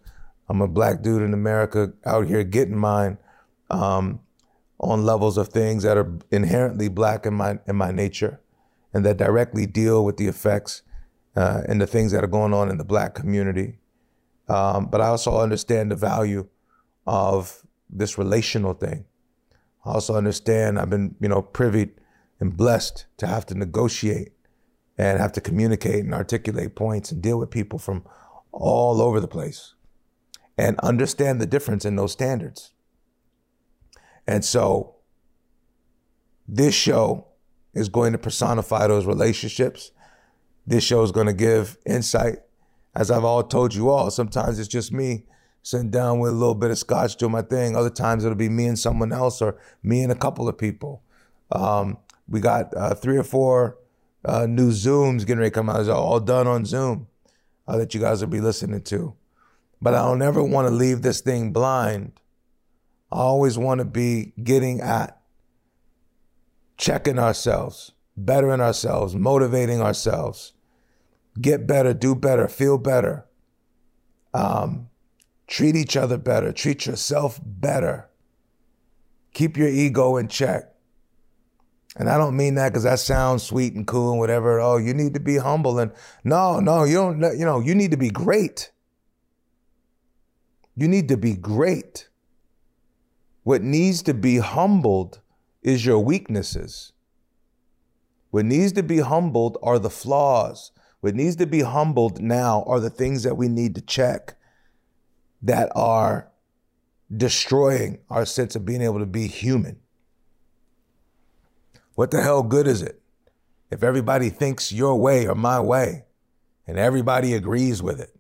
I'm 0.48 0.62
a 0.62 0.68
black 0.68 1.02
dude 1.04 1.22
in 1.22 1.34
America 1.34 1.94
out 2.06 2.28
here 2.28 2.44
getting 2.44 2.78
mine 2.78 3.18
um, 3.70 4.22
on 4.80 5.06
levels 5.06 5.38
of 5.38 5.50
things 5.50 5.84
that 5.84 5.98
are 5.98 6.12
inherently 6.32 6.88
black 6.88 7.26
in 7.26 7.36
my 7.36 7.60
in 7.68 7.76
my 7.76 7.92
nature, 7.92 8.42
and 8.94 9.06
that 9.06 9.18
directly 9.18 9.68
deal 9.68 10.04
with 10.04 10.18
the 10.18 10.28
effects 10.28 10.82
uh, 11.36 11.62
and 11.68 11.80
the 11.80 11.88
things 11.88 12.12
that 12.12 12.24
are 12.24 12.28
going 12.28 12.54
on 12.54 12.70
in 12.70 12.78
the 12.78 12.86
black 12.86 13.14
community. 13.14 13.78
Um, 14.50 14.88
but 14.88 15.00
I 15.00 15.08
also 15.08 15.40
understand 15.40 15.92
the 15.92 15.96
value 15.96 16.48
of 17.06 17.64
this 17.90 18.18
relational 18.18 18.74
thing. 18.74 19.06
I 19.86 19.92
also 19.92 20.16
understand 20.16 20.80
I've 20.80 20.90
been, 20.90 21.16
you 21.22 21.30
know, 21.30 21.42
privy 21.42 21.92
and 22.40 22.56
blessed 22.56 23.06
to 23.18 23.28
have 23.28 23.46
to 23.48 23.56
negotiate 23.56 24.34
and 24.98 25.20
have 25.20 25.32
to 25.34 25.42
communicate 25.42 26.04
and 26.04 26.14
articulate 26.14 26.76
points 26.76 27.12
and 27.12 27.22
deal 27.22 27.40
with 27.40 27.50
people 27.50 27.80
from 27.80 28.04
all 28.52 29.02
over 29.02 29.20
the 29.20 29.28
place 29.28 29.76
and 30.58 30.78
understand 30.80 31.40
the 31.40 31.46
difference 31.46 31.86
in 31.86 31.96
those 31.96 32.12
standards. 32.12 32.74
And 34.28 34.44
so 34.44 34.96
this 36.48 36.76
show 36.76 37.28
is 37.74 37.88
going 37.88 38.12
to 38.12 38.18
personify 38.18 38.88
those 38.88 39.06
relationships. 39.06 39.92
This 40.68 40.84
show 40.84 41.02
is 41.04 41.12
going 41.12 41.28
to 41.28 41.34
give 41.34 41.78
insight. 41.86 42.40
As 43.00 43.10
I've 43.10 43.24
all 43.24 43.44
told 43.44 43.74
you 43.74 43.90
all, 43.90 44.12
sometimes 44.12 44.60
it's 44.60 44.68
just 44.68 44.92
me 44.92 45.24
sitting 45.64 45.90
down 45.90 46.20
with 46.20 46.32
a 46.32 46.36
little 46.36 46.54
bit 46.54 46.70
of 46.70 46.78
scotch 46.78 47.16
doing 47.16 47.32
my 47.32 47.42
thing. 47.42 47.74
Other 47.74 47.90
times 47.90 48.26
it'll 48.26 48.36
be 48.36 48.50
me 48.50 48.66
and 48.66 48.78
someone 48.78 49.14
else 49.14 49.42
or 49.42 49.58
me 49.82 50.04
and 50.04 50.12
a 50.12 50.16
couple 50.16 50.50
of 50.50 50.58
people. 50.58 51.02
Um, 51.50 51.98
we 52.28 52.42
got 52.42 52.76
uh, 52.76 52.94
three 52.96 53.16
or 53.16 53.24
four 53.24 53.78
uh, 54.26 54.48
new 54.48 54.72
Zooms 54.72 55.20
getting 55.20 55.38
ready 55.38 55.50
to 55.50 55.54
come 55.54 55.70
out. 55.70 55.80
It's 55.80 55.88
all 55.88 56.20
done 56.20 56.46
on 56.46 56.66
Zoom 56.66 57.08
uh, 57.70 57.78
that 57.78 57.94
you 57.94 58.02
guys 58.02 58.20
will 58.20 58.28
be 58.28 58.42
listening 58.42 58.82
to. 58.82 59.16
But 59.82 59.94
I 59.94 60.00
don't 60.00 60.22
ever 60.22 60.44
want 60.44 60.68
to 60.68 60.74
leave 60.74 61.02
this 61.02 61.22
thing 61.22 61.54
blind. 61.54 62.20
I 63.14 63.20
always 63.20 63.58
want 63.58 63.80
to 63.80 63.86
be 63.86 64.34
getting 64.44 64.82
at 64.82 65.22
checking 66.76 67.18
ourselves, 67.18 67.94
bettering 68.18 68.60
ourselves, 68.60 69.16
motivating 69.16 69.80
ourselves, 69.82 70.52
get 71.40 71.68
better, 71.68 71.94
do 71.94 72.16
better, 72.16 72.48
feel 72.48 72.78
better, 72.78 73.26
um, 74.34 74.90
treat 75.48 75.76
each 75.76 75.96
other 75.98 76.18
better, 76.18 76.52
treat 76.52 76.86
yourself 76.86 77.40
better, 77.44 78.10
keep 79.34 79.58
your 79.58 79.70
ego 79.70 80.18
in 80.18 80.28
check. 80.28 80.66
And 81.96 82.10
I 82.10 82.18
don't 82.18 82.38
mean 82.38 82.56
that 82.56 82.70
because 82.70 82.84
that 82.84 83.00
sounds 83.00 83.44
sweet 83.44 83.74
and 83.74 83.86
cool 83.86 84.12
and 84.12 84.20
whatever. 84.20 84.60
Oh, 84.60 84.78
you 84.78 84.94
need 84.94 85.16
to 85.16 85.20
be 85.20 85.38
humble 85.38 85.80
and 85.80 85.92
no, 86.24 86.60
no, 86.60 86.84
you 86.84 86.96
don't. 86.96 87.20
You 87.38 87.46
know, 87.46 87.60
you 87.60 87.74
need 87.74 87.92
to 87.92 87.98
be 87.98 88.10
great. 88.10 88.72
You 90.76 90.88
need 90.88 91.10
to 91.10 91.18
be 91.18 91.34
great. 91.36 92.08
What 93.44 93.64
needs 93.64 94.02
to 94.04 94.14
be 94.14 94.38
humbled 94.38 95.20
is 95.62 95.86
your 95.86 96.00
weaknesses. 96.00 96.94
What 98.30 98.46
needs 98.46 98.72
to 98.74 98.84
be 98.84 99.00
humbled 99.00 99.58
are 99.64 99.80
the 99.80 99.90
flaws. 99.90 100.72
What 101.02 101.16
needs 101.16 101.38
to 101.38 101.46
be 101.46 101.62
humbled 101.62 102.22
now 102.22 102.64
are 102.68 102.80
the 102.80 102.90
things 102.90 103.24
that 103.24 103.36
we 103.36 103.48
need 103.48 103.76
to 103.76 103.82
check 103.82 104.36
that 105.42 105.72
are 105.74 106.30
destroying 107.16 108.00
our 108.10 108.26
sense 108.26 108.56
of 108.56 108.66
being 108.66 108.82
able 108.82 109.00
to 109.00 109.06
be 109.06 109.28
human. 109.28 109.80
What 111.96 112.12
the 112.12 112.22
hell 112.22 112.44
good 112.44 112.68
is 112.68 112.82
it 112.82 113.02
if 113.72 113.84
everybody 113.84 114.30
thinks 114.30 114.72
your 114.72 114.96
way 114.96 115.28
or 115.28 115.36
my 115.36 115.60
way 115.60 116.06
and 116.68 116.78
everybody 116.78 117.34
agrees 117.34 117.82
with 117.82 118.00
it? 118.00 118.16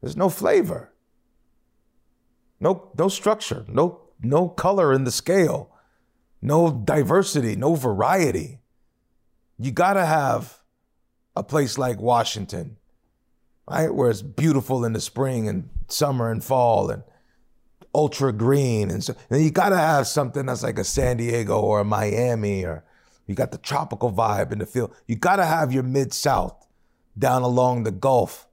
There's 0.00 0.16
no 0.16 0.28
flavor. 0.28 0.92
No, 2.60 2.90
no 2.98 3.08
structure, 3.08 3.64
no, 3.68 4.02
no 4.22 4.48
color 4.48 4.92
in 4.92 5.04
the 5.04 5.10
scale, 5.10 5.70
no 6.42 6.70
diversity, 6.70 7.56
no 7.56 7.74
variety. 7.74 8.60
You 9.58 9.72
gotta 9.72 10.06
have 10.06 10.59
a 11.40 11.42
place 11.42 11.78
like 11.78 11.98
Washington, 12.00 12.76
right, 13.68 13.92
where 13.92 14.10
it's 14.10 14.22
beautiful 14.22 14.84
in 14.84 14.92
the 14.92 15.00
spring 15.00 15.48
and 15.48 15.68
summer 15.88 16.30
and 16.30 16.44
fall 16.44 16.90
and 16.90 17.02
ultra 17.94 18.32
green, 18.32 18.90
and 18.90 19.02
so 19.02 19.14
and 19.30 19.42
you 19.42 19.50
gotta 19.50 19.76
have 19.76 20.06
something 20.06 20.46
that's 20.46 20.62
like 20.62 20.78
a 20.78 20.84
San 20.84 21.16
Diego 21.16 21.58
or 21.58 21.80
a 21.80 21.84
Miami 21.84 22.64
or 22.64 22.84
you 23.30 23.36
got 23.36 23.52
the 23.52 23.58
tropical 23.58 24.12
vibe 24.12 24.50
in 24.50 24.58
the 24.58 24.66
field. 24.66 24.92
You 25.06 25.14
got 25.14 25.36
to 25.36 25.46
have 25.46 25.72
your 25.72 25.84
mid 25.84 26.12
south 26.12 26.66
down 27.16 27.42
along 27.42 27.84
the 27.84 27.92
Gulf 27.92 28.48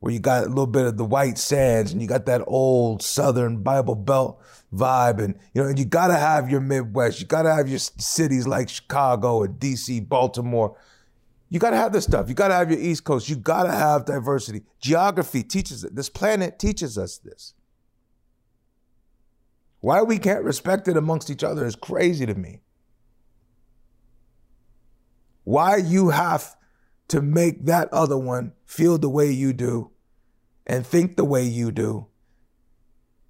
where 0.00 0.12
you 0.12 0.18
got 0.18 0.44
a 0.44 0.48
little 0.48 0.66
bit 0.66 0.86
of 0.86 0.96
the 0.96 1.04
white 1.04 1.38
sands 1.38 1.92
and 1.92 2.02
you 2.02 2.08
got 2.08 2.26
that 2.26 2.42
old 2.48 3.00
southern 3.00 3.62
Bible 3.62 3.94
Belt 3.94 4.42
vibe. 4.74 5.22
And, 5.22 5.38
you 5.54 5.62
know, 5.62 5.68
you 5.68 5.84
got 5.84 6.08
to 6.08 6.16
have 6.16 6.50
your 6.50 6.60
Midwest. 6.60 7.20
You 7.20 7.26
got 7.26 7.42
to 7.42 7.54
have 7.54 7.68
your 7.68 7.78
cities 7.78 8.44
like 8.44 8.68
Chicago 8.68 9.44
and 9.44 9.58
DC, 9.60 10.08
Baltimore. 10.08 10.76
You 11.50 11.58
got 11.58 11.70
to 11.70 11.76
have 11.76 11.92
this 11.92 12.04
stuff. 12.04 12.28
You 12.28 12.34
got 12.34 12.48
to 12.48 12.54
have 12.54 12.70
your 12.70 12.80
East 12.80 13.04
Coast. 13.04 13.28
You 13.28 13.36
got 13.36 13.64
to 13.64 13.72
have 13.72 14.04
diversity. 14.04 14.62
Geography 14.80 15.42
teaches 15.42 15.82
it. 15.82 15.94
This 15.94 16.10
planet 16.10 16.58
teaches 16.58 16.98
us 16.98 17.18
this. 17.18 17.54
Why 19.80 20.02
we 20.02 20.18
can't 20.18 20.44
respect 20.44 20.88
it 20.88 20.96
amongst 20.96 21.30
each 21.30 21.44
other 21.44 21.64
is 21.64 21.76
crazy 21.76 22.26
to 22.26 22.34
me. 22.34 22.60
Why 25.44 25.76
you 25.76 26.10
have 26.10 26.56
to 27.08 27.22
make 27.22 27.64
that 27.66 27.90
other 27.92 28.18
one 28.18 28.52
feel 28.66 28.98
the 28.98 29.08
way 29.08 29.30
you 29.30 29.54
do 29.54 29.92
and 30.66 30.86
think 30.86 31.16
the 31.16 31.24
way 31.24 31.44
you 31.44 31.72
do 31.72 32.06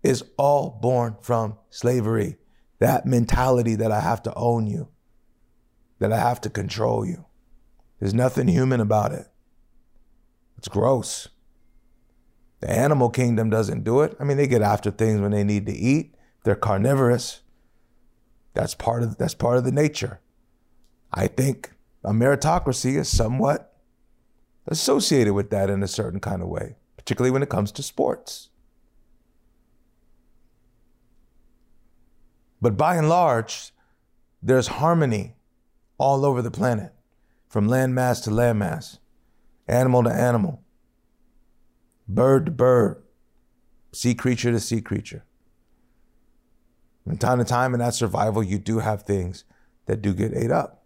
is 0.03 0.25
all 0.37 0.79
born 0.83 1.17
from 1.21 1.57
slavery. 1.71 2.37
That 2.81 3.07
mentality 3.07 3.77
that 3.77 3.93
I 3.93 4.01
have 4.01 4.23
to 4.25 4.35
own 4.35 4.67
you, 4.67 4.89
that 5.99 6.13
I 6.13 6.19
have 6.19 6.41
to 6.43 6.51
control 6.51 7.05
you. 7.05 7.28
There's 7.99 8.15
nothing 8.15 8.49
human 8.49 8.81
about 8.81 9.13
it. 9.13 9.27
It's 10.57 10.69
gross. 10.69 11.29
The 12.61 12.71
animal 12.71 13.11
kingdom 13.11 13.51
doesn't 13.51 13.85
do 13.85 14.01
it. 14.01 14.17
I 14.19 14.25
mean, 14.25 14.37
they 14.37 14.47
get 14.47 14.63
after 14.63 14.91
things 14.91 15.21
when 15.21 15.31
they 15.31 15.45
need 15.45 15.67
to 15.67 15.73
eat. 15.73 16.15
They're 16.45 16.57
carnivorous. 16.57 17.43
That's 18.55 18.75
part 18.75 19.03
of 19.03 19.19
that's 19.19 19.35
part 19.35 19.59
of 19.59 19.65
the 19.65 19.73
nature. 19.73 20.21
I 21.13 21.29
think 21.29 21.73
a 22.05 22.11
meritocracy 22.11 22.97
is 22.97 23.09
somewhat 23.09 23.77
associated 24.67 25.35
with 25.35 25.51
that 25.51 25.71
in 25.71 25.83
a 25.83 25.89
certain 25.89 26.21
kind 26.21 26.43
of 26.43 26.49
way, 26.49 26.77
particularly 26.97 27.31
when 27.31 27.43
it 27.43 27.49
comes 27.49 27.73
to 27.73 27.83
sports. 27.83 28.51
But 32.61 32.77
by 32.77 32.97
and 32.97 33.09
large, 33.09 33.73
there's 34.43 34.67
harmony 34.67 35.37
all 35.97 36.25
over 36.25 36.43
the 36.43 36.51
planet, 36.51 36.93
from 37.49 37.69
landmass 37.69 38.23
to 38.25 38.31
landmass, 38.31 38.99
animal 39.67 40.05
to 40.05 40.11
animal, 40.11 40.63
bird 42.07 42.47
to 42.47 42.53
bird, 42.53 43.03
sea 43.93 44.15
creature 44.15 44.53
to 44.53 44.61
sea 44.61 44.81
creature. 44.81 45.25
From 47.05 47.17
time 47.17 47.39
to 47.39 47.45
time 47.45 47.73
in 47.73 47.81
that 47.81 47.95
survival, 47.95 48.43
you 48.43 48.59
do 48.59 48.81
have 48.81 49.03
things 49.03 49.45
that 49.87 50.03
do 50.03 50.13
get 50.13 50.37
ate 50.37 50.51
up. 50.51 50.85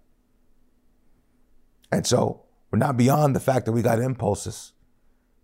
And 1.91 2.07
so 2.07 2.45
we're 2.71 2.79
not 2.79 2.97
beyond 2.97 3.35
the 3.35 3.41
fact 3.41 3.67
that 3.67 3.73
we 3.73 3.83
got 3.83 3.99
impulses. 3.99 4.73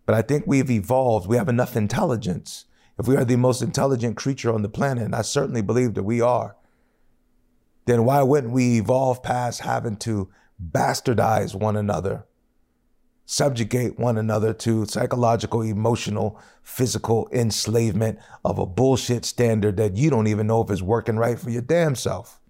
But 0.06 0.14
I 0.14 0.22
think 0.22 0.44
we've 0.46 0.70
evolved. 0.70 1.28
We 1.28 1.36
have 1.36 1.48
enough 1.48 1.76
intelligence. 1.76 2.64
If 2.98 3.06
we 3.06 3.16
are 3.16 3.24
the 3.24 3.36
most 3.36 3.60
intelligent 3.60 4.16
creature 4.16 4.52
on 4.52 4.62
the 4.62 4.68
planet, 4.68 5.04
and 5.04 5.14
I 5.14 5.22
certainly 5.22 5.62
believe 5.62 5.94
that 5.94 6.04
we 6.04 6.20
are, 6.20 6.56
then 7.84 8.04
why 8.04 8.22
wouldn't 8.22 8.52
we 8.52 8.78
evolve 8.78 9.22
past 9.22 9.60
having 9.60 9.96
to 9.98 10.30
bastardize 10.62 11.54
one 11.54 11.76
another, 11.76 12.26
subjugate 13.26 13.98
one 13.98 14.18
another 14.18 14.52
to 14.52 14.86
psychological, 14.86 15.62
emotional, 15.62 16.40
physical 16.62 17.28
enslavement 17.32 18.18
of 18.44 18.58
a 18.58 18.66
bullshit 18.66 19.24
standard 19.24 19.76
that 19.76 19.96
you 19.96 20.10
don't 20.10 20.26
even 20.26 20.46
know 20.46 20.62
if 20.62 20.70
it's 20.70 20.82
working 20.82 21.16
right 21.16 21.38
for 21.38 21.50
your 21.50 21.62
damn 21.62 21.94
self? 21.94 22.40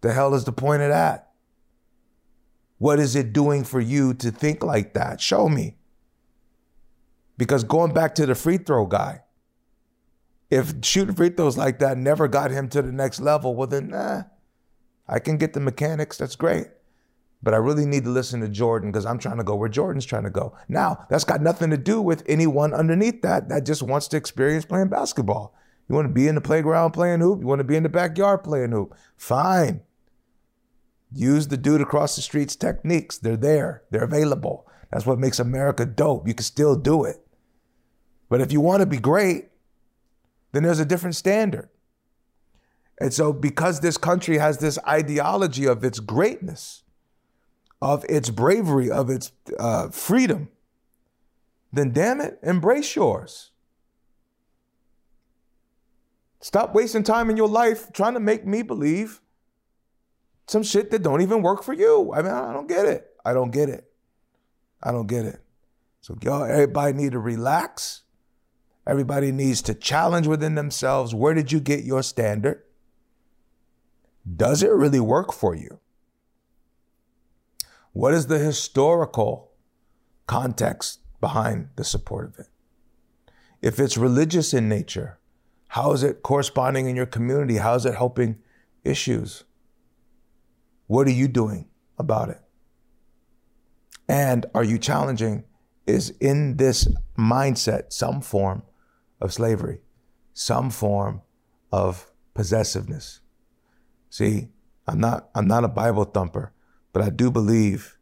The 0.00 0.12
hell 0.12 0.34
is 0.34 0.44
the 0.44 0.52
point 0.52 0.82
of 0.82 0.88
that? 0.88 1.32
What 2.78 2.98
is 2.98 3.14
it 3.14 3.34
doing 3.34 3.64
for 3.64 3.80
you 3.80 4.14
to 4.14 4.30
think 4.30 4.64
like 4.64 4.94
that? 4.94 5.20
Show 5.20 5.48
me. 5.48 5.76
Because 7.36 7.64
going 7.64 7.92
back 7.92 8.14
to 8.14 8.26
the 8.26 8.34
free 8.34 8.56
throw 8.56 8.86
guy, 8.86 9.22
if 10.50 10.72
shooting 10.82 11.14
free 11.14 11.28
throws 11.30 11.56
like 11.56 11.78
that 11.78 11.98
never 11.98 12.26
got 12.26 12.50
him 12.50 12.68
to 12.70 12.82
the 12.82 12.92
next 12.92 13.20
level, 13.20 13.54
well 13.54 13.66
then, 13.66 13.88
nah, 13.88 14.22
I 15.06 15.18
can 15.18 15.36
get 15.36 15.52
the 15.52 15.60
mechanics, 15.60 16.16
that's 16.16 16.36
great. 16.36 16.68
But 17.42 17.54
I 17.54 17.56
really 17.56 17.86
need 17.86 18.04
to 18.04 18.10
listen 18.10 18.40
to 18.40 18.48
Jordan 18.48 18.90
because 18.90 19.06
I'm 19.06 19.18
trying 19.18 19.38
to 19.38 19.44
go 19.44 19.56
where 19.56 19.68
Jordan's 19.68 20.04
trying 20.04 20.24
to 20.24 20.30
go. 20.30 20.54
Now, 20.68 21.06
that's 21.08 21.24
got 21.24 21.40
nothing 21.40 21.70
to 21.70 21.78
do 21.78 22.02
with 22.02 22.22
anyone 22.26 22.74
underneath 22.74 23.22
that 23.22 23.48
that 23.48 23.64
just 23.64 23.82
wants 23.82 24.08
to 24.08 24.16
experience 24.16 24.66
playing 24.66 24.88
basketball. 24.88 25.54
You 25.88 25.94
want 25.94 26.06
to 26.06 26.14
be 26.14 26.28
in 26.28 26.34
the 26.34 26.40
playground 26.40 26.92
playing 26.92 27.20
hoop? 27.20 27.40
You 27.40 27.46
want 27.46 27.60
to 27.60 27.64
be 27.64 27.76
in 27.76 27.82
the 27.82 27.88
backyard 27.88 28.44
playing 28.44 28.72
hoop? 28.72 28.94
Fine. 29.16 29.80
Use 31.12 31.48
the 31.48 31.56
dude 31.56 31.80
across 31.80 32.14
the 32.14 32.22
street's 32.22 32.54
techniques. 32.54 33.18
They're 33.18 33.36
there, 33.36 33.82
they're 33.90 34.04
available. 34.04 34.66
That's 34.92 35.06
what 35.06 35.18
makes 35.18 35.38
America 35.38 35.86
dope. 35.86 36.28
You 36.28 36.34
can 36.34 36.44
still 36.44 36.76
do 36.76 37.04
it. 37.04 37.26
But 38.28 38.40
if 38.40 38.52
you 38.52 38.60
want 38.60 38.80
to 38.80 38.86
be 38.86 38.98
great, 38.98 39.48
then 40.52 40.62
there's 40.62 40.80
a 40.80 40.84
different 40.84 41.16
standard. 41.16 41.68
And 43.00 43.12
so, 43.12 43.32
because 43.32 43.80
this 43.80 43.96
country 43.96 44.38
has 44.38 44.58
this 44.58 44.78
ideology 44.86 45.64
of 45.64 45.82
its 45.84 46.00
greatness, 46.00 46.82
of 47.80 48.04
its 48.08 48.30
bravery, 48.30 48.90
of 48.90 49.08
its 49.08 49.32
uh, 49.58 49.88
freedom, 49.88 50.48
then 51.72 51.92
damn 51.92 52.20
it, 52.20 52.38
embrace 52.42 52.94
yours. 52.94 53.50
Stop 56.40 56.74
wasting 56.74 57.02
time 57.02 57.30
in 57.30 57.36
your 57.36 57.48
life 57.48 57.92
trying 57.92 58.14
to 58.14 58.20
make 58.20 58.46
me 58.46 58.62
believe 58.62 59.20
some 60.46 60.62
shit 60.62 60.90
that 60.90 61.02
don't 61.02 61.20
even 61.20 61.42
work 61.42 61.62
for 61.62 61.72
you. 61.72 62.12
I 62.12 62.22
mean, 62.22 62.32
I 62.32 62.52
don't 62.52 62.66
get 62.66 62.86
it. 62.86 63.06
I 63.24 63.32
don't 63.32 63.50
get 63.50 63.68
it. 63.68 63.90
I 64.82 64.90
don't 64.90 65.06
get 65.06 65.26
it. 65.26 65.40
So 66.00 66.16
y'all, 66.22 66.44
everybody 66.44 66.94
need 66.94 67.12
to 67.12 67.18
relax. 67.18 68.02
Everybody 68.86 69.30
needs 69.30 69.60
to 69.62 69.74
challenge 69.74 70.26
within 70.26 70.54
themselves. 70.54 71.14
Where 71.14 71.34
did 71.34 71.52
you 71.52 71.60
get 71.60 71.84
your 71.84 72.02
standard? 72.02 72.62
Does 74.36 74.62
it 74.62 74.70
really 74.70 75.00
work 75.00 75.32
for 75.32 75.54
you? 75.54 75.78
What 77.92 78.14
is 78.14 78.26
the 78.26 78.38
historical 78.38 79.52
context 80.26 81.00
behind 81.20 81.70
the 81.76 81.84
support 81.84 82.28
of 82.28 82.38
it? 82.38 82.46
If 83.60 83.78
it's 83.78 83.96
religious 83.96 84.54
in 84.54 84.68
nature, 84.68 85.18
how 85.68 85.92
is 85.92 86.02
it 86.02 86.22
corresponding 86.22 86.88
in 86.88 86.96
your 86.96 87.06
community? 87.06 87.56
How 87.56 87.74
is 87.74 87.84
it 87.84 87.94
helping 87.94 88.38
issues? 88.84 89.44
What 90.86 91.06
are 91.06 91.12
you 91.12 91.28
doing 91.28 91.68
about 91.98 92.30
it? 92.30 92.40
And 94.08 94.46
are 94.54 94.64
you 94.64 94.78
challenging? 94.78 95.44
Is 95.86 96.10
in 96.20 96.56
this 96.56 96.88
mindset 97.16 97.92
some 97.92 98.20
form 98.20 98.62
of 99.20 99.32
slavery, 99.32 99.80
some 100.32 100.70
form 100.70 101.22
of 101.72 102.10
possessiveness? 102.34 103.20
See, 104.08 104.48
I'm 104.86 104.98
not 104.98 105.28
I'm 105.34 105.46
not 105.46 105.64
a 105.64 105.68
Bible 105.68 106.04
thumper, 106.04 106.52
but 106.92 107.02
I 107.02 107.10
do 107.10 107.30
believe 107.30 107.98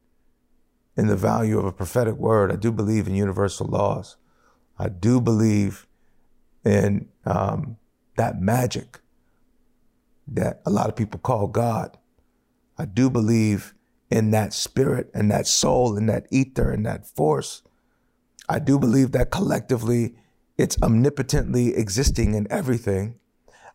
in 0.97 1.07
the 1.07 1.17
value 1.17 1.59
of 1.59 1.65
a 1.65 1.73
prophetic 1.73 2.17
word. 2.17 2.51
I 2.51 2.57
do 2.57 2.73
believe 2.73 3.07
in 3.07 3.15
universal 3.15 3.67
laws. 3.67 4.17
I 4.79 4.89
do 4.89 5.21
believe 5.21 5.87
in 6.65 7.09
um, 7.25 7.77
that 8.17 8.41
magic 8.41 9.01
that 10.27 10.61
a 10.67 10.71
lot 10.71 10.89
of 10.89 10.97
people 10.97 11.21
call 11.21 11.47
God. 11.47 11.97
I 12.77 12.85
do 12.85 13.11
believe 13.11 13.75
in 14.11 14.31
that 14.31 14.53
spirit 14.53 15.11
and 15.15 15.31
that 15.31 15.47
soul 15.47 15.97
and 15.97 16.09
that 16.09 16.27
ether 16.31 16.71
and 16.71 16.85
that 16.87 17.07
force. 17.07 17.63
I 18.49 18.59
do 18.59 18.79
believe 18.79 19.13
that 19.13 19.31
collectively 19.31 20.15
it's 20.57 20.81
omnipotently 20.83 21.77
existing 21.77 22.35
in 22.35 22.47
everything. 22.51 23.17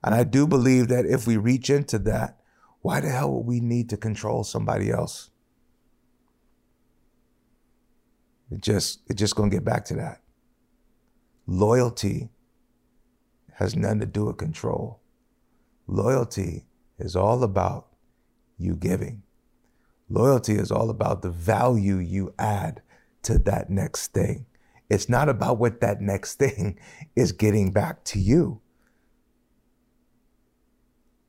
And 0.03 0.13
I 0.13 0.23
do 0.23 0.47
believe 0.47 0.89
that 0.89 1.05
if 1.05 1.25
we 1.25 1.37
reach 1.37 1.69
into 1.69 1.97
that, 1.99 2.37
why 2.83 2.99
the 2.99 3.09
hell 3.09 3.31
would 3.31 3.45
we 3.45 3.61
need 3.61 3.89
to 3.89 3.97
control 3.97 4.43
somebody 4.43 4.91
else? 4.91 5.31
It 8.51 8.61
just 8.61 8.99
it 9.09 9.13
just 9.15 9.35
gonna 9.35 9.49
get 9.49 9.63
back 9.63 9.85
to 9.85 9.95
that. 9.95 10.21
Loyalty 11.47 12.29
has 13.53 13.75
nothing 13.75 14.01
to 14.01 14.05
do 14.05 14.25
with 14.25 14.37
control. 14.37 14.99
Loyalty 15.87 16.65
is 16.99 17.15
all 17.15 17.41
about 17.43 17.87
you 18.57 18.75
giving. 18.75 19.23
Loyalty 20.09 20.55
is 20.55 20.69
all 20.69 20.89
about 20.89 21.21
the 21.21 21.31
value 21.31 21.97
you 21.97 22.33
add 22.37 22.81
to 23.23 23.37
that 23.39 23.69
next 23.69 24.07
thing. 24.07 24.45
It's 24.89 25.07
not 25.07 25.29
about 25.29 25.57
what 25.57 25.79
that 25.79 26.01
next 26.01 26.35
thing 26.39 26.77
is 27.15 27.31
getting 27.31 27.71
back 27.71 28.03
to 28.05 28.19
you. 28.19 28.59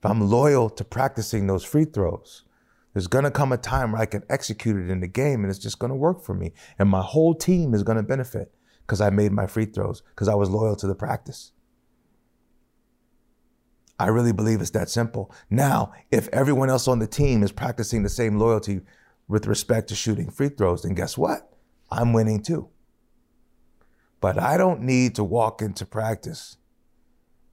If 0.04 0.10
I'm 0.10 0.20
loyal 0.20 0.68
to 0.68 0.84
practicing 0.84 1.46
those 1.46 1.64
free 1.64 1.86
throws, 1.86 2.44
there's 2.92 3.06
gonna 3.06 3.30
come 3.30 3.52
a 3.52 3.56
time 3.56 3.92
where 3.92 4.02
I 4.02 4.06
can 4.06 4.22
execute 4.28 4.76
it 4.76 4.90
in 4.90 5.00
the 5.00 5.08
game 5.08 5.40
and 5.40 5.48
it's 5.48 5.58
just 5.58 5.78
gonna 5.78 5.96
work 5.96 6.22
for 6.22 6.34
me. 6.34 6.52
And 6.78 6.90
my 6.90 7.00
whole 7.00 7.34
team 7.34 7.72
is 7.72 7.82
gonna 7.82 8.02
benefit 8.02 8.52
because 8.82 9.00
I 9.00 9.08
made 9.08 9.32
my 9.32 9.46
free 9.46 9.64
throws, 9.64 10.02
because 10.10 10.28
I 10.28 10.34
was 10.34 10.50
loyal 10.50 10.76
to 10.76 10.86
the 10.86 10.94
practice. 10.94 11.52
I 13.98 14.08
really 14.08 14.32
believe 14.32 14.60
it's 14.60 14.72
that 14.72 14.90
simple. 14.90 15.34
Now, 15.48 15.94
if 16.10 16.28
everyone 16.34 16.68
else 16.68 16.86
on 16.86 16.98
the 16.98 17.06
team 17.06 17.42
is 17.42 17.50
practicing 17.50 18.02
the 18.02 18.10
same 18.10 18.38
loyalty 18.38 18.82
with 19.26 19.46
respect 19.46 19.88
to 19.88 19.94
shooting 19.94 20.30
free 20.30 20.50
throws, 20.50 20.82
then 20.82 20.92
guess 20.92 21.16
what? 21.16 21.50
I'm 21.90 22.12
winning 22.12 22.42
too. 22.42 22.68
But 24.20 24.38
I 24.38 24.58
don't 24.58 24.82
need 24.82 25.14
to 25.14 25.24
walk 25.24 25.62
into 25.62 25.86
practice 25.86 26.58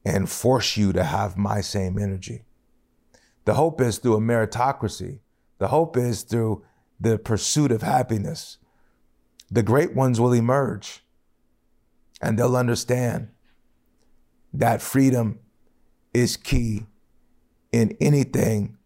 and 0.03 0.29
force 0.29 0.77
you 0.77 0.93
to 0.93 1.03
have 1.03 1.37
my 1.37 1.61
same 1.61 1.97
energy. 1.97 2.43
The 3.45 3.53
hope 3.55 3.81
is 3.81 3.97
through 3.97 4.15
a 4.15 4.21
meritocracy. 4.21 5.19
The 5.57 5.67
hope 5.67 5.97
is 5.97 6.23
through 6.23 6.63
the 6.99 7.17
pursuit 7.17 7.71
of 7.71 7.81
happiness. 7.81 8.57
The 9.49 9.63
great 9.63 9.95
ones 9.95 10.19
will 10.19 10.33
emerge 10.33 11.03
and 12.21 12.37
they'll 12.37 12.55
understand 12.55 13.29
that 14.53 14.81
freedom 14.81 15.39
is 16.13 16.37
key 16.37 16.85
in 17.71 17.95
anything 17.99 18.77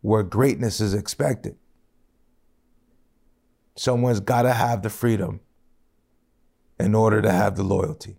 where 0.00 0.22
greatness 0.22 0.80
is 0.80 0.94
expected. 0.94 1.56
Someone's 3.76 4.20
got 4.20 4.42
to 4.42 4.52
have 4.52 4.82
the 4.82 4.90
freedom 4.90 5.40
in 6.78 6.94
order 6.94 7.22
to 7.22 7.30
have 7.30 7.56
the 7.56 7.62
loyalty. 7.62 8.18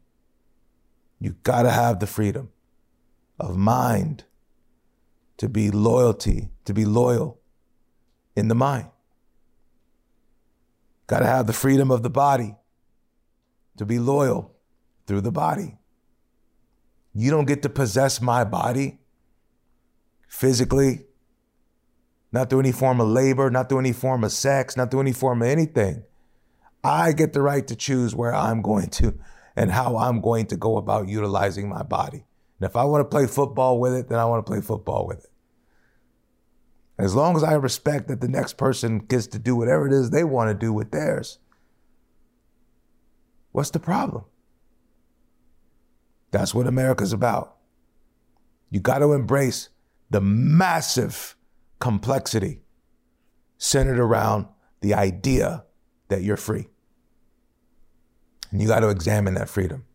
You 1.20 1.36
got 1.43 1.63
to 1.63 1.72
have 1.72 1.99
the 1.99 2.07
freedom 2.07 2.49
of 3.39 3.57
mind 3.57 4.26
to 5.38 5.49
be 5.49 5.70
loyalty, 5.70 6.49
to 6.65 6.74
be 6.74 6.86
loyal 6.86 7.39
in 8.36 8.47
the 8.47 8.55
mind. 8.55 8.88
Got 11.07 11.20
to 11.20 11.26
have 11.26 11.47
the 11.47 11.53
freedom 11.53 11.91
of 11.91 12.03
the 12.03 12.09
body 12.09 12.55
to 13.78 13.86
be 13.86 13.99
loyal 13.99 14.55
through 15.05 15.22
the 15.22 15.32
body. 15.32 15.78
You 17.13 17.32
don't 17.32 17.45
get 17.45 17.61
to 17.63 17.70
possess 17.70 18.22
my 18.22 18.43
body 18.43 18.99
physically, 20.28 21.05
not 22.32 22.49
through 22.49 22.59
any 22.59 22.72
form 22.72 22.99
of 22.99 23.07
labor, 23.07 23.49
not 23.49 23.70
through 23.70 23.80
any 23.80 23.93
form 23.93 24.24
of 24.24 24.32
sex, 24.32 24.76
not 24.76 24.91
through 24.91 24.99
any 25.01 25.13
form 25.13 25.41
of 25.41 25.47
anything. 25.47 26.03
I 26.84 27.13
get 27.13 27.34
the 27.34 27.41
right 27.41 27.65
to 27.68 27.76
choose 27.76 28.13
where 28.13 28.36
I'm 28.36 28.61
going 28.61 28.89
to 28.91 29.18
and 29.58 29.72
how 29.72 29.97
I'm 29.97 30.22
going 30.22 30.45
to 30.45 30.55
go 30.55 30.78
about 30.78 31.10
utilizing 31.10 31.68
my 31.68 31.82
body. 31.82 32.24
And 32.60 32.70
if 32.70 32.76
I 32.76 32.84
want 32.84 33.01
to 33.01 33.10
play 33.10 33.26
football 33.26 33.80
with 33.80 33.93
it, 33.93 34.08
then 34.08 34.20
I 34.20 34.26
want 34.26 34.45
to 34.45 34.49
play 34.49 34.62
football 34.62 35.08
with 35.08 35.26
it. 35.26 35.32
As 36.99 37.16
long 37.16 37.36
as 37.36 37.43
I 37.43 37.53
respect 37.53 38.08
that 38.08 38.22
the 38.22 38.28
next 38.28 38.53
person 38.53 38.99
gets 38.99 39.26
to 39.28 39.39
do 39.39 39.55
whatever 39.55 39.88
it 39.88 39.93
is 39.93 40.12
they 40.12 40.24
want 40.24 40.49
to 40.49 40.53
do 40.53 40.72
with 40.72 40.91
theirs, 40.91 41.39
what's 43.51 43.72
the 43.72 43.80
problem? 43.80 44.26
That's 46.30 46.53
what 46.53 46.68
America's 46.68 47.14
about. 47.14 47.58
You 48.70 48.80
got 48.80 48.99
to 48.99 49.14
embrace 49.14 49.70
the 50.12 50.22
massive 50.22 51.36
complexity 51.80 52.62
centered 53.58 53.99
around 53.99 54.47
the 54.82 54.93
idea 54.93 55.66
that 56.10 56.22
you're 56.22 56.38
free. 56.38 56.70
And 58.52 58.62
you 58.62 58.68
got 58.68 58.80
to 58.80 58.89
examine 58.89 59.34
that 59.36 59.50
freedom. 59.50 59.86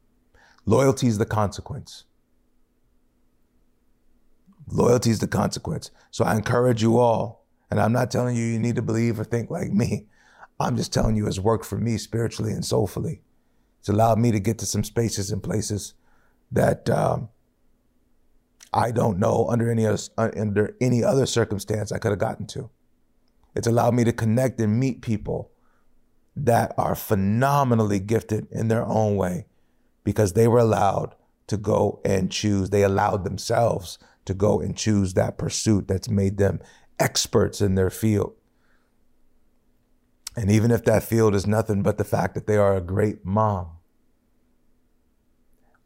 Loyalty 0.67 1.07
is 1.07 1.19
the 1.19 1.27
consequence. 1.27 2.05
Loyalty 4.69 5.11
is 5.11 5.19
the 5.19 5.27
consequence. 5.27 5.91
So 6.11 6.25
I 6.25 6.37
encourage 6.37 6.83
you 6.83 6.99
all, 6.99 7.47
and 7.71 7.81
I'm 7.81 7.93
not 7.93 8.11
telling 8.11 8.37
you 8.37 8.45
you 8.45 8.59
need 8.59 8.77
to 8.77 8.83
believe 8.83 9.19
or 9.19 9.25
think 9.25 9.51
like 9.51 9.73
me. 9.73 10.07
I'm 10.61 10.77
just 10.77 10.93
telling 10.93 11.17
you 11.17 11.27
it's 11.27 11.39
worked 11.39 11.65
for 11.65 11.79
me 11.79 11.99
spiritually 11.99 12.53
and 12.53 12.65
soulfully. 12.65 13.23
It's 13.81 13.89
allowed 13.89 14.19
me 14.19 14.31
to 14.31 14.39
get 14.39 14.59
to 14.59 14.67
some 14.67 14.85
spaces 14.85 15.31
and 15.31 15.43
places 15.43 15.95
that 16.53 16.89
um, 16.89 17.31
I 18.73 18.93
don't 18.93 19.19
know 19.19 19.49
under 19.49 19.71
any 19.71 19.87
other, 19.87 19.99
under 20.17 20.77
any 20.81 21.03
other 21.03 21.27
circumstance 21.27 21.91
I 21.91 21.99
could 21.99 22.13
have 22.13 22.19
gotten 22.19 22.47
to. 22.49 22.71
It's 23.55 23.67
allowed 23.67 23.95
me 23.95 24.05
to 24.05 24.13
connect 24.13 24.61
and 24.61 24.79
meet 24.79 25.03
people 25.03 25.52
that 26.35 26.75
are 26.79 26.95
phenomenally 26.95 28.01
gifted 28.01 28.49
in 28.51 28.69
their 28.69 28.85
own 28.85 29.17
way 29.17 29.47
because 30.05 30.33
they 30.33 30.49
were 30.49 30.59
allowed 30.59 31.15
to 31.47 31.57
go 31.57 32.01
and 32.05 32.31
choose. 32.31 32.71
They 32.71 32.83
allowed 32.83 33.25
themselves 33.25 33.99
to 34.25 34.35
go 34.35 34.61
and 34.61 34.77
choose 34.77 35.15
that 35.15 35.39
pursuit 35.39 35.89
that's 35.89 36.09
made 36.09 36.39
them 36.39 36.61
experts 36.99 37.61
in 37.61 37.75
their 37.75 37.91
field. 37.91 38.35
And 40.37 40.51
even 40.51 40.71
if 40.71 40.85
that 40.85 41.03
field 41.03 41.35
is 41.35 41.47
nothing 41.47 41.83
but 41.83 41.99
the 41.99 42.05
fact 42.05 42.35
that 42.35 42.47
they 42.47 42.57
are 42.57 42.77
a 42.77 42.81
great 42.81 43.25
mom, 43.25 43.69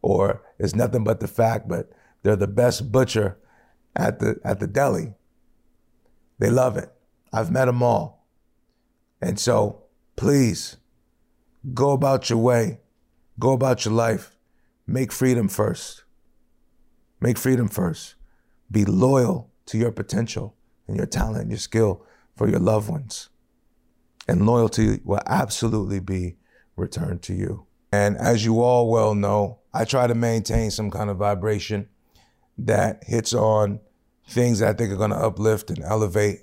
or 0.02 0.42
it's 0.58 0.74
nothing 0.74 1.02
but 1.02 1.18
the 1.18 1.26
fact 1.26 1.66
but 1.66 1.90
they're 2.22 2.36
the 2.36 2.46
best 2.46 2.92
butcher 2.92 3.38
at 3.96 4.20
the 4.20 4.38
at 4.44 4.60
the 4.60 4.68
deli. 4.68 5.14
They 6.38 6.50
love 6.50 6.76
it. 6.76 6.92
I've 7.32 7.50
met 7.50 7.64
them 7.64 7.82
all. 7.82 8.26
And 9.20 9.40
so 9.40 9.85
please 10.16 10.76
go 11.74 11.92
about 11.92 12.30
your 12.30 12.38
way, 12.38 12.80
go 13.38 13.52
about 13.52 13.84
your 13.84 13.94
life, 13.94 14.36
make 14.86 15.12
freedom 15.12 15.48
first. 15.48 16.04
Make 17.20 17.38
freedom 17.38 17.68
first. 17.68 18.14
Be 18.70 18.84
loyal 18.84 19.50
to 19.66 19.78
your 19.78 19.92
potential 19.92 20.54
and 20.86 20.96
your 20.96 21.06
talent 21.06 21.42
and 21.42 21.50
your 21.50 21.58
skill 21.58 22.04
for 22.34 22.48
your 22.48 22.60
loved 22.60 22.88
ones. 22.88 23.28
And 24.28 24.46
loyalty 24.46 25.00
will 25.04 25.20
absolutely 25.26 26.00
be 26.00 26.36
returned 26.76 27.22
to 27.22 27.34
you. 27.34 27.66
And 27.92 28.16
as 28.16 28.44
you 28.44 28.60
all 28.60 28.90
well 28.90 29.14
know, 29.14 29.60
I 29.72 29.84
try 29.84 30.06
to 30.06 30.14
maintain 30.14 30.70
some 30.70 30.90
kind 30.90 31.08
of 31.10 31.16
vibration 31.16 31.88
that 32.58 33.04
hits 33.04 33.32
on 33.32 33.80
things 34.28 34.58
that 34.58 34.68
I 34.68 34.72
think 34.72 34.92
are 34.92 34.96
going 34.96 35.10
to 35.10 35.16
uplift 35.16 35.70
and 35.70 35.82
elevate, 35.82 36.40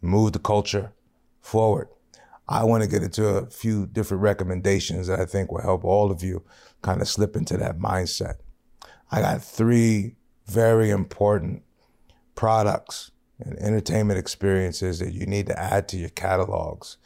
move 0.00 0.32
the 0.32 0.38
culture 0.38 0.92
forward. 1.40 1.88
I 2.48 2.64
want 2.64 2.82
to 2.82 2.88
get 2.88 3.02
into 3.02 3.26
a 3.26 3.46
few 3.46 3.86
different 3.86 4.22
recommendations 4.22 5.08
that 5.08 5.18
I 5.18 5.24
think 5.24 5.50
will 5.50 5.62
help 5.62 5.84
all 5.84 6.10
of 6.10 6.22
you 6.22 6.44
kind 6.82 7.00
of 7.00 7.08
slip 7.08 7.36
into 7.36 7.56
that 7.56 7.78
mindset. 7.78 8.34
I 9.10 9.20
got 9.20 9.42
three 9.42 10.16
very 10.46 10.90
important 10.90 11.62
products 12.34 13.10
and 13.40 13.58
entertainment 13.58 14.18
experiences 14.18 15.00
that 15.00 15.12
you 15.12 15.26
need 15.26 15.46
to 15.46 15.58
add 15.58 15.88
to 15.88 15.96
your 15.96 16.08
catalogs. 16.10 16.96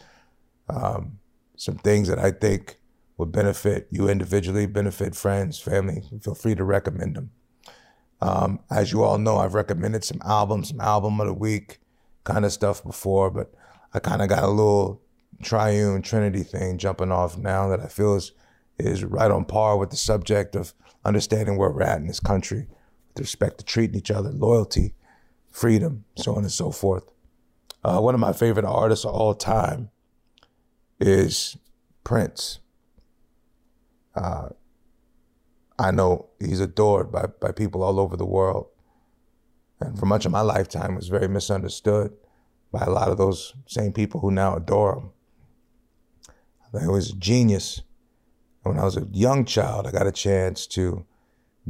Um, 0.68 1.18
some 1.56 1.76
things 1.76 2.08
that 2.08 2.18
I 2.18 2.30
think 2.30 2.78
would 3.16 3.32
benefit 3.32 3.88
you 3.90 4.08
individually, 4.08 4.66
benefit 4.66 5.14
friends, 5.14 5.58
family. 5.58 6.02
Feel 6.22 6.34
free 6.34 6.54
to 6.54 6.64
recommend 6.64 7.16
them. 7.16 7.30
Um, 8.20 8.60
as 8.70 8.92
you 8.92 9.02
all 9.02 9.18
know, 9.18 9.38
I've 9.38 9.54
recommended 9.54 10.04
some 10.04 10.20
albums, 10.24 10.68
some 10.68 10.80
album 10.80 11.20
of 11.20 11.26
the 11.26 11.34
week 11.34 11.80
kind 12.24 12.44
of 12.44 12.52
stuff 12.52 12.84
before, 12.84 13.30
but 13.30 13.52
I 13.92 13.98
kind 13.98 14.22
of 14.22 14.28
got 14.28 14.42
a 14.42 14.48
little 14.48 15.02
triune 15.42 16.02
trinity 16.02 16.42
thing 16.42 16.78
jumping 16.78 17.10
off 17.10 17.38
now 17.38 17.68
that 17.68 17.80
I 17.80 17.86
feel 17.86 18.14
is 18.14 18.32
is 18.78 19.04
right 19.04 19.30
on 19.30 19.44
par 19.44 19.76
with 19.76 19.90
the 19.90 19.96
subject 19.96 20.56
of 20.56 20.72
understanding 21.04 21.56
where 21.56 21.70
we're 21.70 21.82
at 21.82 21.98
in 21.98 22.06
this 22.06 22.20
country 22.20 22.66
with 23.08 23.20
respect 23.20 23.58
to 23.58 23.64
treating 23.64 23.96
each 23.96 24.10
other, 24.10 24.30
loyalty, 24.30 24.94
freedom, 25.50 26.04
so 26.16 26.32
on 26.32 26.42
and 26.42 26.52
so 26.52 26.70
forth. 26.70 27.04
Uh, 27.82 28.00
one 28.00 28.14
of 28.14 28.20
my 28.20 28.32
favorite 28.32 28.64
artists 28.64 29.04
of 29.04 29.14
all 29.14 29.34
time 29.34 29.90
is 30.98 31.56
Prince. 32.04 32.60
Uh, 34.14 34.50
I 35.78 35.90
know 35.90 36.28
he's 36.38 36.60
adored 36.60 37.10
by, 37.10 37.26
by 37.40 37.52
people 37.52 37.82
all 37.82 37.98
over 37.98 38.16
the 38.16 38.26
world. 38.26 38.66
And 39.80 39.98
for 39.98 40.04
much 40.04 40.26
of 40.26 40.32
my 40.32 40.42
lifetime 40.42 40.94
was 40.94 41.08
very 41.08 41.28
misunderstood 41.28 42.12
by 42.70 42.84
a 42.84 42.90
lot 42.90 43.08
of 43.08 43.16
those 43.16 43.54
same 43.66 43.92
people 43.92 44.20
who 44.20 44.30
now 44.30 44.54
adore 44.54 44.96
him. 44.96 45.10
I 46.74 46.86
was 46.88 47.10
a 47.10 47.16
genius. 47.16 47.82
When 48.62 48.78
I 48.78 48.84
was 48.84 48.96
a 48.96 49.08
young 49.12 49.44
child, 49.44 49.86
I 49.86 49.90
got 49.90 50.06
a 50.06 50.12
chance 50.12 50.66
to 50.68 51.04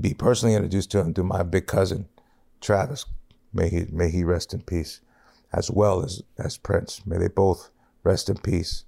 be 0.00 0.14
personally 0.14 0.54
introduced 0.54 0.90
to 0.92 1.00
him 1.00 1.14
through 1.14 1.24
my 1.24 1.42
big 1.42 1.66
cousin, 1.66 2.08
Travis. 2.60 3.06
May 3.52 3.68
he 3.68 3.86
may 3.90 4.10
he 4.10 4.24
rest 4.24 4.54
in 4.54 4.62
peace, 4.62 5.00
as 5.52 5.70
well 5.70 6.04
as 6.04 6.22
as 6.38 6.58
Prince. 6.58 7.06
May 7.06 7.18
they 7.18 7.28
both 7.28 7.70
rest 8.02 8.28
in 8.28 8.36
peace. 8.38 8.84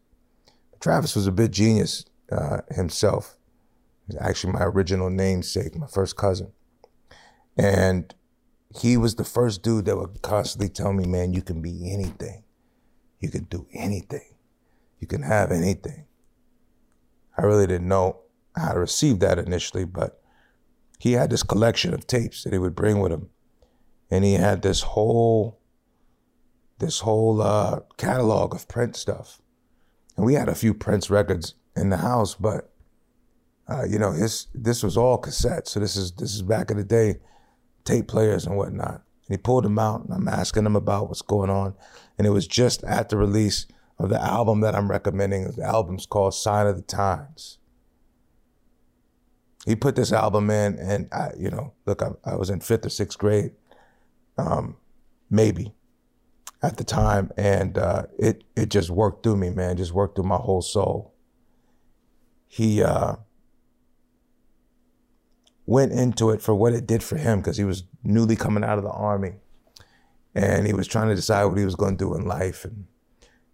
Travis 0.80 1.14
was 1.14 1.26
a 1.26 1.32
bit 1.32 1.50
genius 1.52 2.04
uh, 2.30 2.62
himself 2.70 3.36
actually 4.20 4.52
my 4.52 4.64
original 4.64 5.10
namesake, 5.10 5.76
my 5.76 5.86
first 5.86 6.16
cousin. 6.16 6.52
And 7.56 8.14
he 8.74 8.96
was 8.96 9.16
the 9.16 9.24
first 9.24 9.62
dude 9.62 9.84
that 9.86 9.96
would 9.96 10.22
constantly 10.22 10.68
tell 10.68 10.92
me, 10.92 11.06
man, 11.06 11.32
you 11.32 11.42
can 11.42 11.60
be 11.60 11.92
anything. 11.92 12.44
You 13.20 13.30
can 13.30 13.44
do 13.44 13.66
anything. 13.72 14.31
You 15.03 15.09
can 15.09 15.22
have 15.22 15.50
anything. 15.50 16.07
I 17.36 17.42
really 17.42 17.66
didn't 17.66 17.88
know 17.88 18.20
how 18.55 18.72
to 18.72 18.78
receive 18.78 19.18
that 19.18 19.36
initially, 19.36 19.84
but 19.84 20.22
he 21.00 21.14
had 21.14 21.28
this 21.28 21.42
collection 21.42 21.92
of 21.92 22.07
tapes 22.07 22.44
that 22.44 22.53
he 22.53 22.59
would 22.61 22.76
bring 22.76 23.00
with 23.00 23.11
him. 23.11 23.28
And 24.12 24.24
he 24.24 24.34
had 24.34 24.62
this 24.62 24.82
whole 24.82 25.59
this 26.78 27.00
whole 27.00 27.42
uh, 27.42 27.80
catalog 27.96 28.55
of 28.55 28.68
Prince 28.68 29.00
stuff. 29.00 29.40
And 30.16 30.24
we 30.24 30.34
had 30.34 30.48
a 30.48 30.55
few 30.55 30.72
Prince 30.72 31.11
records 31.11 31.55
in 31.74 31.90
the 31.90 31.96
house, 31.96 32.36
but 32.36 32.72
uh, 33.68 33.84
you 33.84 33.98
know, 33.98 34.12
his 34.12 34.46
this 34.55 34.84
was 34.84 34.96
all 34.96 35.18
cassette. 35.18 35.66
So 35.66 35.80
this 35.80 35.96
is 35.96 36.12
this 36.12 36.32
is 36.32 36.42
back 36.42 36.70
in 36.70 36.76
the 36.76 36.84
day, 36.84 37.16
tape 37.84 38.07
players 38.07 38.46
and 38.46 38.57
whatnot. 38.57 39.03
And 39.26 39.30
he 39.30 39.36
pulled 39.36 39.64
them 39.64 39.80
out, 39.80 40.05
and 40.05 40.14
I'm 40.14 40.28
asking 40.28 40.64
him 40.64 40.76
about 40.76 41.09
what's 41.09 41.22
going 41.22 41.50
on. 41.50 41.74
And 42.18 42.24
it 42.24 42.30
was 42.30 42.46
just 42.46 42.84
at 42.84 43.09
the 43.09 43.16
release 43.16 43.66
of 44.03 44.11
the 44.11 44.20
album 44.20 44.61
that 44.61 44.74
I'm 44.74 44.90
recommending. 44.90 45.44
Is 45.44 45.57
the 45.57 45.64
album's 45.64 46.07
called 46.07 46.34
Sign 46.34 46.66
of 46.66 46.76
the 46.76 46.82
Times. 46.82 47.59
He 49.64 49.76
put 49.76 49.94
this 49.94 50.12
album 50.12 50.50
in, 50.50 50.76
and 50.78 51.09
I, 51.12 51.30
you 51.38 51.48
know, 51.48 51.72
look, 51.86 52.03
I, 52.03 52.11
I 52.24 52.34
was 52.34 52.50
in 52.50 52.61
fifth 52.61 52.84
or 52.84 52.88
sixth 52.88 53.16
grade, 53.16 53.53
um, 54.36 54.76
maybe 55.30 55.72
at 56.62 56.78
the 56.78 56.84
time, 56.84 57.30
and 57.36 57.78
uh, 57.78 58.07
it 58.18 58.42
it 58.57 58.70
just 58.70 58.90
worked 58.90 59.22
through 59.22 59.36
me, 59.36 59.50
man. 59.50 59.76
Just 59.76 59.92
worked 59.92 60.16
through 60.16 60.24
my 60.24 60.36
whole 60.36 60.62
soul. 60.62 61.14
He 62.48 62.82
uh, 62.82 63.16
went 65.64 65.92
into 65.92 66.30
it 66.30 66.42
for 66.42 66.55
what 66.55 66.72
it 66.72 66.86
did 66.86 67.03
for 67.03 67.16
him 67.16 67.38
because 67.38 67.57
he 67.57 67.64
was 67.64 67.84
newly 68.03 68.34
coming 68.34 68.64
out 68.64 68.78
of 68.78 68.84
the 68.84 68.90
army 68.90 69.34
and 70.34 70.66
he 70.66 70.72
was 70.72 70.86
trying 70.86 71.09
to 71.09 71.14
decide 71.14 71.44
what 71.44 71.57
he 71.57 71.64
was 71.64 71.76
going 71.76 71.96
to 71.96 72.05
do 72.05 72.14
in 72.14 72.26
life 72.26 72.64
and 72.64 72.84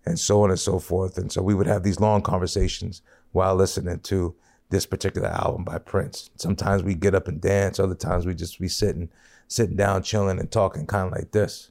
and 0.08 0.18
so 0.18 0.42
on 0.42 0.50
and 0.50 0.58
so 0.58 0.78
forth. 0.78 1.18
And 1.18 1.30
so 1.30 1.42
we 1.42 1.54
would 1.54 1.66
have 1.66 1.82
these 1.82 2.00
long 2.00 2.22
conversations 2.22 3.02
while 3.32 3.54
listening 3.54 4.00
to 4.00 4.34
this 4.70 4.86
particular 4.86 5.28
album 5.28 5.64
by 5.64 5.78
Prince. 5.78 6.30
Sometimes 6.36 6.82
we 6.82 6.94
get 6.94 7.14
up 7.14 7.28
and 7.28 7.40
dance, 7.40 7.78
other 7.78 7.94
times 7.94 8.26
we 8.26 8.34
just 8.34 8.60
be 8.60 8.68
sitting 8.68 9.08
sitting 9.50 9.76
down 9.76 10.02
chilling 10.02 10.38
and 10.38 10.50
talking 10.50 10.86
kind 10.86 11.06
of 11.06 11.12
like 11.12 11.32
this. 11.32 11.70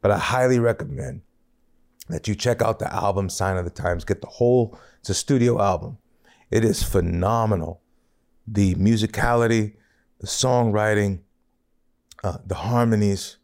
But 0.00 0.10
I 0.10 0.18
highly 0.18 0.58
recommend 0.58 1.20
that 2.08 2.26
you 2.26 2.34
check 2.34 2.62
out 2.62 2.78
the 2.78 2.92
album 2.92 3.28
Sign 3.28 3.58
of 3.58 3.64
the 3.64 3.70
Times, 3.70 4.04
get 4.04 4.22
the 4.22 4.28
whole 4.28 4.78
it's 5.00 5.10
a 5.10 5.14
studio 5.14 5.60
album. 5.60 5.98
It 6.50 6.64
is 6.64 6.82
phenomenal 6.82 7.80
the 8.46 8.74
musicality, 8.74 9.74
the 10.18 10.26
songwriting, 10.26 11.20
uh, 12.24 12.38
the 12.46 12.54
harmonies, 12.54 13.36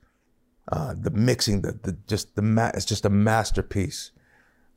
uh, 0.70 0.94
the 0.98 1.10
mixing, 1.10 1.62
the, 1.62 1.72
the 1.72 1.92
just 2.06 2.36
the 2.36 2.42
ma- 2.42 2.70
it's 2.74 2.84
just 2.84 3.04
a 3.04 3.10
masterpiece. 3.10 4.10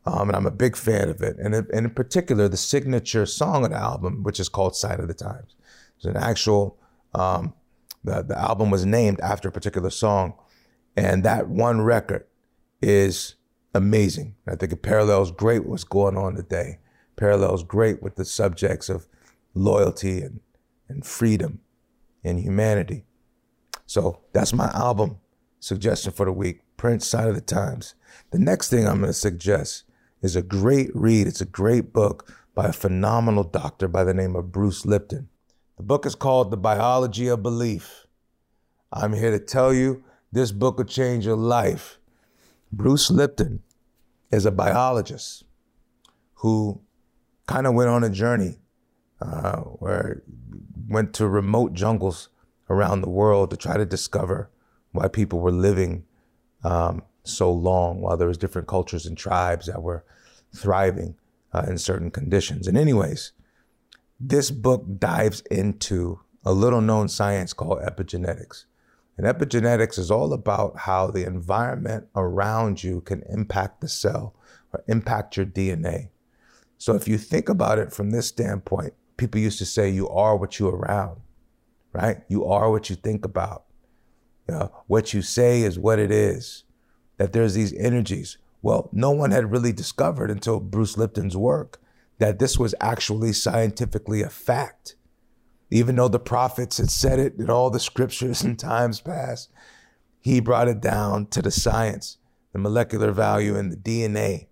Um, 0.06 0.30
and 0.30 0.36
I'm 0.36 0.48
a 0.48 0.52
big 0.52 0.76
fan 0.76 1.10
of 1.10 1.22
it. 1.22 1.38
And, 1.38 1.54
and 1.54 1.70
in 1.72 1.90
particular, 1.92 2.48
the 2.48 2.58
signature 2.58 3.26
song 3.26 3.66
of 3.66 3.72
the 3.72 3.78
album, 3.78 4.24
which 4.24 4.40
is 4.40 4.50
called 4.50 4.76
Sign 4.76 5.00
of 5.00 5.08
the 5.08 5.14
Times. 5.14 5.56
It's 5.98 6.06
an 6.06 6.18
actual, 6.18 6.80
um, 7.14 7.54
the, 8.04 8.24
the 8.24 8.38
album 8.38 8.72
was 8.72 8.86
named 8.86 9.20
after 9.22 9.50
a 9.50 9.52
particular 9.52 9.92
song. 9.92 10.34
And 10.98 11.24
that 11.24 11.48
one 11.48 11.82
record 11.82 12.26
is 12.82 13.36
amazing. 13.74 14.36
I 14.48 14.56
think 14.56 14.72
it 14.72 14.82
parallels 14.82 15.32
great 15.32 15.66
what's 15.66 15.84
going 15.84 16.18
on 16.18 16.36
today. 16.36 16.80
Parallels 17.16 17.64
great 17.64 18.02
with 18.02 18.16
the 18.16 18.26
subjects 18.26 18.90
of 18.90 19.08
loyalty 19.54 20.22
and, 20.22 20.40
and 20.90 21.06
freedom 21.06 21.60
and 22.24 22.40
humanity. 22.40 23.06
So 23.86 24.22
that's 24.34 24.54
my 24.54 24.72
album 24.74 25.18
suggestion 25.60 26.12
for 26.12 26.26
the 26.26 26.32
week 26.32 26.62
Prince 26.78 27.06
Sign 27.06 27.28
of 27.28 27.36
the 27.36 27.42
Times. 27.42 27.94
The 28.32 28.40
next 28.40 28.70
thing 28.70 28.88
I'm 28.88 29.02
going 29.02 29.10
to 29.10 29.14
suggest 29.14 29.84
is 30.22 30.36
a 30.36 30.42
great 30.42 30.90
read. 30.96 31.28
It's 31.28 31.42
a 31.42 31.46
great 31.46 31.94
book 31.94 32.32
by 32.54 32.68
a 32.68 32.74
phenomenal 32.74 33.44
doctor 33.44 33.88
by 33.88 34.04
the 34.04 34.14
name 34.14 34.36
of 34.36 34.52
Bruce 34.52 34.86
Lipton. 34.86 35.30
The 35.78 35.84
book 35.84 36.06
is 36.06 36.16
called 36.16 36.52
The 36.52 36.58
Biology 36.58 37.28
of 37.28 37.42
Belief. 37.42 38.06
I'm 38.94 39.14
here 39.14 39.32
to 39.32 39.40
tell 39.40 39.74
you 39.74 40.04
this 40.32 40.52
book 40.52 40.78
will 40.78 40.86
change 40.86 41.26
your 41.26 41.38
life. 41.38 41.98
Bruce 42.72 43.10
Lipton 43.10 43.64
is 44.32 44.46
a 44.46 44.52
biologist 44.52 45.44
who 46.36 46.82
kind 47.48 47.68
of 47.68 47.74
went 47.74 47.90
on 47.90 48.04
a 48.04 48.10
journey 48.10 48.60
uh, 49.22 49.58
where 49.58 50.24
went 50.88 51.14
to 51.14 51.28
remote 51.28 51.74
jungles 51.74 52.30
around 52.70 53.02
the 53.02 53.10
world 53.10 53.50
to 53.50 53.58
try 53.58 53.78
to 53.78 53.86
discover 53.86 54.50
why 54.92 55.08
people 55.08 55.40
were 55.40 55.52
living 55.52 56.04
um, 56.64 57.02
so 57.24 57.52
long 57.52 58.02
while 58.02 58.18
there 58.18 58.28
was 58.28 58.38
different 58.38 58.68
cultures 58.68 59.06
and 59.06 59.18
tribes 59.18 59.68
that 59.68 59.82
were 59.82 60.04
thriving 60.56 61.16
uh, 61.54 61.64
in 61.68 61.78
certain 61.78 62.12
conditions. 62.12 62.68
And 62.68 62.78
anyways, 62.78 63.32
this 64.20 64.52
book 64.52 64.86
dives 65.00 65.42
into 65.52 66.20
a 66.44 66.54
little 66.54 66.82
known 66.82 67.08
science 67.08 67.54
called 67.54 67.80
epigenetics. 67.80 68.66
And 69.18 69.28
epigenetics 69.28 70.00
is 70.00 70.10
all 70.10 70.34
about 70.34 70.80
how 70.80 71.08
the 71.08 71.26
environment 71.26 72.08
around 72.16 72.84
you 72.84 73.02
can 73.02 73.24
impact 73.30 73.82
the 73.82 73.88
cell 73.88 74.36
or 74.74 74.84
impact 74.88 75.38
your 75.38 75.46
DNA. 75.46 76.10
So 76.78 76.96
if 76.96 77.08
you 77.08 77.18
think 77.18 77.50
about 77.50 77.78
it 77.78 77.94
from 77.94 78.10
this 78.10 78.28
standpoint, 78.28 78.94
people 79.18 79.40
used 79.40 79.60
to 79.60 79.66
say 79.66 79.90
you 79.90 80.10
are 80.10 80.36
what 80.36 80.60
you 80.60 80.68
around, 80.68 81.22
right? 81.94 82.22
You 82.28 82.46
are 82.46 82.72
what 82.72 82.90
you 82.90 82.96
think 82.96 83.26
about. 83.26 83.66
What 84.88 85.14
you 85.14 85.22
say 85.22 85.62
is 85.62 85.80
what 85.80 86.00
it 86.00 86.12
is. 86.12 86.64
That 87.22 87.34
there's 87.34 87.54
these 87.54 87.72
energies. 87.74 88.40
Well, 88.64 88.90
no 88.92 89.12
one 89.12 89.30
had 89.30 89.52
really 89.52 89.72
discovered 89.72 90.32
until 90.32 90.60
Bruce 90.60 90.98
Lipton's 90.98 91.38
work 91.38 91.80
that 92.18 92.40
this 92.40 92.58
was 92.58 92.74
actually 92.82 93.34
scientifically 93.34 94.24
a 94.24 94.30
fact. 94.30 94.96
Even 95.70 95.98
though 95.98 96.08
the 96.08 96.18
prophets 96.18 96.80
had 96.80 96.90
said 96.90 97.20
it 97.20 97.36
in 97.38 97.48
all 97.48 97.70
the 97.70 97.80
scriptures 97.80 98.44
in 98.44 98.56
times 98.56 99.02
past, 99.02 99.52
he 100.20 100.40
brought 100.40 100.68
it 100.68 100.82
down 100.82 101.28
to 101.28 101.44
the 101.44 101.52
science, 101.52 102.18
the 102.54 102.58
molecular 102.58 103.12
value 103.12 103.56
in 103.56 103.70
the 103.70 103.78
DNA, 103.78 104.48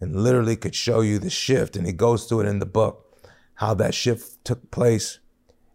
and 0.00 0.16
literally 0.16 0.56
could 0.56 0.74
show 0.74 1.02
you 1.02 1.18
the 1.18 1.28
shift. 1.28 1.76
And 1.76 1.86
he 1.86 1.92
goes 1.92 2.24
through 2.24 2.40
it 2.40 2.48
in 2.48 2.60
the 2.60 2.64
book 2.64 3.14
how 3.56 3.74
that 3.74 3.94
shift 3.94 4.42
took 4.42 4.70
place 4.70 5.18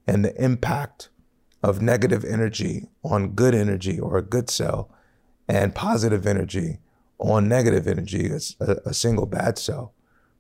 and 0.08 0.26
the 0.26 0.44
impact 0.44 1.10
of 1.62 1.84
negative 1.84 2.26
energy 2.26 2.88
on 3.04 3.36
good 3.36 3.54
energy 3.54 4.00
or 4.00 4.18
a 4.18 4.24
good 4.24 4.50
cell 4.50 4.90
and 5.48 5.76
positive 5.76 6.26
energy 6.26 6.80
on 7.20 7.48
negative 7.48 7.88
energy, 7.88 8.32
a, 8.60 8.78
a 8.86 8.94
single 8.94 9.26
bad 9.26 9.58
cell. 9.58 9.94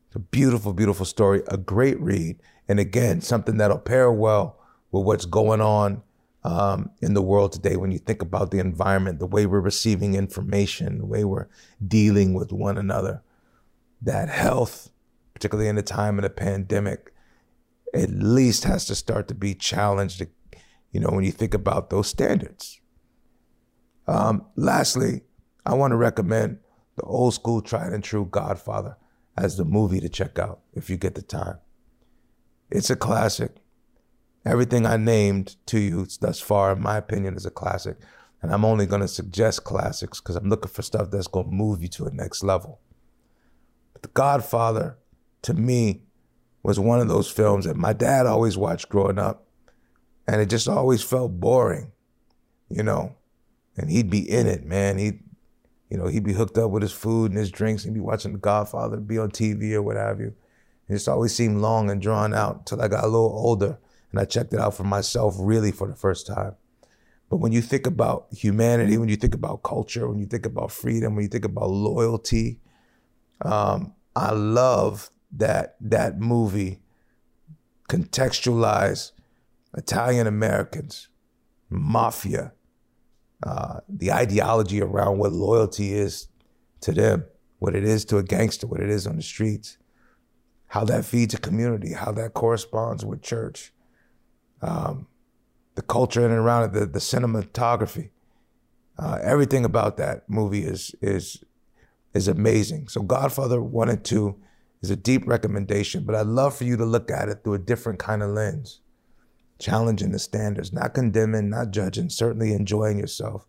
It's 0.07 0.15
a 0.15 0.19
beautiful, 0.19 0.73
beautiful 0.73 1.05
story, 1.05 1.41
a 1.47 1.57
great 1.57 1.99
read. 2.01 2.41
And 2.67 2.79
again, 2.79 3.21
something 3.21 3.57
that'll 3.57 3.77
pair 3.77 4.11
well 4.11 4.59
with 4.91 5.05
what's 5.05 5.25
going 5.25 5.61
on 5.61 6.01
um, 6.43 6.89
in 7.01 7.13
the 7.13 7.21
world 7.21 7.53
today 7.53 7.77
when 7.77 7.91
you 7.91 7.99
think 7.99 8.21
about 8.21 8.51
the 8.51 8.59
environment, 8.59 9.19
the 9.19 9.27
way 9.27 9.45
we're 9.45 9.59
receiving 9.59 10.15
information, 10.15 10.97
the 10.97 11.05
way 11.05 11.23
we're 11.23 11.47
dealing 11.85 12.33
with 12.33 12.51
one 12.51 12.77
another. 12.77 13.21
That 14.01 14.29
health, 14.29 14.89
particularly 15.33 15.69
in 15.69 15.75
the 15.75 15.83
time 15.83 16.17
of 16.17 16.23
the 16.23 16.29
pandemic, 16.29 17.13
at 17.93 18.09
least 18.09 18.63
has 18.63 18.85
to 18.87 18.95
start 18.95 19.27
to 19.27 19.35
be 19.35 19.53
challenged, 19.53 20.25
you 20.91 20.99
know, 20.99 21.09
when 21.09 21.23
you 21.23 21.31
think 21.31 21.53
about 21.53 21.89
those 21.89 22.07
standards. 22.07 22.80
Um, 24.07 24.45
lastly, 24.55 25.21
I 25.65 25.73
want 25.75 25.91
to 25.91 25.97
recommend 25.97 26.59
the 26.95 27.03
old 27.03 27.33
school 27.33 27.61
tried 27.61 27.93
and 27.93 28.03
true 28.03 28.27
Godfather 28.29 28.97
as 29.37 29.57
the 29.57 29.65
movie 29.65 29.99
to 30.01 30.09
check 30.09 30.37
out 30.39 30.59
if 30.73 30.89
you 30.89 30.97
get 30.97 31.15
the 31.15 31.21
time. 31.21 31.57
It's 32.69 32.89
a 32.89 32.95
classic. 32.95 33.55
Everything 34.45 34.85
I 34.85 34.97
named 34.97 35.55
to 35.67 35.79
you 35.79 36.07
thus 36.19 36.39
far, 36.39 36.73
in 36.73 36.81
my 36.81 36.97
opinion, 36.97 37.35
is 37.35 37.45
a 37.45 37.51
classic. 37.51 37.97
And 38.41 38.51
I'm 38.51 38.65
only 38.65 38.87
going 38.87 39.01
to 39.01 39.07
suggest 39.07 39.63
classics 39.63 40.19
because 40.19 40.35
I'm 40.35 40.49
looking 40.49 40.71
for 40.71 40.81
stuff 40.81 41.11
that's 41.11 41.27
going 41.27 41.45
to 41.45 41.51
move 41.55 41.81
you 41.81 41.87
to 41.89 42.05
a 42.05 42.11
next 42.11 42.43
level. 42.43 42.79
But 43.93 44.01
The 44.01 44.09
Godfather, 44.09 44.97
to 45.43 45.53
me, 45.53 46.01
was 46.63 46.79
one 46.79 46.99
of 46.99 47.07
those 47.07 47.29
films 47.29 47.65
that 47.65 47.75
my 47.75 47.93
dad 47.93 48.25
always 48.25 48.57
watched 48.57 48.89
growing 48.89 49.19
up. 49.19 49.47
And 50.27 50.41
it 50.41 50.49
just 50.49 50.67
always 50.67 51.03
felt 51.03 51.39
boring, 51.39 51.91
you 52.69 52.83
know. 52.83 53.15
And 53.78 53.89
he'd 53.89 54.09
be 54.09 54.30
in 54.30 54.47
it, 54.47 54.65
man. 54.65 54.97
He'd, 54.97 55.24
you 55.89 55.97
know, 55.97 56.07
he'd 56.07 56.24
be 56.24 56.34
hooked 56.34 56.57
up 56.57 56.72
with 56.72 56.84
his 56.84 56.91
food 56.91 57.32
and 57.32 57.39
his 57.39 57.51
drinks. 57.51 57.84
He'd 57.84 57.93
be 57.93 57.99
watching 57.99 58.34
The 58.34 58.39
Godfather, 58.39 58.97
be 58.97 59.17
on 59.17 59.32
TV 59.32 59.74
or 59.74 59.82
what 59.82 59.97
have 59.97 60.19
you. 60.19 60.34
It 60.88 60.93
just 60.93 61.07
always 61.07 61.34
seemed 61.34 61.61
long 61.61 61.89
and 61.89 62.01
drawn 62.01 62.34
out 62.34 62.57
until 62.59 62.82
I 62.82 62.88
got 62.88 63.03
a 63.03 63.07
little 63.07 63.32
older 63.34 63.80
and 64.11 64.19
I 64.19 64.26
checked 64.26 64.53
it 64.53 64.59
out 64.59 64.76
for 64.76 64.84
myself 64.84 65.36
really 65.39 65.72
for 65.72 65.88
the 65.88 65.95
first 65.95 66.28
time. 66.28 66.55
But 67.30 67.38
when 67.38 67.53
you 67.53 67.61
think 67.61 67.88
about 67.88 68.28
humanity, 68.32 68.97
when 68.97 69.07
you 69.07 69.15
think 69.15 69.34
about 69.34 69.63
culture, 69.63 70.07
when 70.09 70.19
you 70.19 70.26
think 70.26 70.45
about 70.45 70.69
freedom, 70.69 71.15
when 71.15 71.24
you 71.24 71.30
think 71.30 71.45
about 71.45 71.69
loyalty, 71.69 72.59
um, 73.45 73.93
I 74.15 74.32
love 74.34 75.09
that 75.32 75.78
that 75.80 76.19
movie 76.19 76.82
contextualized 77.88 79.11
Italian 79.78 80.28
Americans, 80.28 81.07
mafia, 81.69 82.51
uh, 83.43 83.79
the 83.89 84.11
ideology 84.11 84.81
around 84.81 85.17
what 85.17 85.31
loyalty 85.31 85.93
is 85.93 86.27
to 86.81 86.91
them, 86.91 87.25
what 87.59 87.75
it 87.75 87.83
is 87.83 88.05
to 88.05 88.17
a 88.17 88.23
gangster, 88.23 88.67
what 88.67 88.79
it 88.79 88.89
is 88.89 89.07
on 89.07 89.15
the 89.15 89.21
streets, 89.21 89.77
how 90.67 90.83
that 90.85 91.05
feeds 91.05 91.33
a 91.33 91.37
community, 91.37 91.93
how 91.93 92.11
that 92.11 92.33
corresponds 92.33 93.03
with 93.03 93.21
church, 93.21 93.73
um, 94.61 95.07
the 95.75 95.81
culture 95.81 96.23
in 96.25 96.31
and 96.31 96.39
around 96.39 96.63
it, 96.63 96.73
the, 96.73 96.85
the 96.85 96.99
cinematography, 96.99 98.09
uh, 98.99 99.19
everything 99.23 99.65
about 99.65 99.97
that 99.97 100.29
movie 100.29 100.63
is 100.63 100.95
is 101.01 101.43
is 102.13 102.27
amazing. 102.27 102.87
So 102.87 103.01
Godfather 103.01 103.61
one 103.61 103.89
and 103.89 104.03
two 104.03 104.39
is 104.81 104.91
a 104.91 104.95
deep 104.95 105.27
recommendation, 105.27 106.03
but 106.03 106.15
I'd 106.15 106.27
love 106.27 106.55
for 106.55 106.65
you 106.65 106.77
to 106.77 106.85
look 106.85 107.09
at 107.09 107.29
it 107.29 107.43
through 107.43 107.55
a 107.55 107.59
different 107.59 107.99
kind 107.99 108.21
of 108.21 108.29
lens, 108.31 108.81
challenging 109.62 110.12
the 110.12 110.20
standards, 110.20 110.74
not 110.74 110.93
condemning, 110.93 111.49
not 111.49 111.72
judging, 111.72 112.09
certainly 112.09 112.51
enjoying 112.51 112.97
yourself, 112.97 113.45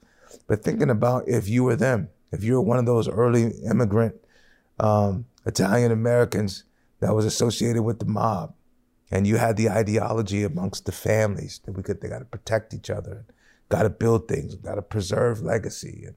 but 0.46 0.62
thinking 0.62 0.90
about 0.90 1.26
if 1.26 1.48
you 1.48 1.64
were 1.64 1.76
them, 1.76 2.08
if 2.30 2.44
you 2.44 2.54
were 2.54 2.60
one 2.60 2.78
of 2.78 2.86
those 2.86 3.08
early 3.08 3.52
immigrant 3.68 4.14
um, 4.78 5.26
Italian 5.44 5.90
Americans 5.90 6.64
that 7.00 7.14
was 7.14 7.24
associated 7.24 7.82
with 7.82 7.98
the 7.98 8.06
mob, 8.06 8.54
and 9.10 9.26
you 9.26 9.36
had 9.36 9.56
the 9.56 9.68
ideology 9.68 10.42
amongst 10.42 10.86
the 10.86 10.92
families 10.92 11.60
that 11.64 11.72
we 11.72 11.82
could 11.82 12.00
they 12.00 12.08
got 12.08 12.20
to 12.20 12.24
protect 12.24 12.72
each 12.72 12.90
other, 12.90 13.26
got 13.68 13.82
to 13.82 13.90
build 13.90 14.28
things, 14.28 14.54
got 14.54 14.76
to 14.76 14.82
preserve 14.82 15.42
legacy, 15.42 16.04
and 16.06 16.14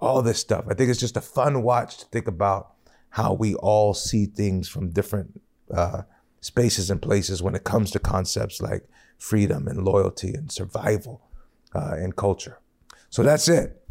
all 0.00 0.22
this 0.22 0.38
stuff. 0.38 0.64
I 0.68 0.74
think 0.74 0.90
it's 0.90 1.00
just 1.00 1.16
a 1.16 1.22
fun 1.22 1.62
watch 1.62 1.98
to 1.98 2.06
think 2.06 2.28
about 2.28 2.72
how 3.10 3.32
we 3.32 3.54
all 3.54 3.94
see 3.94 4.26
things 4.26 4.68
from 4.68 4.90
different 4.90 5.40
uh, 5.72 6.02
spaces 6.40 6.90
and 6.90 7.02
places 7.02 7.42
when 7.42 7.54
it 7.54 7.64
comes 7.64 7.90
to 7.90 7.98
concepts 7.98 8.60
like 8.60 8.88
freedom 9.18 9.66
and 9.66 9.84
loyalty 9.84 10.34
and 10.34 10.50
survival 10.52 11.20
uh, 11.74 11.94
and 11.96 12.16
culture. 12.16 12.58
So 13.10 13.22
that's 13.22 13.48
it. 13.48 13.82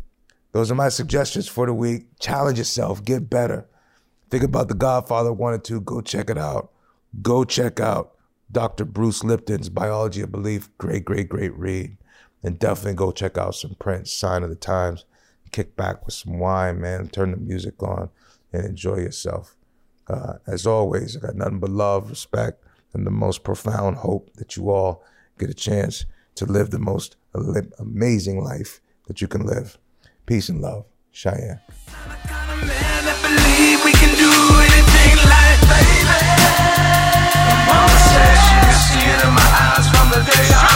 Those 0.54 0.72
are 0.72 0.76
my 0.76 0.90
suggestions 0.90 1.48
for 1.48 1.66
the 1.66 1.74
week. 1.74 2.08
Challenge 2.20 2.58
yourself, 2.58 3.04
get 3.04 3.30
better. 3.30 3.68
Think 4.30 4.44
about 4.44 4.68
The 4.68 4.74
Godfather 4.74 5.32
1 5.32 5.54
and 5.54 5.64
2. 5.64 5.82
Go 5.82 6.02
check 6.02 6.30
it 6.30 6.38
out. 6.38 6.72
Go 7.22 7.44
check 7.44 7.80
out 7.80 8.14
Dr. 8.52 8.86
Bruce 8.86 9.24
Lipton's 9.24 9.70
Biology 9.70 10.22
of 10.22 10.32
Belief. 10.32 10.70
Great, 10.78 11.06
great, 11.06 11.30
great 11.30 11.54
read. 11.58 11.98
And 12.44 12.60
definitely 12.60 12.96
go 12.96 13.12
check 13.12 13.38
out 13.38 13.56
some 13.56 13.76
Prince, 13.80 14.12
Sign 14.12 14.44
of 14.44 14.50
the 14.50 14.56
Times. 14.56 15.06
Kick 15.52 15.76
back 15.76 16.06
with 16.06 16.14
some 16.14 16.40
wine, 16.40 16.80
man. 16.82 17.08
Turn 17.08 17.32
the 17.32 17.38
music 17.38 17.82
on 17.82 18.10
and 18.52 18.66
enjoy 18.66 18.98
yourself. 18.98 19.57
Uh, 20.10 20.34
as 20.48 20.66
always, 20.66 21.18
I 21.18 21.20
got 21.20 21.36
nothing 21.36 21.60
but 21.60 21.70
love, 21.70 22.10
respect, 22.10 22.64
and 22.94 23.06
the 23.06 23.12
most 23.12 23.44
profound 23.44 23.98
hope 23.98 24.34
that 24.36 24.56
you 24.56 24.70
all 24.70 25.04
get 25.38 25.50
a 25.50 25.54
chance 25.54 26.06
to 26.36 26.46
live 26.46 26.72
the 26.72 26.80
most 26.80 27.16
amazing 27.80 28.44
life 28.44 28.80
that 29.08 29.22
you 29.22 29.28
can 29.28 29.46
live. 29.46 29.78
Peace 30.26 30.50
and 30.50 30.62
love. 30.62 30.86
Cheyenne. 31.12 31.60
see 38.88 39.00
it 39.00 39.24
in 39.24 39.34
my 39.34 39.42
eyes 39.42 39.90
from 39.90 40.10
the 40.12 40.22
day 40.32 40.48
I 40.54 40.67